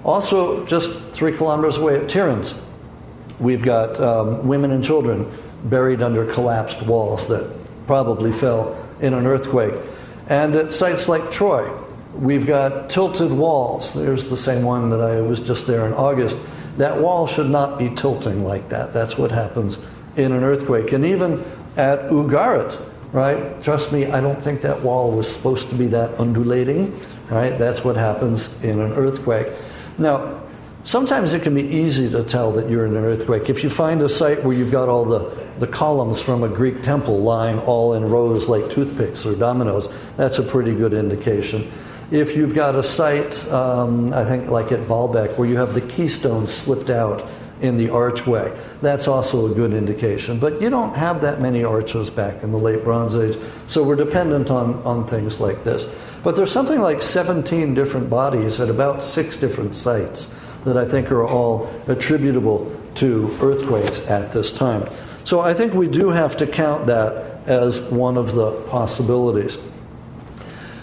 Also, 0.04 0.66
just 0.66 0.92
three 1.12 1.36
kilometers 1.36 1.76
away 1.76 1.96
at 1.96 2.02
Tiryns, 2.02 2.58
we've 3.38 3.62
got 3.62 4.00
um, 4.00 4.46
women 4.46 4.72
and 4.72 4.82
children 4.82 5.30
buried 5.64 6.02
under 6.02 6.24
collapsed 6.24 6.82
walls 6.82 7.28
that 7.28 7.48
probably 7.86 8.32
fell 8.32 8.76
in 9.00 9.14
an 9.14 9.26
earthquake. 9.26 9.74
And 10.28 10.56
at 10.56 10.72
sites 10.72 11.08
like 11.08 11.30
Troy, 11.30 11.70
we've 12.14 12.46
got 12.46 12.90
tilted 12.90 13.30
walls. 13.30 13.94
There's 13.94 14.28
the 14.28 14.36
same 14.36 14.62
one 14.64 14.90
that 14.90 15.00
I 15.00 15.20
was 15.20 15.40
just 15.40 15.66
there 15.66 15.86
in 15.86 15.92
August. 15.92 16.36
That 16.78 17.00
wall 17.00 17.26
should 17.26 17.50
not 17.50 17.78
be 17.78 17.90
tilting 17.90 18.44
like 18.44 18.68
that. 18.70 18.92
That's 18.92 19.16
what 19.18 19.30
happens 19.30 19.78
in 20.16 20.32
an 20.32 20.42
earthquake. 20.42 20.92
And 20.92 21.04
even 21.04 21.44
at 21.76 22.10
Ugarit, 22.10 22.80
right? 23.12 23.62
Trust 23.62 23.92
me, 23.92 24.06
I 24.06 24.20
don't 24.20 24.40
think 24.40 24.62
that 24.62 24.80
wall 24.80 25.10
was 25.10 25.30
supposed 25.30 25.68
to 25.70 25.74
be 25.74 25.86
that 25.88 26.18
undulating, 26.18 26.98
right? 27.30 27.58
That's 27.58 27.84
what 27.84 27.96
happens 27.96 28.50
in 28.62 28.80
an 28.80 28.92
earthquake. 28.92 29.48
Now, 29.98 30.40
sometimes 30.84 31.32
it 31.32 31.42
can 31.42 31.54
be 31.54 31.62
easy 31.62 32.10
to 32.10 32.22
tell 32.22 32.52
that 32.52 32.68
you're 32.68 32.86
in 32.86 32.96
an 32.96 33.04
earthquake. 33.04 33.48
If 33.48 33.62
you 33.62 33.70
find 33.70 34.02
a 34.02 34.08
site 34.08 34.42
where 34.44 34.56
you've 34.56 34.72
got 34.72 34.88
all 34.88 35.04
the, 35.04 35.48
the 35.58 35.66
columns 35.66 36.20
from 36.20 36.42
a 36.42 36.48
Greek 36.48 36.82
temple 36.82 37.20
lying 37.20 37.58
all 37.60 37.94
in 37.94 38.04
rows 38.04 38.48
like 38.48 38.70
toothpicks 38.70 39.24
or 39.26 39.34
dominoes, 39.34 39.88
that's 40.16 40.38
a 40.38 40.42
pretty 40.42 40.74
good 40.74 40.92
indication. 40.92 41.70
If 42.10 42.36
you've 42.36 42.54
got 42.54 42.74
a 42.74 42.82
site, 42.82 43.46
um, 43.48 44.12
I 44.12 44.24
think 44.24 44.50
like 44.50 44.70
at 44.72 44.80
Baalbek, 44.80 45.38
where 45.38 45.48
you 45.48 45.56
have 45.56 45.72
the 45.72 45.80
keystone 45.80 46.46
slipped 46.46 46.90
out 46.90 47.26
in 47.62 47.76
the 47.76 47.88
archway. 47.88 48.52
That's 48.82 49.08
also 49.08 49.50
a 49.50 49.54
good 49.54 49.72
indication. 49.72 50.38
But 50.38 50.60
you 50.60 50.68
don't 50.68 50.94
have 50.94 51.20
that 51.22 51.40
many 51.40 51.64
arches 51.64 52.10
back 52.10 52.42
in 52.42 52.50
the 52.50 52.58
late 52.58 52.84
Bronze 52.84 53.14
Age, 53.14 53.38
so 53.66 53.82
we're 53.82 53.96
dependent 53.96 54.50
on, 54.50 54.74
on 54.82 55.06
things 55.06 55.40
like 55.40 55.64
this. 55.64 55.86
But 56.22 56.36
there's 56.36 56.52
something 56.52 56.80
like 56.80 57.00
17 57.00 57.74
different 57.74 58.10
bodies 58.10 58.60
at 58.60 58.68
about 58.68 59.02
six 59.02 59.36
different 59.36 59.74
sites 59.74 60.32
that 60.64 60.76
I 60.76 60.84
think 60.84 61.10
are 61.10 61.26
all 61.26 61.68
attributable 61.88 62.70
to 62.96 63.36
earthquakes 63.40 64.00
at 64.02 64.30
this 64.32 64.52
time. 64.52 64.88
So 65.24 65.40
I 65.40 65.54
think 65.54 65.72
we 65.72 65.88
do 65.88 66.10
have 66.10 66.36
to 66.38 66.46
count 66.46 66.86
that 66.86 67.46
as 67.46 67.80
one 67.80 68.16
of 68.16 68.32
the 68.32 68.52
possibilities. 68.68 69.58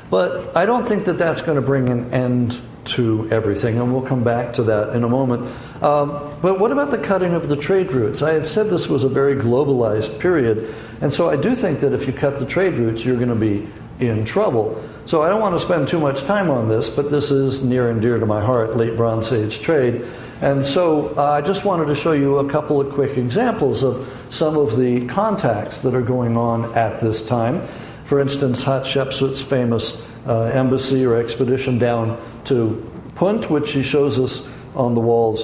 But 0.10 0.56
I 0.56 0.66
don't 0.66 0.88
think 0.88 1.06
that 1.06 1.18
that's 1.18 1.42
going 1.42 1.56
to 1.56 1.62
bring 1.62 1.90
an 1.90 2.14
end 2.14 2.62
to 2.86 3.28
everything, 3.32 3.78
and 3.78 3.94
we'll 3.94 4.02
come 4.02 4.24
back 4.24 4.54
to 4.54 4.64
that 4.64 4.96
in 4.96 5.04
a 5.04 5.10
moment. 5.10 5.52
Um, 5.82 6.10
but 6.42 6.60
what 6.60 6.72
about 6.72 6.92
the 6.92 6.98
cutting 6.98 7.34
of 7.34 7.48
the 7.48 7.56
trade 7.56 7.92
routes? 7.92 8.22
I 8.22 8.34
had 8.34 8.46
said 8.46 8.70
this 8.70 8.88
was 8.88 9.04
a 9.04 9.10
very 9.10 9.36
globalized 9.36 10.20
period, 10.20 10.74
and 11.00 11.12
so 11.12 11.30
I 11.30 11.38
do 11.38 11.56
think 11.56 11.80
that 11.80 11.94
if 11.94 12.06
you 12.06 12.14
cut 12.14 12.38
the 12.38 12.46
trade 12.46 12.74
routes, 12.74 13.06
you're 13.06 13.16
going 13.16 13.30
to 13.30 13.36
be 13.36 13.68
in 14.00 14.26
trouble. 14.26 14.84
So 15.06 15.22
I 15.22 15.30
don't 15.30 15.42
want 15.42 15.56
to 15.56 15.60
spend 15.60 15.88
too 15.88 16.00
much 16.00 16.22
time 16.24 16.50
on 16.50 16.68
this, 16.68 16.90
but 16.90 17.10
this 17.10 17.32
is 17.32 17.62
near 17.62 17.90
and 17.90 18.02
dear 18.02 18.20
to 18.20 18.26
my 18.26 18.42
heart 18.42 18.76
late 18.76 18.96
Bronze 18.96 19.32
Age 19.32 19.60
trade. 19.60 20.06
And 20.42 20.64
so 20.64 21.14
uh, 21.18 21.32
I 21.32 21.42
just 21.42 21.66
wanted 21.66 21.88
to 21.88 21.96
show 21.96 22.14
you 22.14 22.40
a 22.40 22.50
couple 22.50 22.80
of 22.80 22.94
quick 22.94 23.18
examples 23.18 23.84
of 23.84 24.08
some 24.30 24.58
of 24.58 24.78
the 24.78 25.06
contacts 25.08 25.82
that 25.82 25.94
are 25.94 26.02
going 26.02 26.38
on 26.38 26.74
at 26.78 27.00
this 27.00 27.22
time. 27.22 27.62
For 28.06 28.20
instance, 28.20 28.64
Hatshepsut's 28.64 29.42
famous 29.42 30.02
uh, 30.28 30.44
embassy 30.54 31.06
or 31.06 31.18
expedition 31.18 31.78
down 31.78 32.22
to 32.46 32.86
Punt, 33.16 33.50
which 33.50 33.68
she 33.68 33.84
shows 33.84 34.18
us 34.18 34.42
on 34.76 34.94
the 34.94 35.02
walls 35.02 35.44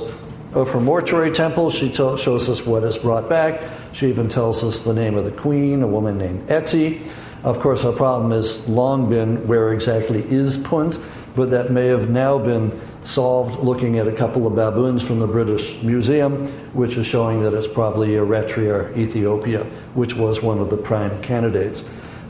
of 0.55 0.69
her 0.71 0.79
mortuary 0.79 1.31
temple. 1.31 1.69
She 1.69 1.93
shows 1.93 2.49
us 2.49 2.65
what 2.65 2.83
is 2.83 2.97
brought 2.97 3.29
back. 3.29 3.61
She 3.91 4.07
even 4.07 4.29
tells 4.29 4.63
us 4.63 4.81
the 4.81 4.93
name 4.93 5.15
of 5.15 5.25
the 5.25 5.31
queen, 5.31 5.83
a 5.83 5.87
woman 5.87 6.17
named 6.17 6.49
Eti. 6.49 7.01
Of 7.43 7.59
course, 7.59 7.85
our 7.85 7.91
problem 7.91 8.31
has 8.31 8.67
long 8.67 9.07
been 9.09 9.45
where 9.47 9.71
exactly 9.71 10.23
is 10.23 10.57
Punt, 10.57 10.97
but 11.35 11.51
that 11.51 11.71
may 11.71 11.87
have 11.87 12.09
now 12.09 12.39
been 12.39 12.71
solved 13.03 13.59
looking 13.59 13.99
at 13.99 14.07
a 14.07 14.11
couple 14.11 14.47
of 14.47 14.55
baboons 14.55 15.03
from 15.03 15.19
the 15.19 15.27
British 15.27 15.83
Museum, 15.83 16.47
which 16.73 16.97
is 16.97 17.05
showing 17.05 17.43
that 17.43 17.53
it's 17.53 17.67
probably 17.67 18.13
Eritrea 18.13 18.73
or 18.73 18.97
Ethiopia, 18.97 19.63
which 19.93 20.15
was 20.15 20.41
one 20.41 20.57
of 20.57 20.71
the 20.71 20.77
prime 20.77 21.21
candidates. 21.21 21.83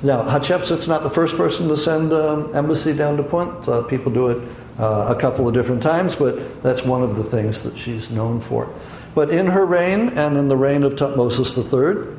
Now, 0.04 0.24
Hatshepsut's 0.24 0.88
not 0.88 1.04
the 1.04 1.10
first 1.10 1.38
person 1.38 1.70
to 1.70 1.78
send 1.78 2.12
an 2.12 2.26
um, 2.26 2.56
embassy 2.56 2.94
down 2.94 3.16
to 3.18 3.24
Punt. 3.24 3.70
Uh, 3.70 3.84
people 3.84 4.12
do 4.12 4.28
it 4.28 4.50
uh, 4.80 5.14
a 5.16 5.20
couple 5.20 5.48
of 5.48 5.54
different 5.54 5.82
times, 5.82 6.16
but 6.16 6.62
that's 6.62 6.84
one 6.84 7.02
of 7.02 7.16
the 7.16 7.24
things 7.24 7.62
that 7.64 7.78
she's 7.78 8.10
known 8.10 8.40
for. 8.40 8.70
But 9.14 9.30
in 9.30 9.48
her 9.48 9.66
reign 9.66 10.10
and 10.10 10.38
in 10.38 10.48
the 10.48 10.58
reign 10.58 10.84
of 10.84 10.96
Tutmosis 10.96 11.56
III, 11.56 12.18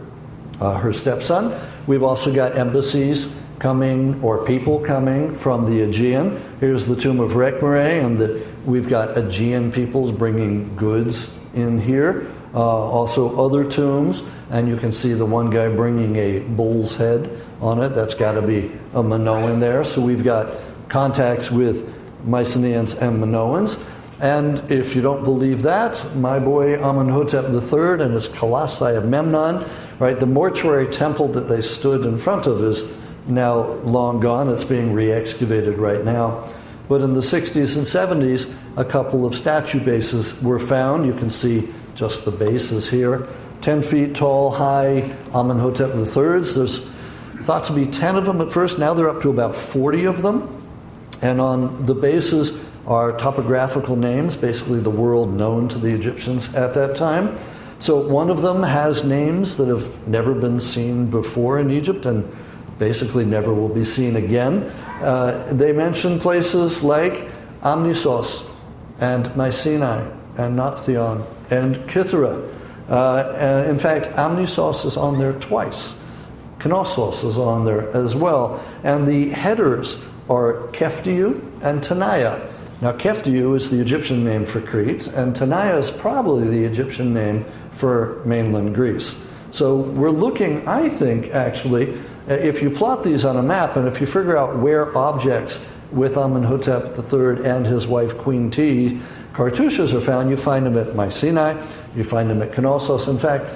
uh, 0.60 0.78
her 0.78 0.92
stepson, 0.92 1.54
we've 1.86 2.02
also 2.02 2.34
got 2.34 2.56
embassies 2.56 3.28
coming 3.58 4.22
or 4.22 4.44
people 4.44 4.80
coming 4.80 5.34
from 5.34 5.66
the 5.66 5.82
Aegean. 5.82 6.40
Here's 6.60 6.86
the 6.86 6.96
tomb 6.96 7.20
of 7.20 7.32
Rekhmire, 7.32 8.04
and 8.04 8.18
the, 8.18 8.46
we've 8.64 8.88
got 8.88 9.16
Aegean 9.16 9.72
peoples 9.72 10.12
bringing 10.12 10.74
goods 10.76 11.30
in 11.54 11.78
here. 11.78 12.32
Uh, 12.54 12.58
also, 12.58 13.44
other 13.44 13.68
tombs, 13.68 14.22
and 14.50 14.66
you 14.66 14.76
can 14.78 14.90
see 14.90 15.12
the 15.12 15.26
one 15.26 15.50
guy 15.50 15.68
bringing 15.68 16.16
a 16.16 16.38
bull's 16.38 16.96
head 16.96 17.30
on 17.60 17.82
it. 17.82 17.90
That's 17.90 18.14
got 18.14 18.32
to 18.32 18.42
be 18.42 18.72
a 18.94 19.02
Minoan 19.02 19.60
there. 19.60 19.84
So 19.84 20.00
we've 20.00 20.24
got 20.24 20.54
contacts 20.88 21.50
with 21.50 21.92
Mycenaeans 22.24 22.94
and 22.94 23.22
Minoans. 23.22 23.82
And 24.20 24.70
if 24.70 24.96
you 24.96 25.02
don't 25.02 25.24
believe 25.24 25.62
that, 25.62 26.02
my 26.16 26.38
boy 26.38 26.82
Amenhotep 26.82 27.44
III 27.50 28.02
and 28.02 28.14
his 28.14 28.28
colossi 28.28 28.94
of 28.94 29.04
Memnon, 29.04 29.68
right, 29.98 30.18
the 30.18 30.26
mortuary 30.26 30.88
temple 30.88 31.28
that 31.28 31.48
they 31.48 31.60
stood 31.60 32.06
in 32.06 32.16
front 32.16 32.46
of 32.46 32.62
is 32.62 32.84
now 33.26 33.62
long 33.82 34.20
gone. 34.20 34.48
It's 34.48 34.64
being 34.64 34.94
re 34.94 35.12
excavated 35.12 35.78
right 35.78 36.02
now. 36.02 36.50
But 36.88 37.02
in 37.02 37.12
the 37.12 37.20
60s 37.20 37.76
and 37.76 37.84
70s, 37.84 38.50
a 38.76 38.84
couple 38.84 39.26
of 39.26 39.34
statue 39.34 39.84
bases 39.84 40.40
were 40.40 40.60
found. 40.60 41.04
You 41.04 41.14
can 41.14 41.28
see 41.28 41.68
just 41.94 42.24
the 42.24 42.30
bases 42.30 42.88
here. 42.88 43.26
10 43.62 43.82
feet 43.82 44.14
tall, 44.14 44.50
high 44.50 45.14
Amenhotep 45.34 45.94
III's. 45.94 46.54
There's 46.54 46.86
thought 47.42 47.64
to 47.64 47.72
be 47.72 47.86
10 47.86 48.16
of 48.16 48.26
them 48.26 48.40
at 48.40 48.50
first. 48.50 48.78
Now 48.78 48.94
they're 48.94 49.10
up 49.10 49.20
to 49.22 49.30
about 49.30 49.56
40 49.56 50.04
of 50.04 50.22
them. 50.22 50.65
And 51.22 51.40
on 51.40 51.86
the 51.86 51.94
bases 51.94 52.52
are 52.86 53.16
topographical 53.16 53.96
names, 53.96 54.36
basically 54.36 54.80
the 54.80 54.90
world 54.90 55.32
known 55.32 55.68
to 55.68 55.78
the 55.78 55.88
Egyptians 55.88 56.54
at 56.54 56.74
that 56.74 56.94
time. 56.94 57.36
So 57.78 57.96
one 57.96 58.30
of 58.30 58.42
them 58.42 58.62
has 58.62 59.04
names 59.04 59.56
that 59.56 59.68
have 59.68 60.08
never 60.08 60.34
been 60.34 60.60
seen 60.60 61.06
before 61.10 61.58
in 61.58 61.70
Egypt 61.70 62.06
and 62.06 62.30
basically 62.78 63.24
never 63.24 63.52
will 63.52 63.68
be 63.68 63.84
seen 63.84 64.16
again. 64.16 64.62
Uh, 65.00 65.52
they 65.52 65.72
mention 65.72 66.18
places 66.18 66.82
like 66.82 67.28
Amnisos 67.62 68.48
and 69.00 69.34
Mycenae 69.36 70.10
and 70.38 70.56
Nauplion 70.56 71.26
and 71.50 71.76
Kythera. 71.88 72.52
Uh, 72.88 73.64
in 73.68 73.78
fact, 73.78 74.06
Amnisos 74.16 74.84
is 74.84 74.96
on 74.96 75.18
there 75.18 75.32
twice. 75.34 75.94
Knossos 76.64 77.24
is 77.24 77.38
on 77.38 77.64
there 77.64 77.94
as 77.96 78.14
well. 78.14 78.62
And 78.84 79.06
the 79.06 79.30
headers 79.30 80.02
are 80.28 80.68
Keftiu 80.72 81.40
and 81.62 81.80
Tanaya. 81.82 82.52
Now, 82.80 82.92
Keftiu 82.92 83.56
is 83.56 83.70
the 83.70 83.80
Egyptian 83.80 84.24
name 84.24 84.44
for 84.44 84.60
Crete, 84.60 85.06
and 85.08 85.34
Tanaya 85.34 85.78
is 85.78 85.90
probably 85.90 86.48
the 86.48 86.64
Egyptian 86.64 87.14
name 87.14 87.44
for 87.72 88.22
mainland 88.24 88.74
Greece. 88.74 89.16
So 89.50 89.76
we're 89.76 90.10
looking, 90.10 90.66
I 90.68 90.88
think, 90.88 91.28
actually, 91.28 91.94
uh, 92.28 92.34
if 92.34 92.60
you 92.60 92.70
plot 92.70 93.02
these 93.02 93.24
on 93.24 93.36
a 93.36 93.42
map 93.42 93.76
and 93.76 93.86
if 93.86 94.00
you 94.00 94.06
figure 94.06 94.36
out 94.36 94.58
where 94.58 94.96
objects 94.98 95.58
with 95.92 96.16
Amenhotep 96.16 96.98
III 96.98 97.46
and 97.46 97.64
his 97.64 97.86
wife 97.86 98.18
Queen 98.18 98.50
Tiye 98.50 99.00
cartouches 99.32 99.94
are 99.94 100.00
found, 100.00 100.28
you 100.28 100.36
find 100.36 100.66
them 100.66 100.76
at 100.76 100.94
Mycenae, 100.94 101.62
you 101.94 102.04
find 102.04 102.28
them 102.28 102.42
at 102.42 102.58
Knossos. 102.58 103.06
In 103.06 103.18
fact, 103.18 103.46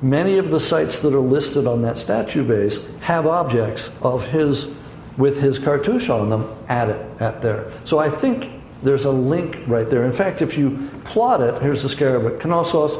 many 0.00 0.38
of 0.38 0.50
the 0.50 0.58
sites 0.58 0.98
that 1.00 1.14
are 1.14 1.20
listed 1.20 1.66
on 1.66 1.82
that 1.82 1.98
statue 1.98 2.42
base 2.42 2.80
have 3.00 3.26
objects 3.26 3.90
of 4.02 4.26
his 4.26 4.68
with 5.16 5.40
his 5.40 5.58
cartouche 5.58 6.08
on 6.08 6.30
them 6.30 6.54
at 6.68 6.88
it 6.88 7.20
at 7.20 7.40
there. 7.40 7.72
So 7.84 7.98
I 7.98 8.10
think 8.10 8.50
there's 8.82 9.04
a 9.04 9.10
link 9.10 9.62
right 9.66 9.88
there. 9.88 10.04
In 10.04 10.12
fact, 10.12 10.42
if 10.42 10.58
you 10.58 10.78
plot 11.04 11.40
it, 11.40 11.60
here's 11.62 11.82
the 11.82 11.88
scarab 11.88 12.26
at 12.26 12.44
Knossos. 12.44 12.96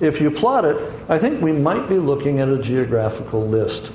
If 0.00 0.20
you 0.20 0.30
plot 0.30 0.64
it, 0.64 0.76
I 1.08 1.18
think 1.18 1.40
we 1.40 1.52
might 1.52 1.88
be 1.88 1.98
looking 1.98 2.40
at 2.40 2.48
a 2.48 2.58
geographical 2.58 3.46
list. 3.46 3.92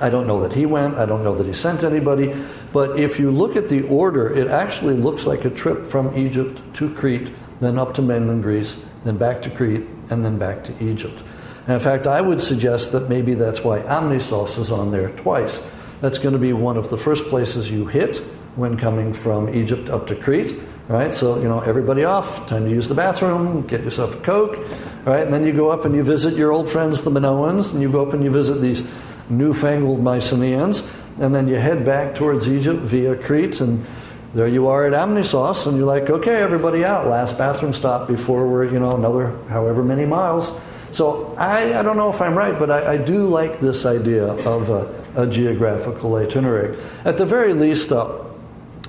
I 0.00 0.10
don't 0.10 0.26
know 0.26 0.40
that 0.42 0.52
he 0.52 0.66
went, 0.66 0.96
I 0.96 1.06
don't 1.06 1.22
know 1.22 1.34
that 1.36 1.46
he 1.46 1.52
sent 1.52 1.84
anybody, 1.84 2.34
but 2.72 2.98
if 2.98 3.18
you 3.18 3.30
look 3.30 3.56
at 3.56 3.68
the 3.68 3.82
order, 3.82 4.32
it 4.32 4.48
actually 4.48 4.94
looks 4.94 5.26
like 5.26 5.44
a 5.44 5.50
trip 5.50 5.84
from 5.84 6.16
Egypt 6.16 6.60
to 6.74 6.92
Crete, 6.92 7.30
then 7.60 7.78
up 7.78 7.94
to 7.94 8.02
mainland 8.02 8.42
Greece, 8.42 8.76
then 9.04 9.16
back 9.16 9.40
to 9.42 9.50
Crete, 9.50 9.86
and 10.10 10.24
then 10.24 10.38
back 10.38 10.64
to 10.64 10.84
Egypt. 10.84 11.22
And 11.66 11.74
in 11.74 11.80
fact, 11.80 12.06
I 12.06 12.20
would 12.20 12.40
suggest 12.40 12.90
that 12.92 13.08
maybe 13.08 13.34
that's 13.34 13.62
why 13.62 13.80
Amnisos 13.80 14.58
is 14.58 14.72
on 14.72 14.90
there 14.90 15.10
twice. 15.10 15.60
That's 16.02 16.18
going 16.18 16.32
to 16.32 16.38
be 16.40 16.52
one 16.52 16.76
of 16.76 16.90
the 16.90 16.96
first 16.98 17.26
places 17.26 17.70
you 17.70 17.86
hit 17.86 18.16
when 18.56 18.76
coming 18.76 19.12
from 19.12 19.48
Egypt 19.48 19.88
up 19.88 20.08
to 20.08 20.16
Crete. 20.16 20.58
Right, 20.88 21.14
so 21.14 21.36
you 21.36 21.48
know 21.48 21.60
everybody 21.60 22.02
off. 22.02 22.44
Time 22.48 22.64
to 22.64 22.70
use 22.70 22.88
the 22.88 22.94
bathroom. 22.94 23.64
Get 23.68 23.84
yourself 23.84 24.16
a 24.16 24.20
coke. 24.20 24.58
Right, 25.04 25.22
and 25.22 25.32
then 25.32 25.46
you 25.46 25.52
go 25.52 25.70
up 25.70 25.84
and 25.84 25.94
you 25.94 26.02
visit 26.02 26.34
your 26.34 26.50
old 26.50 26.68
friends, 26.68 27.02
the 27.02 27.10
Minoans, 27.10 27.72
and 27.72 27.80
you 27.80 27.88
go 27.88 28.04
up 28.04 28.14
and 28.14 28.24
you 28.24 28.30
visit 28.30 28.60
these 28.60 28.82
newfangled 29.28 30.00
Mycenaeans, 30.00 30.82
and 31.20 31.32
then 31.32 31.46
you 31.46 31.54
head 31.54 31.84
back 31.84 32.16
towards 32.16 32.48
Egypt 32.48 32.80
via 32.80 33.14
Crete, 33.14 33.60
and 33.60 33.86
there 34.34 34.48
you 34.48 34.66
are 34.66 34.84
at 34.84 34.92
Amnisos, 34.92 35.68
and 35.68 35.76
you're 35.76 35.86
like, 35.86 36.10
okay, 36.10 36.42
everybody 36.42 36.84
out. 36.84 37.06
Last 37.06 37.38
bathroom 37.38 37.72
stop 37.72 38.08
before 38.08 38.48
we're 38.48 38.64
you 38.64 38.80
know 38.80 38.96
another 38.96 39.38
however 39.48 39.84
many 39.84 40.04
miles. 40.04 40.52
So 40.90 41.32
I, 41.38 41.78
I 41.78 41.82
don't 41.82 41.96
know 41.96 42.10
if 42.10 42.20
I'm 42.20 42.36
right, 42.36 42.58
but 42.58 42.72
I, 42.72 42.94
I 42.94 42.96
do 42.96 43.28
like 43.28 43.60
this 43.60 43.86
idea 43.86 44.26
of 44.26 44.68
a 45.14 45.26
geographical 45.26 46.16
itinerary. 46.16 46.78
At 47.04 47.18
the 47.18 47.26
very 47.26 47.52
least, 47.52 47.88
though, 47.88 48.34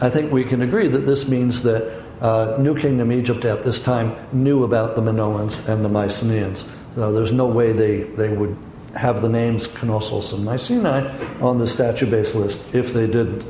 I 0.02 0.10
think 0.10 0.32
we 0.32 0.44
can 0.44 0.62
agree 0.62 0.88
that 0.88 1.06
this 1.06 1.28
means 1.28 1.64
that 1.64 2.04
uh, 2.22 2.58
New 2.60 2.78
Kingdom 2.78 3.12
Egypt 3.12 3.46
at 3.46 3.64
this 3.64 3.80
time 3.80 4.16
knew 4.32 4.64
about 4.64 4.96
the 4.96 5.02
Minoans 5.02 5.68
and 5.68 5.84
the 5.84 5.90
Mycenaeans. 5.90 6.66
So 6.96 7.12
there's 7.12 7.32
no 7.32 7.48
way 7.48 7.74
they, 7.74 8.04
they 8.04 8.30
would 8.30 8.58
have 8.96 9.22
the 9.22 9.30
names 9.30 9.68
Knossos 9.68 10.34
and 10.34 10.46
Mycenae 10.46 11.10
on 11.42 11.58
the 11.58 11.68
statue 11.68 12.10
base 12.10 12.36
list 12.36 12.74
if 12.74 12.94
they 12.94 13.08
didn't. 13.08 13.46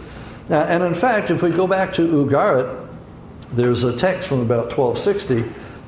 Now, 0.50 0.64
and 0.64 0.84
in 0.84 0.94
fact, 0.94 1.32
if 1.32 1.42
we 1.42 1.52
go 1.52 1.68
back 1.68 1.94
to 1.94 2.02
Ugarit, 2.02 2.88
there's 3.52 3.84
a 3.84 3.96
text 3.96 4.28
from 4.28 4.42
about 4.42 4.76
1260 4.76 5.44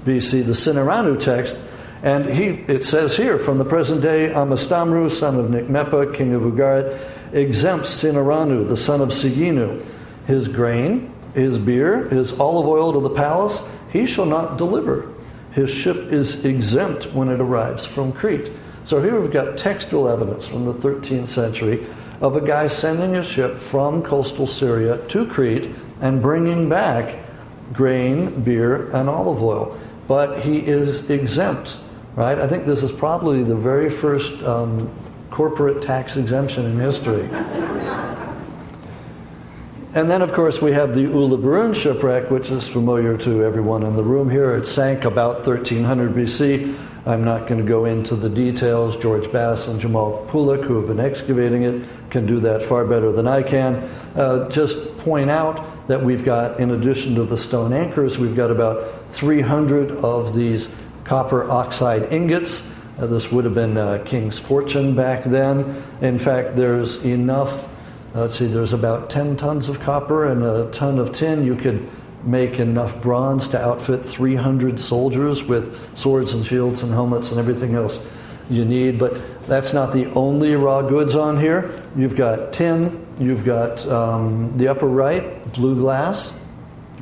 BC, 0.06 0.46
the 0.46 0.54
Sinaranu 0.54 1.20
text, 1.20 1.58
and 2.06 2.28
he, 2.28 2.50
it 2.72 2.84
says 2.84 3.18
here, 3.18 3.40
from 3.40 3.58
the 3.58 3.66
present 3.66 4.04
day, 4.04 4.30
Ammistamru, 4.30 5.10
son 5.10 5.40
of 5.40 5.48
Niqmepa, 5.48 6.14
king 6.14 6.36
of 6.36 6.44
Ugarit, 6.44 6.96
exempts 7.34 7.90
Sinaranu, 7.90 8.68
the 8.68 8.78
son 8.78 9.02
of 9.02 9.10
Siginu, 9.10 9.84
his 10.28 10.48
grain, 10.48 11.12
his 11.34 11.58
beer, 11.58 12.08
his 12.10 12.32
olive 12.40 12.68
oil 12.68 12.94
to 12.94 13.00
the 13.00 13.10
palace, 13.10 13.64
he 13.92 14.06
shall 14.06 14.28
not 14.28 14.56
deliver. 14.56 15.12
His 15.52 15.72
ship 15.72 15.98
is 15.98 16.46
exempt 16.46 17.12
when 17.12 17.28
it 17.28 17.42
arrives 17.42 17.88
from 17.88 18.14
Crete. 18.14 18.52
So 18.84 19.02
here 19.02 19.20
we've 19.20 19.32
got 19.32 19.58
textual 19.58 20.08
evidence 20.08 20.48
from 20.48 20.64
the 20.64 20.74
13th 20.74 21.26
century 21.26 21.88
of 22.22 22.36
a 22.36 22.42
guy 22.42 22.68
sending 22.68 23.16
a 23.16 23.24
ship 23.24 23.58
from 23.58 24.04
coastal 24.04 24.46
Syria 24.46 25.00
to 25.08 25.26
Crete 25.26 25.72
and 26.02 26.22
bringing 26.22 26.70
back 26.70 27.18
grain, 27.74 28.44
beer, 28.44 28.92
and 28.92 29.10
olive 29.10 29.42
oil. 29.42 29.80
But 30.08 30.42
he 30.42 30.60
is 30.60 31.10
exempt, 31.10 31.78
right? 32.16 32.40
I 32.40 32.48
think 32.48 32.66
this 32.66 32.84
is 32.84 32.92
probably 32.92 33.44
the 33.44 33.56
very 33.56 33.90
first 33.90 34.42
um, 34.44 34.92
corporate 35.30 35.82
tax 35.82 36.18
exemption 36.18 36.66
in 36.66 36.80
history. 36.80 37.30
And 39.96 40.10
then, 40.10 40.22
of 40.22 40.34
course, 40.34 40.62
we 40.62 40.74
have 40.74 40.94
the 40.94 41.06
Uluburun 41.06 41.74
shipwreck, 41.74 42.30
which 42.30 42.52
is 42.52 42.68
familiar 42.68 43.18
to 43.20 43.46
everyone 43.46 43.84
in 43.84 43.96
the 43.96 44.04
room 44.04 44.30
here. 44.30 44.54
It 44.54 44.68
sank 44.68 45.06
about 45.06 45.48
1300 45.48 46.14
BC. 46.14 46.78
I'm 47.06 47.24
not 47.24 47.48
going 47.48 47.62
to 47.62 47.68
go 47.68 47.86
into 47.86 48.18
the 48.18 48.30
details. 48.30 48.98
George 48.98 49.32
Bass 49.32 49.68
and 49.68 49.80
Cemal 49.80 50.28
Pulak, 50.28 50.66
who 50.66 50.76
have 50.78 50.88
been 50.88 51.00
excavating 51.00 51.64
it, 51.64 51.88
can 52.10 52.26
do 52.26 52.42
that 52.42 52.62
far 52.62 52.84
better 52.84 53.14
than 53.14 53.26
I 53.26 53.42
can. 53.42 53.76
Uh, 54.16 54.50
just 54.50 54.98
point 54.98 55.30
out 55.30 55.88
that 55.88 56.04
we've 56.04 56.26
got, 56.26 56.60
in 56.60 56.72
addition 56.72 57.16
to 57.16 57.24
the 57.24 57.38
stone 57.38 57.72
anchors, 57.72 58.20
we've 58.20 58.36
got 58.36 58.52
about 58.52 59.06
300 59.12 59.92
of 59.92 60.36
these 60.36 60.68
copper 61.06 61.50
oxhide 61.50 62.04
ingots. 62.12 62.70
Uh, 63.00 63.08
this 63.08 63.32
would 63.32 63.46
have 63.46 63.56
been 63.56 63.78
uh, 63.78 64.04
King's 64.06 64.38
fortune 64.38 64.96
back 64.96 65.24
then. 65.24 65.82
In 66.02 66.18
fact, 66.18 66.56
there's 66.56 67.04
enough 67.06 67.68
let's 68.16 68.38
see, 68.38 68.48
there's 68.48 68.74
about 68.74 69.10
10 69.10 69.36
tons 69.36 69.68
of 69.68 69.80
copper 69.80 70.32
and 70.32 70.44
a 70.44 70.72
ton 70.72 71.00
of 71.00 71.12
tin. 71.12 71.46
You 71.46 71.56
could 71.56 71.88
make 72.24 72.60
enough 72.60 73.00
bronze 73.02 73.48
to 73.50 73.62
outfit 73.62 74.04
300 74.04 74.80
soldiers 74.80 75.44
with 75.44 75.98
swords 75.98 76.34
and 76.34 76.46
shields 76.46 76.82
and 76.82 76.92
helmets 76.92 77.30
and 77.30 77.40
everything 77.40 77.76
else 77.76 78.00
you 78.50 78.66
need. 78.66 78.98
But 78.98 79.20
that's 79.48 79.74
not 79.74 79.94
the 79.94 80.06
only 80.14 80.56
raw 80.56 80.82
goods 80.82 81.16
on 81.16 81.40
here. 81.40 81.72
You've 81.96 82.16
got 82.16 82.54
tin, 82.54 83.06
you've 83.20 83.44
got 83.44 83.86
um, 83.88 84.58
the 84.58 84.70
upper 84.70 84.88
right, 84.88 85.52
blue 85.54 85.76
glass, 85.76 86.34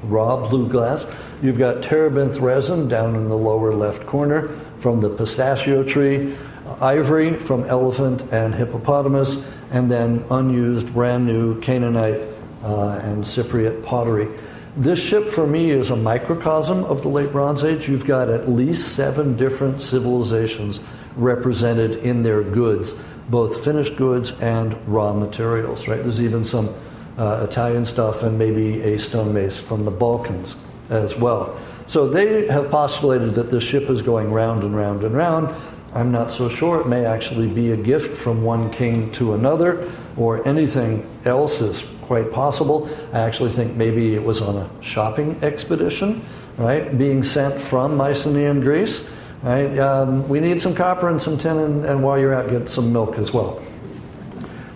raw 0.04 0.48
blue 0.48 0.68
glass. 0.68 1.06
You've 1.42 1.58
got 1.58 1.84
terebinth 1.84 2.38
resin 2.38 2.88
down 2.88 3.16
in 3.16 3.30
the 3.30 3.38
lower 3.38 3.74
left 3.74 4.06
corner 4.06 4.50
from 4.78 5.02
the 5.02 5.10
pistachio 5.10 5.84
tree, 5.84 6.36
ivory 6.80 7.38
from 7.38 7.66
elephant 7.66 8.24
and 8.32 8.54
hippopotamus, 8.54 9.44
and 9.72 9.90
then 9.92 10.24
unused, 10.30 10.94
brand 10.94 11.26
new 11.26 11.60
Canaanite 11.62 12.22
uh, 12.64 13.00
and 13.04 13.24
Cypriot 13.24 13.84
pottery. 13.84 14.28
This 14.76 15.00
ship 15.00 15.30
for 15.30 15.46
me 15.46 15.70
is 15.70 15.92
a 15.92 15.96
microcosm 15.96 16.84
of 16.86 17.04
the 17.04 17.10
late 17.10 17.32
Bronze 17.32 17.64
Age. 17.64 17.88
You've 17.88 18.06
got 18.06 18.30
at 18.30 18.50
least 18.50 18.96
seven 18.96 19.38
different 19.38 19.82
civilizations 19.82 20.80
represented 21.16 21.98
in 21.98 22.24
their 22.24 22.42
goods, 22.42 22.92
both 23.30 23.64
finished 23.64 23.96
goods 23.98 24.32
and 24.42 24.76
raw 24.88 25.14
materials, 25.14 25.88
right? 25.88 26.02
There's 26.02 26.22
even 26.22 26.44
some 26.44 26.74
uh, 27.18 27.46
Italian 27.48 27.86
stuff 27.86 28.24
and 28.24 28.38
maybe 28.38 28.82
a 28.82 28.98
stone 28.98 29.34
mace 29.34 29.60
from 29.60 29.86
the 29.86 29.92
Balkans 29.92 30.56
as 30.90 31.16
well. 31.16 31.58
So 31.88 32.08
they 32.08 32.48
have 32.48 32.72
postulated 32.72 33.32
that 33.32 33.50
this 33.50 33.64
ship 33.64 33.90
is 33.90 34.02
going 34.02 34.32
round 34.32 34.64
and 34.64 34.76
round 34.76 35.04
and 35.04 35.16
round. 35.16 35.54
I'm 35.94 36.12
not 36.12 36.32
so 36.32 36.50
sure. 36.50 36.82
It 36.82 36.88
may 36.88 37.06
actually 37.06 37.48
be 37.48 37.72
a 37.72 37.78
gift 37.78 38.18
from 38.18 38.44
one 38.44 38.72
king 38.72 39.12
to 39.14 39.34
another, 39.34 39.88
or 40.18 40.48
anything 40.48 41.08
else 41.26 41.62
is 41.62 41.84
quite 42.02 42.32
possible. 42.32 42.90
I 43.14 43.20
actually 43.20 43.52
think 43.52 43.76
maybe 43.76 44.16
it 44.16 44.24
was 44.24 44.42
on 44.42 44.58
a 44.58 44.70
shopping 44.82 45.38
expedition, 45.44 46.22
right? 46.58 46.98
Being 46.98 47.24
sent 47.24 47.62
from 47.62 47.96
Mycenaean 47.96 48.62
Greece, 48.62 49.04
right? 49.44 49.78
Um, 49.78 50.28
we 50.28 50.40
need 50.40 50.60
some 50.60 50.74
copper 50.74 51.10
and 51.10 51.22
some 51.22 51.38
tin, 51.38 51.58
and, 51.58 51.86
and, 51.86 52.04
while 52.04 52.18
you're 52.18 52.34
out, 52.34 52.50
get 52.50 52.70
some 52.70 52.92
milk 52.92 53.18
as 53.18 53.32
well. 53.32 53.62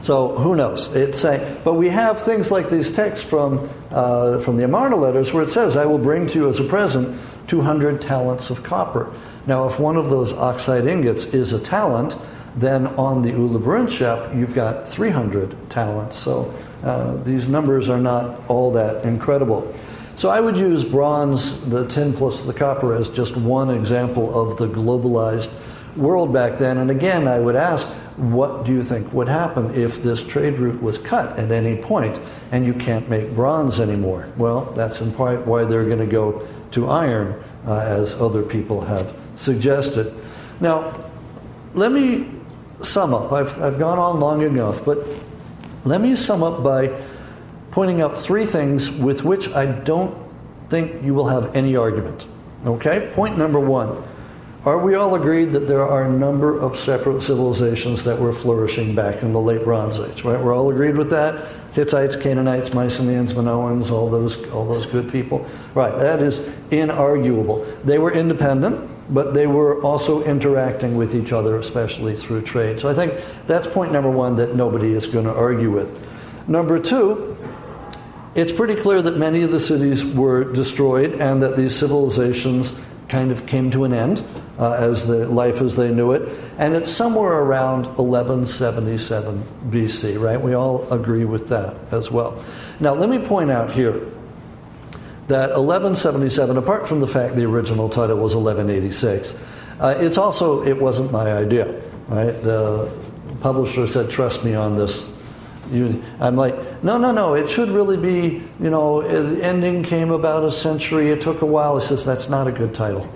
So 0.07 0.29
who 0.37 0.55
knows? 0.55 0.95
It's 0.95 1.25
a, 1.25 1.59
but 1.65 1.73
we 1.73 1.89
have 1.89 2.21
things 2.21 2.49
like 2.49 2.69
these 2.69 2.89
texts 2.89 3.25
from 3.25 3.69
uh, 3.91 4.39
from 4.39 4.55
the 4.55 4.63
Amarna 4.63 4.95
letters 4.95 5.33
where 5.33 5.43
it 5.43 5.49
says, 5.49 5.75
"I 5.75 5.85
will 5.85 5.97
bring 5.97 6.27
to 6.27 6.39
you 6.39 6.47
as 6.47 6.61
a 6.61 6.63
present 6.63 7.19
200 7.47 7.99
talents 7.99 8.49
of 8.49 8.63
copper." 8.63 9.11
Now, 9.47 9.65
if 9.65 9.81
one 9.81 9.97
of 9.97 10.09
those 10.09 10.31
oxhide 10.31 10.87
ingots 10.87 11.25
is 11.25 11.51
a 11.51 11.59
talent, 11.59 12.15
then 12.55 12.87
on 12.95 13.21
the 13.21 13.33
Uluburun 13.33 13.89
ship, 13.89 14.33
you've 14.33 14.53
got 14.53 14.87
300 14.87 15.69
talents. 15.69 16.15
So 16.15 16.53
uh, 16.85 17.17
these 17.25 17.49
numbers 17.49 17.89
are 17.89 17.99
not 17.99 18.39
all 18.47 18.71
that 18.71 19.03
incredible. 19.03 19.75
So 20.15 20.29
I 20.29 20.39
would 20.39 20.55
use 20.55 20.85
bronze, 20.85 21.59
the 21.65 21.85
tin 21.85 22.13
plus 22.13 22.39
the 22.39 22.53
copper, 22.53 22.95
as 22.95 23.09
just 23.09 23.35
one 23.35 23.69
example 23.69 24.33
of 24.39 24.55
the 24.55 24.69
globalized 24.69 25.49
world 25.97 26.31
back 26.31 26.57
then. 26.57 26.77
And 26.77 26.91
again, 26.91 27.27
I 27.27 27.39
would 27.39 27.57
ask, 27.57 27.87
what 28.17 28.65
do 28.65 28.73
you 28.73 28.83
think 28.83 29.13
would 29.13 29.27
happen 29.27 29.73
if 29.75 30.01
this 30.01 30.23
trade 30.23 30.57
route 30.57 30.81
was 30.81 30.97
cut 30.97 31.37
at 31.37 31.51
any 31.51 31.75
point 31.75 32.19
and 32.51 32.65
you 32.65 32.73
can't 32.73 33.07
make 33.09 33.33
bronze 33.35 33.79
anymore? 33.79 34.27
Well, 34.37 34.65
that's 34.75 35.01
in 35.01 35.11
part 35.11 35.45
why 35.45 35.65
they're 35.65 35.85
going 35.85 35.99
to 35.99 36.07
go 36.07 36.47
to 36.71 36.89
iron, 36.89 37.41
uh, 37.65 37.79
as 37.79 38.15
other 38.15 38.41
people 38.41 38.81
have 38.81 39.15
suggested. 39.35 40.13
Now, 40.59 40.99
let 41.75 41.91
me 41.91 42.29
sum 42.81 43.13
up. 43.13 43.31
I've, 43.31 43.61
I've 43.61 43.77
gone 43.77 43.99
on 43.99 44.19
long 44.19 44.41
enough, 44.41 44.83
but 44.83 45.05
let 45.83 46.01
me 46.01 46.15
sum 46.15 46.41
up 46.41 46.63
by 46.63 46.99
pointing 47.69 48.01
out 48.01 48.17
three 48.17 48.45
things 48.45 48.91
with 48.91 49.23
which 49.23 49.47
I 49.49 49.67
don't 49.67 50.17
think 50.69 51.03
you 51.03 51.13
will 51.13 51.27
have 51.27 51.55
any 51.55 51.75
argument. 51.75 52.25
Okay? 52.65 53.11
Point 53.13 53.37
number 53.37 53.59
one 53.59 54.03
are 54.67 54.77
we 54.77 54.95
all 54.95 55.15
agreed 55.15 55.53
that 55.53 55.65
there 55.65 55.81
are 55.81 56.03
a 56.03 56.11
number 56.11 56.59
of 56.59 56.75
separate 56.75 57.21
civilizations 57.21 58.03
that 58.03 58.19
were 58.19 58.33
flourishing 58.33 58.93
back 58.93 59.23
in 59.23 59.31
the 59.31 59.39
late 59.39 59.63
Bronze 59.63 59.97
Age, 59.97 60.25
right? 60.25 60.37
We're 60.37 60.53
all 60.53 60.69
agreed 60.69 60.97
with 60.97 61.09
that? 61.11 61.47
Hittites, 61.71 62.17
Canaanites, 62.17 62.71
Mycenaeans, 62.71 63.31
Minoans, 63.31 63.91
all 63.91 64.09
those, 64.09 64.35
all 64.49 64.67
those 64.67 64.85
good 64.85 65.09
people. 65.09 65.49
Right, 65.73 65.97
that 65.97 66.21
is 66.21 66.41
inarguable. 66.69 67.65
They 67.85 67.97
were 67.97 68.11
independent, 68.11 68.89
but 69.13 69.33
they 69.33 69.47
were 69.47 69.81
also 69.83 70.21
interacting 70.25 70.97
with 70.97 71.15
each 71.15 71.31
other, 71.31 71.55
especially 71.55 72.17
through 72.17 72.41
trade. 72.41 72.81
So 72.81 72.89
I 72.89 72.93
think 72.93 73.13
that's 73.45 73.67
point 73.67 73.93
number 73.93 74.11
one 74.11 74.35
that 74.35 74.53
nobody 74.53 74.91
is 74.91 75.07
going 75.07 75.25
to 75.25 75.33
argue 75.33 75.71
with. 75.71 75.97
Number 76.45 76.77
two, 76.77 77.37
it's 78.35 78.51
pretty 78.51 78.75
clear 78.75 79.01
that 79.01 79.17
many 79.17 79.43
of 79.43 79.51
the 79.51 79.61
cities 79.61 80.03
were 80.03 80.43
destroyed 80.43 81.13
and 81.21 81.41
that 81.41 81.55
these 81.55 81.73
civilizations 81.73 82.73
kind 83.07 83.31
of 83.31 83.45
came 83.45 83.71
to 83.71 83.85
an 83.85 83.93
end 83.93 84.21
uh, 84.59 84.73
as 84.73 85.05
the 85.05 85.27
life 85.27 85.61
as 85.61 85.75
they 85.75 85.91
knew 85.91 86.11
it. 86.11 86.29
And 86.57 86.75
it's 86.75 86.91
somewhere 86.91 87.33
around 87.33 87.85
1177 87.97 89.43
BC, 89.69 90.19
right? 90.19 90.41
We 90.41 90.53
all 90.53 90.91
agree 90.91 91.25
with 91.25 91.47
that 91.49 91.75
as 91.91 92.09
well. 92.11 92.43
Now, 92.79 92.93
let 92.93 93.09
me 93.09 93.19
point 93.19 93.51
out 93.51 93.71
here 93.71 93.93
that 95.27 95.49
1177, 95.49 96.57
apart 96.57 96.87
from 96.87 96.99
the 96.99 97.07
fact 97.07 97.35
the 97.35 97.45
original 97.45 97.89
title 97.89 98.17
was 98.17 98.35
1186, 98.35 99.35
uh, 99.79 99.95
it's 99.99 100.17
also, 100.17 100.63
it 100.63 100.79
wasn't 100.79 101.11
my 101.11 101.33
idea, 101.33 101.81
right? 102.07 102.41
The 102.41 102.91
publisher 103.41 103.85
said, 103.85 104.09
trust 104.09 104.43
me 104.43 104.55
on 104.55 104.75
this. 104.75 105.13
You, 105.69 106.01
I'm 106.19 106.37
like, 106.37 106.81
no, 106.81 106.97
no, 106.97 107.11
no, 107.11 107.35
it 107.35 107.49
should 107.49 107.69
really 107.69 107.97
be, 107.97 108.41
you 108.59 108.69
know, 108.69 109.01
the 109.01 109.43
ending 109.43 109.83
came 109.83 110.11
about 110.11 110.45
a 110.45 110.51
century, 110.51 111.11
it 111.11 111.19
took 111.19 111.41
a 111.41 111.45
while. 111.45 111.77
He 111.77 111.85
says, 111.85 112.05
that's 112.05 112.29
not 112.29 112.47
a 112.47 112.51
good 112.51 112.73
title. 112.73 113.07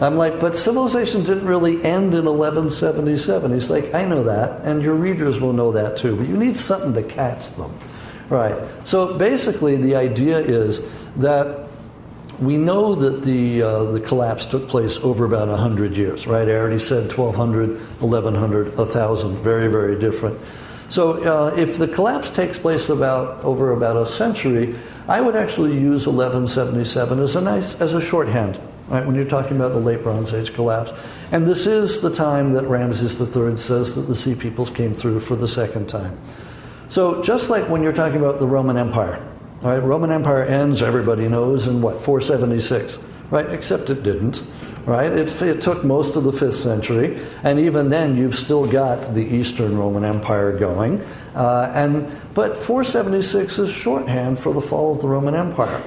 I'm 0.00 0.16
like, 0.16 0.40
but 0.40 0.56
civilization 0.56 1.22
didn't 1.24 1.44
really 1.44 1.76
end 1.84 2.14
in 2.14 2.24
1177. 2.24 3.52
He's 3.52 3.68
like, 3.68 3.92
I 3.92 4.06
know 4.06 4.24
that, 4.24 4.62
and 4.62 4.82
your 4.82 4.94
readers 4.94 5.40
will 5.40 5.52
know 5.52 5.72
that 5.72 5.98
too, 5.98 6.16
but 6.16 6.26
you 6.26 6.38
need 6.38 6.56
something 6.56 6.94
to 6.94 7.02
catch 7.02 7.50
them. 7.56 7.76
Right. 8.30 8.56
So 8.84 9.18
basically, 9.18 9.76
the 9.76 9.96
idea 9.96 10.38
is 10.38 10.80
that 11.16 11.66
we 12.38 12.56
know 12.56 12.94
that 12.94 13.22
the, 13.22 13.62
uh, 13.62 13.84
the 13.84 14.00
collapse 14.00 14.46
took 14.46 14.68
place 14.68 14.96
over 14.98 15.26
about 15.26 15.48
100 15.48 15.96
years, 15.96 16.26
right? 16.26 16.48
I 16.48 16.52
already 16.52 16.78
said 16.78 17.12
1200, 17.12 17.78
1100, 18.00 18.78
1000, 18.78 19.36
very, 19.38 19.68
very 19.68 19.98
different. 19.98 20.40
So 20.88 21.22
uh, 21.22 21.54
if 21.56 21.76
the 21.76 21.86
collapse 21.86 22.30
takes 22.30 22.58
place 22.58 22.88
about 22.88 23.44
over 23.44 23.72
about 23.72 23.96
a 23.96 24.06
century, 24.06 24.76
I 25.06 25.20
would 25.20 25.36
actually 25.36 25.74
use 25.74 26.06
1177 26.06 27.20
as 27.20 27.36
a 27.36 27.40
nice 27.40 27.80
as 27.80 27.94
a 27.94 28.00
shorthand 28.00 28.58
right, 28.90 29.06
when 29.06 29.14
you're 29.14 29.24
talking 29.24 29.56
about 29.56 29.72
the 29.72 29.78
late 29.78 30.02
Bronze 30.02 30.34
Age 30.34 30.52
collapse. 30.52 30.92
And 31.32 31.46
this 31.46 31.66
is 31.66 32.00
the 32.00 32.10
time 32.10 32.52
that 32.52 32.66
Ramses 32.66 33.18
III 33.20 33.56
says 33.56 33.94
that 33.94 34.02
the 34.02 34.14
Sea 34.14 34.34
Peoples 34.34 34.68
came 34.68 34.94
through 34.94 35.20
for 35.20 35.36
the 35.36 35.48
second 35.48 35.88
time. 35.88 36.18
So, 36.88 37.22
just 37.22 37.50
like 37.50 37.68
when 37.68 37.82
you're 37.82 37.92
talking 37.92 38.18
about 38.18 38.40
the 38.40 38.48
Roman 38.48 38.76
Empire, 38.76 39.24
right, 39.62 39.78
Roman 39.78 40.10
Empire 40.10 40.42
ends, 40.42 40.82
everybody 40.82 41.28
knows, 41.28 41.68
in 41.68 41.80
what, 41.80 42.02
476, 42.02 42.98
right? 43.30 43.48
Except 43.48 43.90
it 43.90 44.02
didn't, 44.02 44.42
right? 44.86 45.12
It, 45.12 45.40
it 45.40 45.60
took 45.60 45.84
most 45.84 46.16
of 46.16 46.24
the 46.24 46.32
5th 46.32 46.54
century, 46.54 47.20
and 47.44 47.60
even 47.60 47.90
then 47.90 48.16
you've 48.16 48.36
still 48.36 48.66
got 48.66 49.14
the 49.14 49.22
Eastern 49.22 49.78
Roman 49.78 50.04
Empire 50.04 50.58
going. 50.58 51.00
Uh, 51.36 51.70
and, 51.76 52.10
but 52.34 52.56
476 52.56 53.60
is 53.60 53.70
shorthand 53.70 54.40
for 54.40 54.52
the 54.52 54.60
fall 54.60 54.90
of 54.90 55.00
the 55.00 55.06
Roman 55.06 55.36
Empire. 55.36 55.80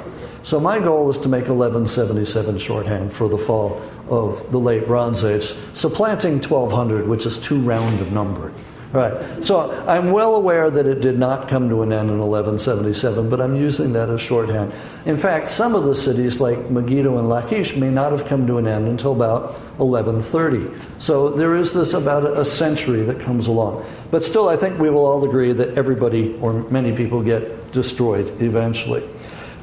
So 0.43 0.59
my 0.59 0.77
goal 0.77 1.09
is 1.09 1.17
to 1.19 1.29
make 1.29 1.47
1177 1.47 2.57
shorthand 2.57 3.13
for 3.13 3.29
the 3.29 3.37
fall 3.37 3.81
of 4.09 4.51
the 4.51 4.59
late 4.59 4.85
Bronze 4.85 5.23
Age, 5.23 5.55
supplanting 5.73 6.33
1200, 6.33 7.07
which 7.07 7.25
is 7.25 7.37
too 7.37 7.61
round 7.61 8.01
a 8.01 8.11
number. 8.11 8.51
Right. 8.91 9.43
So 9.43 9.71
I'm 9.87 10.11
well 10.11 10.35
aware 10.35 10.69
that 10.69 10.85
it 10.85 11.01
did 11.01 11.17
not 11.17 11.47
come 11.47 11.67
to 11.69 11.81
an 11.81 11.91
end 11.91 12.11
in 12.11 12.19
1177, 12.19 13.27
but 13.27 13.41
I'm 13.41 13.55
using 13.55 13.91
that 13.93 14.07
as 14.11 14.21
shorthand. 14.21 14.71
In 15.05 15.17
fact, 15.17 15.47
some 15.47 15.73
of 15.73 15.85
the 15.85 15.95
cities, 15.95 16.39
like 16.39 16.69
Megiddo 16.69 17.17
and 17.17 17.27
Lachish, 17.27 17.75
may 17.75 17.89
not 17.89 18.11
have 18.11 18.27
come 18.27 18.45
to 18.45 18.59
an 18.59 18.67
end 18.67 18.87
until 18.87 19.13
about 19.13 19.53
1130. 19.79 20.69
So 20.99 21.29
there 21.29 21.55
is 21.55 21.73
this 21.73 21.93
about 21.93 22.25
a 22.25 22.45
century 22.45 23.01
that 23.01 23.19
comes 23.19 23.47
along. 23.47 23.83
But 24.11 24.23
still, 24.23 24.47
I 24.47 24.57
think 24.57 24.77
we 24.77 24.91
will 24.91 25.07
all 25.07 25.23
agree 25.25 25.53
that 25.53 25.75
everybody 25.75 26.37
or 26.39 26.53
many 26.69 26.95
people 26.95 27.23
get 27.23 27.71
destroyed 27.71 28.39
eventually. 28.43 29.09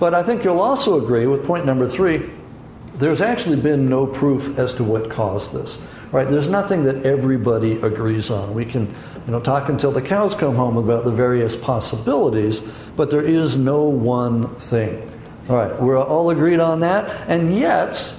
But 0.01 0.15
I 0.15 0.25
think 0.25 0.43
you'll 0.43 0.61
also 0.61 1.01
agree 1.01 1.27
with 1.27 1.45
point 1.45 1.65
number 1.65 1.87
three 1.87 2.29
there's 2.95 3.23
actually 3.23 3.57
been 3.57 3.87
no 3.87 4.07
proof 4.07 4.59
as 4.59 4.75
to 4.75 4.85
what 4.85 5.09
caused 5.09 5.55
this. 5.55 5.79
Right? 6.13 6.29
There's 6.29 6.49
nothing 6.49 6.83
that 6.85 7.07
everybody 7.07 7.81
agrees 7.81 8.29
on. 8.29 8.53
We 8.53 8.67
can, 8.67 8.95
you 9.27 9.33
know, 9.33 9.41
talk 9.41 9.71
until 9.71 9.91
the 9.91 10.03
cows 10.03 10.35
come 10.35 10.55
home 10.55 10.77
about 10.77 11.05
the 11.05 11.11
various 11.11 11.57
possibilities, 11.57 12.61
but 12.97 13.11
there 13.11 13.23
is 13.23 13.57
no 13.57 13.85
one 13.85 14.55
thing. 14.57 15.11
All 15.49 15.57
right, 15.57 15.81
we're 15.81 15.99
all 15.99 16.31
agreed 16.31 16.61
on 16.61 16.81
that, 16.81 17.11
and 17.29 17.57
yet 17.57 18.15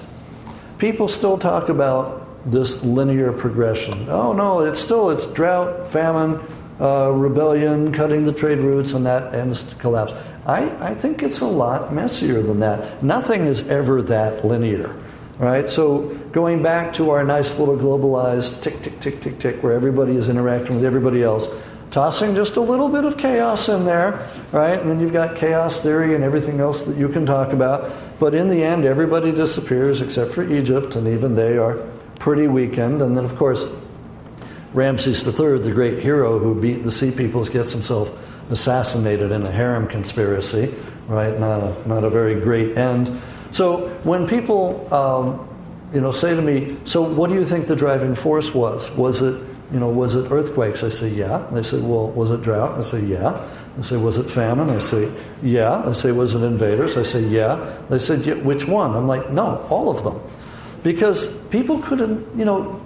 people 0.80 1.08
still 1.08 1.38
talk 1.38 1.70
about 1.70 2.52
this 2.52 2.84
linear 2.84 3.32
progression. 3.32 4.10
Oh 4.10 4.34
no, 4.34 4.62
it's 4.62 4.80
still 4.80 5.12
it's 5.12 5.26
drought, 5.28 5.86
famine, 5.86 6.40
uh, 6.80 7.12
rebellion, 7.12 7.92
cutting 7.92 8.24
the 8.24 8.34
trade 8.34 8.60
routes, 8.60 8.94
and 8.94 9.06
that 9.06 9.36
ends 9.36 9.64
to 9.64 9.76
collapse. 9.76 10.14
I, 10.46 10.89
I 10.89 10.96
think 10.96 11.22
it's 11.22 11.39
a 11.42 11.46
lot 11.46 11.94
messier 11.94 12.42
than 12.42 12.60
that. 12.62 13.04
Nothing 13.04 13.46
is 13.46 13.68
ever 13.68 14.02
that 14.04 14.44
linear. 14.46 14.96
Right? 15.38 15.68
So 15.68 16.10
going 16.32 16.62
back 16.62 16.94
to 16.94 17.10
our 17.10 17.24
nice 17.24 17.58
little 17.58 17.78
globalized 17.78 18.62
tick, 18.62 18.82
tick, 18.84 19.00
tick, 19.00 19.22
tick, 19.22 19.39
tick, 19.39 19.64
where 19.64 19.74
everybody 19.74 20.16
is 20.16 20.30
interacting 20.30 20.76
with 20.76 20.86
everybody 20.86 21.24
else, 21.24 21.48
tossing 21.89 22.36
just 22.36 22.58
a 22.58 22.62
little 22.62 22.89
bit 22.89 23.06
of 23.06 23.18
chaos 23.18 23.68
in 23.68 23.84
there, 23.84 24.28
right? 24.52 24.80
And 24.80 24.89
then 24.89 25.00
you've 25.00 25.14
got 25.14 25.36
chaos 25.36 25.80
theory 25.80 26.16
and 26.16 26.24
everything 26.24 26.60
else 26.60 26.84
that 26.84 26.96
you 26.96 27.10
can 27.10 27.26
talk 27.26 27.54
about. 27.54 27.92
But 28.20 28.36
in 28.36 28.50
the 28.50 28.64
end, 28.64 28.86
everybody 28.86 29.32
disappears 29.32 30.02
except 30.02 30.32
for 30.32 30.44
Egypt, 30.44 30.96
and 30.96 31.08
even 31.08 31.34
they 31.34 31.58
are 31.58 31.78
pretty 32.20 32.48
weakened. 32.48 33.02
And 33.02 33.18
then, 33.18 33.26
of 33.26 33.36
course, 33.36 33.66
Ramses 34.74 35.26
III, 35.28 35.58
the 35.60 35.72
great 35.72 36.00
hero 36.00 36.39
who 36.39 36.54
beat 36.60 36.84
the 36.84 36.92
Sea 36.92 37.12
Peoples, 37.12 37.50
gets 37.50 37.72
himself 37.72 38.12
assassinated 38.52 39.32
in 39.32 39.43
a 39.43 39.52
harem 39.52 39.88
conspiracy, 39.88 40.74
right? 41.08 41.39
Not 41.39 41.64
a, 41.64 41.88
not 41.88 42.04
a 42.04 42.10
very 42.10 42.36
great 42.36 42.78
end. 42.78 43.20
So 43.52 43.89
when 44.04 44.28
people, 44.28 44.93
um, 44.93 45.47
you 45.93 46.02
know, 46.02 46.12
say 46.12 46.36
to 46.36 46.41
me, 46.41 46.78
"So 46.86 47.02
what 47.02 47.30
do 47.30 47.36
you 47.36 47.45
think 47.45 47.68
the 47.68 47.76
driving 47.76 48.16
force 48.16 48.54
was? 48.54 48.91
Was 48.95 49.22
it, 49.22 49.36
you 49.72 49.80
know, 49.80 49.89
was 49.89 50.16
it 50.16 50.32
earthquakes?" 50.32 50.84
I 50.84 50.89
say, 50.89 51.10
"Yeah." 51.10 51.43
They 51.52 51.64
say, 51.64 51.80
"Well, 51.80 52.10
was 52.10 52.32
it 52.32 52.41
drought?" 52.41 52.78
I 52.78 52.82
say, 52.82 53.02
"Yeah." 53.02 53.39
They 53.78 53.84
say, 53.84 53.97
"Was 53.97 54.18
it 54.18 54.30
famine?" 54.30 54.70
I 54.70 54.80
say, 54.80 55.10
"Yeah." 55.41 55.84
I 55.86 55.93
say, 55.93 56.12
"Was 56.12 56.36
it 56.36 56.43
invaders?" 56.43 56.97
I 56.97 57.04
say, 57.04 57.22
"Yeah." 57.22 57.58
They 57.89 57.99
said, 57.99 58.26
yeah, 58.26 58.36
"Which 58.36 58.68
one?" 58.68 58.95
I'm 58.95 59.08
like, 59.08 59.32
"No, 59.32 59.66
all 59.70 59.89
of 59.89 60.04
them," 60.04 60.20
because 60.84 61.28
people 61.49 61.80
couldn't, 61.80 62.26
you 62.38 62.45
know. 62.45 62.81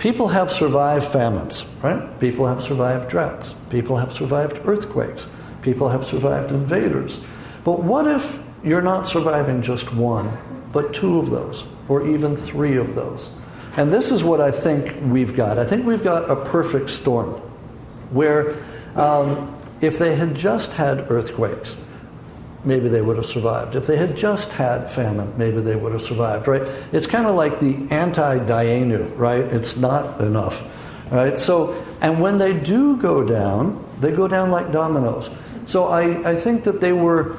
People 0.00 0.28
have 0.28 0.50
survived 0.50 1.04
famines, 1.04 1.66
right? 1.82 2.18
People 2.18 2.46
have 2.46 2.62
survived 2.62 3.10
droughts. 3.10 3.54
People 3.68 3.98
have 3.98 4.10
survived 4.10 4.58
earthquakes. 4.64 5.28
People 5.60 5.90
have 5.90 6.06
survived 6.06 6.52
invaders. 6.52 7.20
But 7.64 7.82
what 7.82 8.06
if 8.06 8.42
you're 8.64 8.80
not 8.80 9.06
surviving 9.06 9.60
just 9.60 9.92
one, 9.92 10.38
but 10.72 10.94
two 10.94 11.18
of 11.18 11.28
those, 11.28 11.66
or 11.86 12.06
even 12.06 12.34
three 12.34 12.78
of 12.78 12.94
those. 12.94 13.28
And 13.76 13.92
this 13.92 14.10
is 14.10 14.24
what 14.24 14.40
I 14.40 14.50
think 14.50 14.96
we've 15.12 15.34
got. 15.34 15.58
I 15.58 15.64
think 15.66 15.84
we've 15.84 16.02
got 16.02 16.30
a 16.30 16.36
perfect 16.46 16.88
storm 16.88 17.34
where 18.10 18.54
um, 18.96 19.54
if 19.82 19.98
they 19.98 20.16
had 20.16 20.34
just 20.34 20.72
had 20.72 21.10
earthquakes, 21.10 21.76
maybe 22.64 22.88
they 22.88 23.00
would 23.00 23.16
have 23.16 23.26
survived. 23.26 23.74
If 23.74 23.86
they 23.86 23.96
had 23.96 24.16
just 24.16 24.52
had 24.52 24.90
famine, 24.90 25.32
maybe 25.36 25.60
they 25.60 25.76
would 25.76 25.92
have 25.92 26.02
survived, 26.02 26.46
right? 26.46 26.62
It's 26.92 27.06
kind 27.06 27.26
of 27.26 27.34
like 27.34 27.60
the 27.60 27.86
anti 27.90 28.38
Dayenu, 28.38 29.16
right? 29.16 29.44
It's 29.44 29.76
not 29.76 30.20
enough, 30.20 30.62
right? 31.10 31.38
So, 31.38 31.82
and 32.00 32.20
when 32.20 32.38
they 32.38 32.52
do 32.52 32.96
go 32.96 33.24
down, 33.24 33.84
they 34.00 34.12
go 34.12 34.28
down 34.28 34.50
like 34.50 34.72
dominoes. 34.72 35.30
So 35.66 35.88
I, 35.88 36.30
I 36.30 36.34
think 36.34 36.64
that 36.64 36.80
they 36.80 36.92
were 36.92 37.36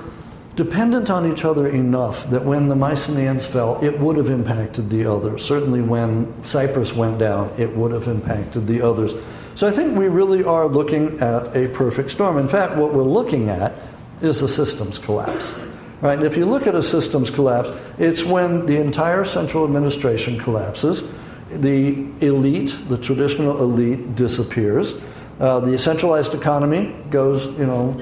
dependent 0.55 1.09
on 1.09 1.31
each 1.31 1.45
other 1.45 1.67
enough 1.67 2.29
that 2.29 2.43
when 2.43 2.67
the 2.67 2.75
Mycenaeans 2.75 3.45
fell, 3.45 3.81
it 3.83 3.99
would 3.99 4.17
have 4.17 4.29
impacted 4.29 4.89
the 4.89 5.05
others. 5.05 5.45
Certainly, 5.45 5.81
when 5.81 6.43
Cyprus 6.43 6.93
went 6.93 7.19
down, 7.19 7.53
it 7.57 7.75
would 7.75 7.91
have 7.91 8.07
impacted 8.07 8.67
the 8.67 8.81
others. 8.81 9.13
So 9.55 9.67
I 9.67 9.71
think 9.71 9.97
we 9.97 10.07
really 10.07 10.43
are 10.43 10.67
looking 10.67 11.19
at 11.19 11.55
a 11.55 11.67
perfect 11.67 12.11
storm. 12.11 12.37
In 12.37 12.47
fact, 12.47 12.75
what 12.75 12.93
we're 12.93 13.03
looking 13.03 13.49
at 13.49 13.73
is 14.21 14.41
a 14.41 14.47
systems 14.47 14.97
collapse. 14.97 15.53
Right? 16.01 16.17
And 16.17 16.25
if 16.25 16.35
you 16.35 16.45
look 16.45 16.67
at 16.67 16.75
a 16.75 16.81
systems 16.81 17.29
collapse, 17.29 17.69
it's 17.99 18.23
when 18.23 18.65
the 18.65 18.77
entire 18.77 19.23
central 19.23 19.63
administration 19.63 20.39
collapses, 20.39 21.03
the 21.49 22.07
elite, 22.21 22.75
the 22.87 22.97
traditional 22.97 23.61
elite, 23.61 24.15
disappears. 24.15 24.93
Uh, 25.39 25.59
the 25.59 25.77
centralized 25.77 26.33
economy 26.33 26.95
goes, 27.09 27.47
you 27.57 27.65
know, 27.65 27.93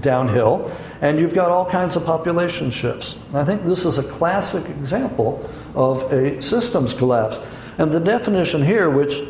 downhill, 0.00 0.70
and 1.00 1.18
you've 1.18 1.34
got 1.34 1.50
all 1.50 1.68
kinds 1.68 1.96
of 1.96 2.04
population 2.04 2.70
shifts. 2.70 3.16
I 3.34 3.44
think 3.44 3.64
this 3.64 3.84
is 3.84 3.98
a 3.98 4.02
classic 4.02 4.68
example 4.68 5.48
of 5.74 6.10
a 6.12 6.40
systems 6.42 6.94
collapse. 6.94 7.38
And 7.78 7.92
the 7.92 8.00
definition 8.00 8.62
here, 8.62 8.88
which 8.88 9.22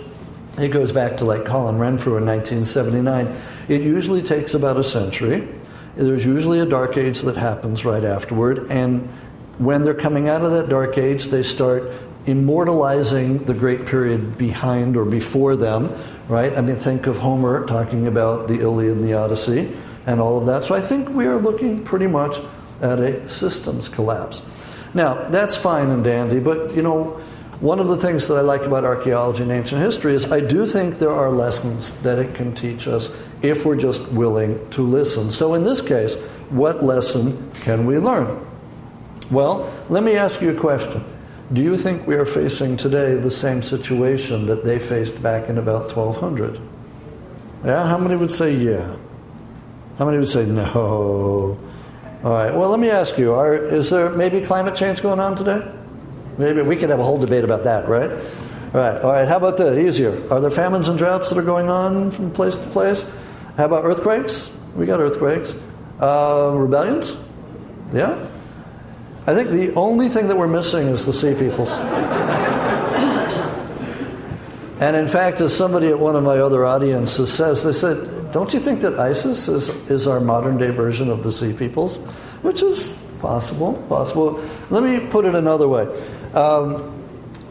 it 0.58 0.68
goes 0.68 0.92
back 0.92 1.16
to 1.18 1.24
like 1.24 1.44
Colin 1.44 1.78
Renfrew 1.78 2.16
in 2.16 2.24
1979, 2.24 3.34
it 3.68 3.82
usually 3.82 4.22
takes 4.22 4.54
about 4.54 4.76
a 4.78 4.84
century. 4.84 5.48
There's 5.96 6.24
usually 6.24 6.60
a 6.60 6.66
dark 6.66 6.96
age 6.96 7.22
that 7.22 7.36
happens 7.36 7.84
right 7.84 8.04
afterward, 8.04 8.70
and 8.70 9.08
when 9.58 9.82
they're 9.82 9.94
coming 9.94 10.28
out 10.28 10.42
of 10.42 10.52
that 10.52 10.68
dark 10.68 10.98
age, 10.98 11.26
they 11.26 11.42
start 11.42 11.90
immortalizing 12.26 13.38
the 13.44 13.54
great 13.54 13.86
period 13.86 14.36
behind 14.36 14.96
or 14.96 15.04
before 15.04 15.56
them, 15.56 15.94
right? 16.28 16.56
I 16.56 16.60
mean, 16.60 16.76
think 16.76 17.06
of 17.06 17.16
Homer 17.18 17.66
talking 17.66 18.06
about 18.06 18.48
the 18.48 18.60
Iliad 18.60 18.96
and 18.96 19.04
the 19.04 19.14
Odyssey 19.14 19.74
and 20.06 20.20
all 20.20 20.36
of 20.36 20.46
that. 20.46 20.64
So 20.64 20.74
I 20.74 20.80
think 20.80 21.08
we 21.08 21.26
are 21.26 21.38
looking 21.38 21.82
pretty 21.84 22.06
much 22.06 22.36
at 22.82 22.98
a 22.98 23.28
systems 23.28 23.88
collapse. 23.88 24.42
Now, 24.92 25.28
that's 25.28 25.56
fine 25.56 25.88
and 25.88 26.04
dandy, 26.04 26.40
but 26.40 26.74
you 26.74 26.82
know, 26.82 27.20
one 27.60 27.80
of 27.80 27.88
the 27.88 27.96
things 27.96 28.28
that 28.28 28.36
I 28.36 28.42
like 28.42 28.62
about 28.62 28.84
archaeology 28.84 29.42
and 29.42 29.50
ancient 29.50 29.80
history 29.80 30.14
is 30.14 30.30
I 30.30 30.40
do 30.40 30.66
think 30.66 30.98
there 30.98 31.10
are 31.10 31.30
lessons 31.30 31.94
that 32.02 32.18
it 32.18 32.34
can 32.34 32.54
teach 32.54 32.86
us 32.86 33.08
if 33.40 33.64
we're 33.64 33.76
just 33.76 34.02
willing 34.08 34.68
to 34.70 34.82
listen. 34.82 35.30
So, 35.30 35.54
in 35.54 35.64
this 35.64 35.80
case, 35.80 36.14
what 36.50 36.84
lesson 36.84 37.50
can 37.62 37.86
we 37.86 37.98
learn? 37.98 38.46
Well, 39.30 39.72
let 39.88 40.02
me 40.02 40.16
ask 40.16 40.42
you 40.42 40.50
a 40.50 40.60
question. 40.60 41.02
Do 41.52 41.62
you 41.62 41.78
think 41.78 42.06
we 42.06 42.14
are 42.16 42.26
facing 42.26 42.76
today 42.76 43.14
the 43.14 43.30
same 43.30 43.62
situation 43.62 44.46
that 44.46 44.64
they 44.64 44.78
faced 44.78 45.22
back 45.22 45.48
in 45.48 45.56
about 45.56 45.96
1200? 45.96 46.60
Yeah, 47.64 47.88
how 47.88 47.96
many 47.96 48.16
would 48.16 48.30
say 48.30 48.54
yeah? 48.54 48.96
How 49.96 50.04
many 50.04 50.18
would 50.18 50.28
say 50.28 50.44
no? 50.44 51.58
All 52.24 52.30
right. 52.32 52.54
Well, 52.54 52.68
let 52.68 52.80
me 52.80 52.90
ask 52.90 53.16
you: 53.16 53.32
are, 53.32 53.54
Is 53.54 53.88
there 53.88 54.10
maybe 54.10 54.42
climate 54.42 54.74
change 54.74 55.00
going 55.00 55.20
on 55.20 55.36
today? 55.36 55.66
Maybe 56.38 56.62
we 56.62 56.76
could 56.76 56.90
have 56.90 57.00
a 57.00 57.04
whole 57.04 57.18
debate 57.18 57.44
about 57.44 57.64
that, 57.64 57.88
right? 57.88 58.10
All 58.10 58.80
right. 58.80 59.00
All 59.00 59.12
right. 59.12 59.26
How 59.26 59.36
about 59.36 59.56
the 59.56 59.78
easier? 59.78 60.22
Are 60.30 60.40
there 60.40 60.50
famines 60.50 60.88
and 60.88 60.98
droughts 60.98 61.30
that 61.30 61.38
are 61.38 61.42
going 61.42 61.68
on 61.68 62.10
from 62.10 62.30
place 62.30 62.56
to 62.56 62.66
place? 62.68 63.04
How 63.56 63.64
about 63.64 63.84
earthquakes? 63.84 64.50
We 64.74 64.86
got 64.86 65.00
earthquakes. 65.00 65.54
Uh, 66.00 66.52
rebellions? 66.54 67.16
Yeah. 67.92 68.28
I 69.26 69.34
think 69.34 69.50
the 69.50 69.74
only 69.74 70.08
thing 70.08 70.28
that 70.28 70.36
we're 70.36 70.46
missing 70.46 70.88
is 70.88 71.06
the 71.06 71.12
sea 71.12 71.34
peoples. 71.34 71.72
and 74.80 74.94
in 74.94 75.08
fact, 75.08 75.40
as 75.40 75.56
somebody 75.56 75.88
at 75.88 75.98
one 75.98 76.14
of 76.14 76.22
my 76.22 76.38
other 76.38 76.64
audiences 76.64 77.32
says, 77.32 77.64
they 77.64 77.72
said, 77.72 78.30
don't 78.32 78.52
you 78.52 78.60
think 78.60 78.82
that 78.82 78.98
ISIS 78.98 79.48
is, 79.48 79.68
is 79.90 80.06
our 80.06 80.20
modern 80.20 80.58
day 80.58 80.70
version 80.70 81.08
of 81.10 81.22
the 81.22 81.32
Sea 81.32 81.52
Peoples? 81.52 81.96
Which 82.42 82.62
is 82.62 82.98
possible, 83.20 83.74
possible. 83.88 84.42
Let 84.68 84.82
me 84.82 85.00
put 85.08 85.24
it 85.24 85.34
another 85.34 85.68
way. 85.68 85.86
Um, 86.36 86.92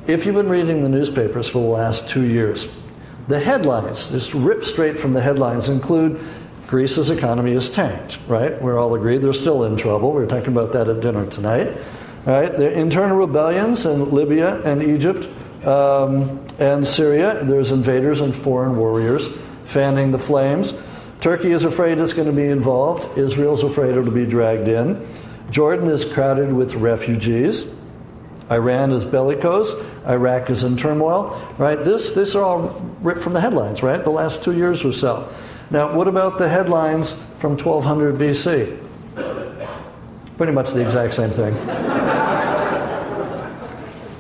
if 0.06 0.28
you've 0.28 0.36
been 0.36 0.48
reading 0.48 0.84
the 0.84 0.90
newspapers 0.90 1.50
for 1.50 1.58
the 1.58 1.68
last 1.68 2.08
two 2.08 2.22
years, 2.22 2.68
the 3.28 3.40
headlines, 3.40 4.12
just 4.12 4.36
ripped 4.36 4.64
straight 4.64 5.00
from 5.00 5.14
the 5.14 5.22
headlines, 5.22 5.70
include 5.70 6.22
Greece's 6.68 7.10
economy 7.10 7.54
is 7.54 7.68
tanked, 7.68 8.20
right? 8.28 8.62
We're 8.62 8.78
all 8.78 8.94
agreed 8.94 9.24
they're 9.24 9.34
still 9.34 9.64
in 9.64 9.76
trouble. 9.76 10.12
We 10.12 10.22
are 10.22 10.28
talking 10.28 10.50
about 10.50 10.74
that 10.74 10.88
at 10.88 11.02
dinner 11.02 11.26
tonight. 11.26 11.76
Right? 12.26 12.56
The 12.56 12.72
internal 12.72 13.18
rebellions 13.18 13.88
in 13.88 14.12
Libya 14.12 14.62
and 14.62 14.84
Egypt 14.84 15.28
um, 15.66 16.46
and 16.60 16.88
Syria. 16.88 17.44
There's 17.44 17.72
invaders 17.72 18.22
and 18.22 18.36
foreign 18.36 18.78
warriors 18.78 19.28
fanning 19.66 20.12
the 20.12 20.20
flames. 20.20 20.76
Turkey 21.22 21.52
is 21.52 21.64
afraid 21.64 21.98
it's 21.98 22.14
going 22.14 22.28
to 22.28 22.34
be 22.36 22.48
involved. 22.48 23.18
Israel's 23.18 23.64
afraid 23.64 23.92
it'll 23.92 24.12
be 24.12 24.28
dragged 24.28 24.68
in. 24.68 25.08
Jordan 25.50 25.90
is 25.90 26.06
crowded 26.06 26.54
with 26.54 26.76
refugees. 26.76 27.66
Iran 28.52 28.92
is 28.92 29.06
bellicose. 29.06 29.74
Iraq 30.08 30.50
is 30.50 30.64
in 30.64 30.78
turmoil. 30.78 31.42
Right? 31.58 31.84
This, 31.84 32.12
this 32.12 32.36
are 32.36 32.44
all 32.44 32.82
ripped 33.02 33.22
from 33.22 33.34
the 33.34 33.42
headlines, 33.42 33.82
right? 33.82 34.04
The 34.04 34.12
last 34.12 34.44
two 34.44 34.54
years 34.54 34.86
or 34.86 34.92
so. 34.92 35.30
Now, 35.72 35.96
what 35.96 36.08
about 36.08 36.38
the 36.38 36.48
headlines 36.48 37.16
from 37.40 37.58
1200 37.58 38.16
BC? 38.16 38.82
Pretty 40.38 40.52
much 40.52 40.72
the 40.72 40.82
exact 40.82 41.14
same 41.14 41.32
thing. 41.32 41.56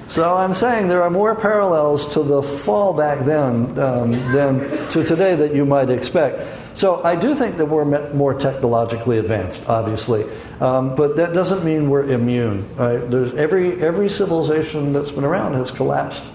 So 0.08 0.38
I'm 0.38 0.54
saying 0.54 0.88
there 0.88 1.02
are 1.02 1.10
more 1.10 1.36
parallels 1.36 2.06
to 2.14 2.22
the 2.22 2.42
fall 2.42 2.94
back 2.94 3.26
then 3.26 3.78
um, 3.80 4.12
than 4.32 4.70
to 4.90 5.04
today 5.04 5.36
that 5.36 5.54
you 5.54 5.66
might 5.66 5.90
expect. 5.90 6.42
So 6.76 7.02
I 7.04 7.16
do 7.16 7.34
think 7.34 7.56
that 7.58 7.66
we're 7.66 7.86
more 8.14 8.34
technologically 8.34 9.18
advanced, 9.18 9.68
obviously, 9.68 10.26
um, 10.60 10.94
but 10.94 11.16
that 11.16 11.34
doesn't 11.34 11.64
mean 11.64 11.90
we're 11.90 12.04
immune. 12.12 12.70
Right? 12.76 13.00
There's 13.10 13.34
every 13.36 13.82
every 13.82 14.10
civilization 14.10 14.92
that's 14.92 15.12
been 15.12 15.24
around 15.24 15.54
has 15.54 15.72
collapsed 15.72 16.26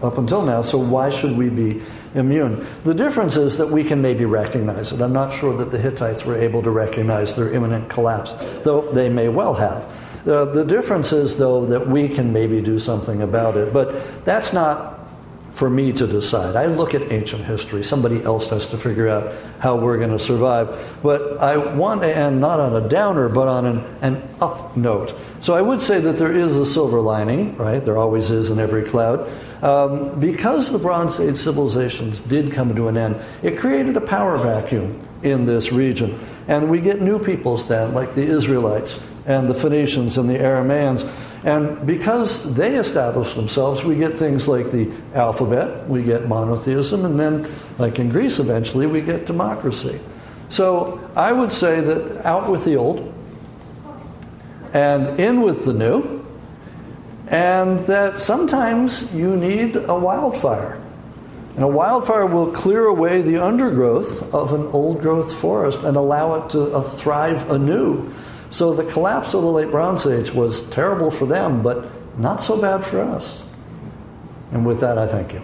up 0.00 0.16
until 0.16 0.42
now. 0.42 0.62
So 0.62 0.78
why 0.78 1.10
should 1.10 1.36
we 1.36 1.48
be 1.48 1.82
immune? 2.14 2.64
The 2.84 2.94
difference 2.94 3.36
is 3.36 3.56
that 3.56 3.68
we 3.68 3.82
can 3.82 4.00
maybe 4.00 4.24
recognize 4.24 4.92
it. 4.92 5.00
I'm 5.00 5.12
not 5.12 5.32
sure 5.32 5.56
that 5.56 5.72
the 5.72 5.78
Hittites 5.78 6.24
were 6.24 6.36
able 6.36 6.62
to 6.62 6.70
recognize 6.70 7.34
their 7.34 7.52
imminent 7.52 7.88
collapse, 7.88 8.34
though 8.62 8.82
they 8.92 9.08
may 9.08 9.28
well 9.28 9.54
have. 9.54 9.90
Uh, 10.26 10.44
the 10.46 10.64
difference 10.64 11.12
is, 11.12 11.36
though, 11.36 11.66
that 11.66 11.86
we 11.86 12.08
can 12.08 12.32
maybe 12.32 12.60
do 12.60 12.78
something 12.78 13.22
about 13.22 13.56
it. 13.56 13.72
But 13.72 14.24
that's 14.24 14.52
not 14.52 14.93
for 15.54 15.70
me 15.70 15.92
to 15.92 16.06
decide. 16.06 16.56
I 16.56 16.66
look 16.66 16.94
at 16.94 17.12
ancient 17.12 17.44
history. 17.44 17.84
Somebody 17.84 18.22
else 18.24 18.50
has 18.50 18.66
to 18.68 18.76
figure 18.76 19.08
out 19.08 19.32
how 19.60 19.76
we're 19.76 19.98
going 19.98 20.10
to 20.10 20.18
survive. 20.18 20.98
But 21.00 21.38
I 21.40 21.56
want 21.56 22.02
to 22.02 22.14
end 22.14 22.40
not 22.40 22.58
on 22.58 22.74
a 22.74 22.88
downer, 22.88 23.28
but 23.28 23.46
on 23.46 23.64
an, 23.64 23.78
an 24.02 24.28
up 24.40 24.76
note. 24.76 25.14
So 25.40 25.54
I 25.54 25.62
would 25.62 25.80
say 25.80 26.00
that 26.00 26.18
there 26.18 26.32
is 26.32 26.56
a 26.56 26.66
silver 26.66 27.00
lining, 27.00 27.56
right? 27.56 27.82
There 27.82 27.98
always 27.98 28.30
is 28.30 28.50
in 28.50 28.58
every 28.58 28.82
cloud. 28.82 29.30
Um, 29.62 30.18
because 30.18 30.72
the 30.72 30.78
Bronze 30.78 31.20
Age 31.20 31.36
civilizations 31.36 32.20
did 32.20 32.52
come 32.52 32.74
to 32.74 32.88
an 32.88 32.96
end, 32.96 33.22
it 33.42 33.56
created 33.56 33.96
a 33.96 34.00
power 34.00 34.36
vacuum 34.36 35.06
in 35.22 35.44
this 35.44 35.70
region. 35.70 36.18
And 36.48 36.68
we 36.68 36.80
get 36.80 37.00
new 37.00 37.20
peoples 37.20 37.66
then, 37.68 37.94
like 37.94 38.14
the 38.14 38.22
Israelites 38.22 39.00
and 39.24 39.48
the 39.48 39.54
Phoenicians 39.54 40.18
and 40.18 40.28
the 40.28 40.34
Aramaeans. 40.34 41.08
And 41.44 41.86
because 41.86 42.54
they 42.54 42.76
establish 42.76 43.34
themselves, 43.34 43.84
we 43.84 43.96
get 43.96 44.14
things 44.14 44.48
like 44.48 44.70
the 44.70 44.90
alphabet, 45.14 45.86
we 45.88 46.02
get 46.02 46.26
monotheism, 46.26 47.04
and 47.04 47.20
then, 47.20 47.46
like 47.78 47.98
in 47.98 48.08
Greece 48.08 48.38
eventually, 48.38 48.86
we 48.86 49.02
get 49.02 49.26
democracy. 49.26 50.00
So 50.48 50.98
I 51.14 51.32
would 51.32 51.52
say 51.52 51.82
that 51.82 52.24
out 52.24 52.50
with 52.50 52.64
the 52.64 52.76
old 52.76 53.12
and 54.72 55.20
in 55.20 55.42
with 55.42 55.66
the 55.66 55.74
new, 55.74 56.24
and 57.28 57.78
that 57.80 58.20
sometimes 58.20 59.12
you 59.12 59.36
need 59.36 59.76
a 59.76 59.94
wildfire. 59.94 60.80
And 61.56 61.62
a 61.62 61.68
wildfire 61.68 62.26
will 62.26 62.50
clear 62.50 62.86
away 62.86 63.22
the 63.22 63.36
undergrowth 63.36 64.34
of 64.34 64.52
an 64.52 64.66
old 64.68 65.00
growth 65.00 65.32
forest 65.32 65.84
and 65.84 65.96
allow 65.96 66.34
it 66.34 66.50
to 66.50 66.74
uh, 66.74 66.82
thrive 66.82 67.48
anew. 67.50 68.10
So 68.50 68.74
the 68.74 68.84
collapse 68.84 69.34
of 69.34 69.42
the 69.42 69.50
late 69.50 69.70
Bronze 69.70 70.06
Age 70.06 70.32
was 70.32 70.62
terrible 70.70 71.10
for 71.10 71.26
them, 71.26 71.62
but 71.62 71.86
not 72.18 72.40
so 72.40 72.60
bad 72.60 72.84
for 72.84 73.00
us. 73.00 73.44
And 74.52 74.64
with 74.66 74.80
that, 74.80 74.98
I 74.98 75.06
thank 75.06 75.32
you. 75.32 75.42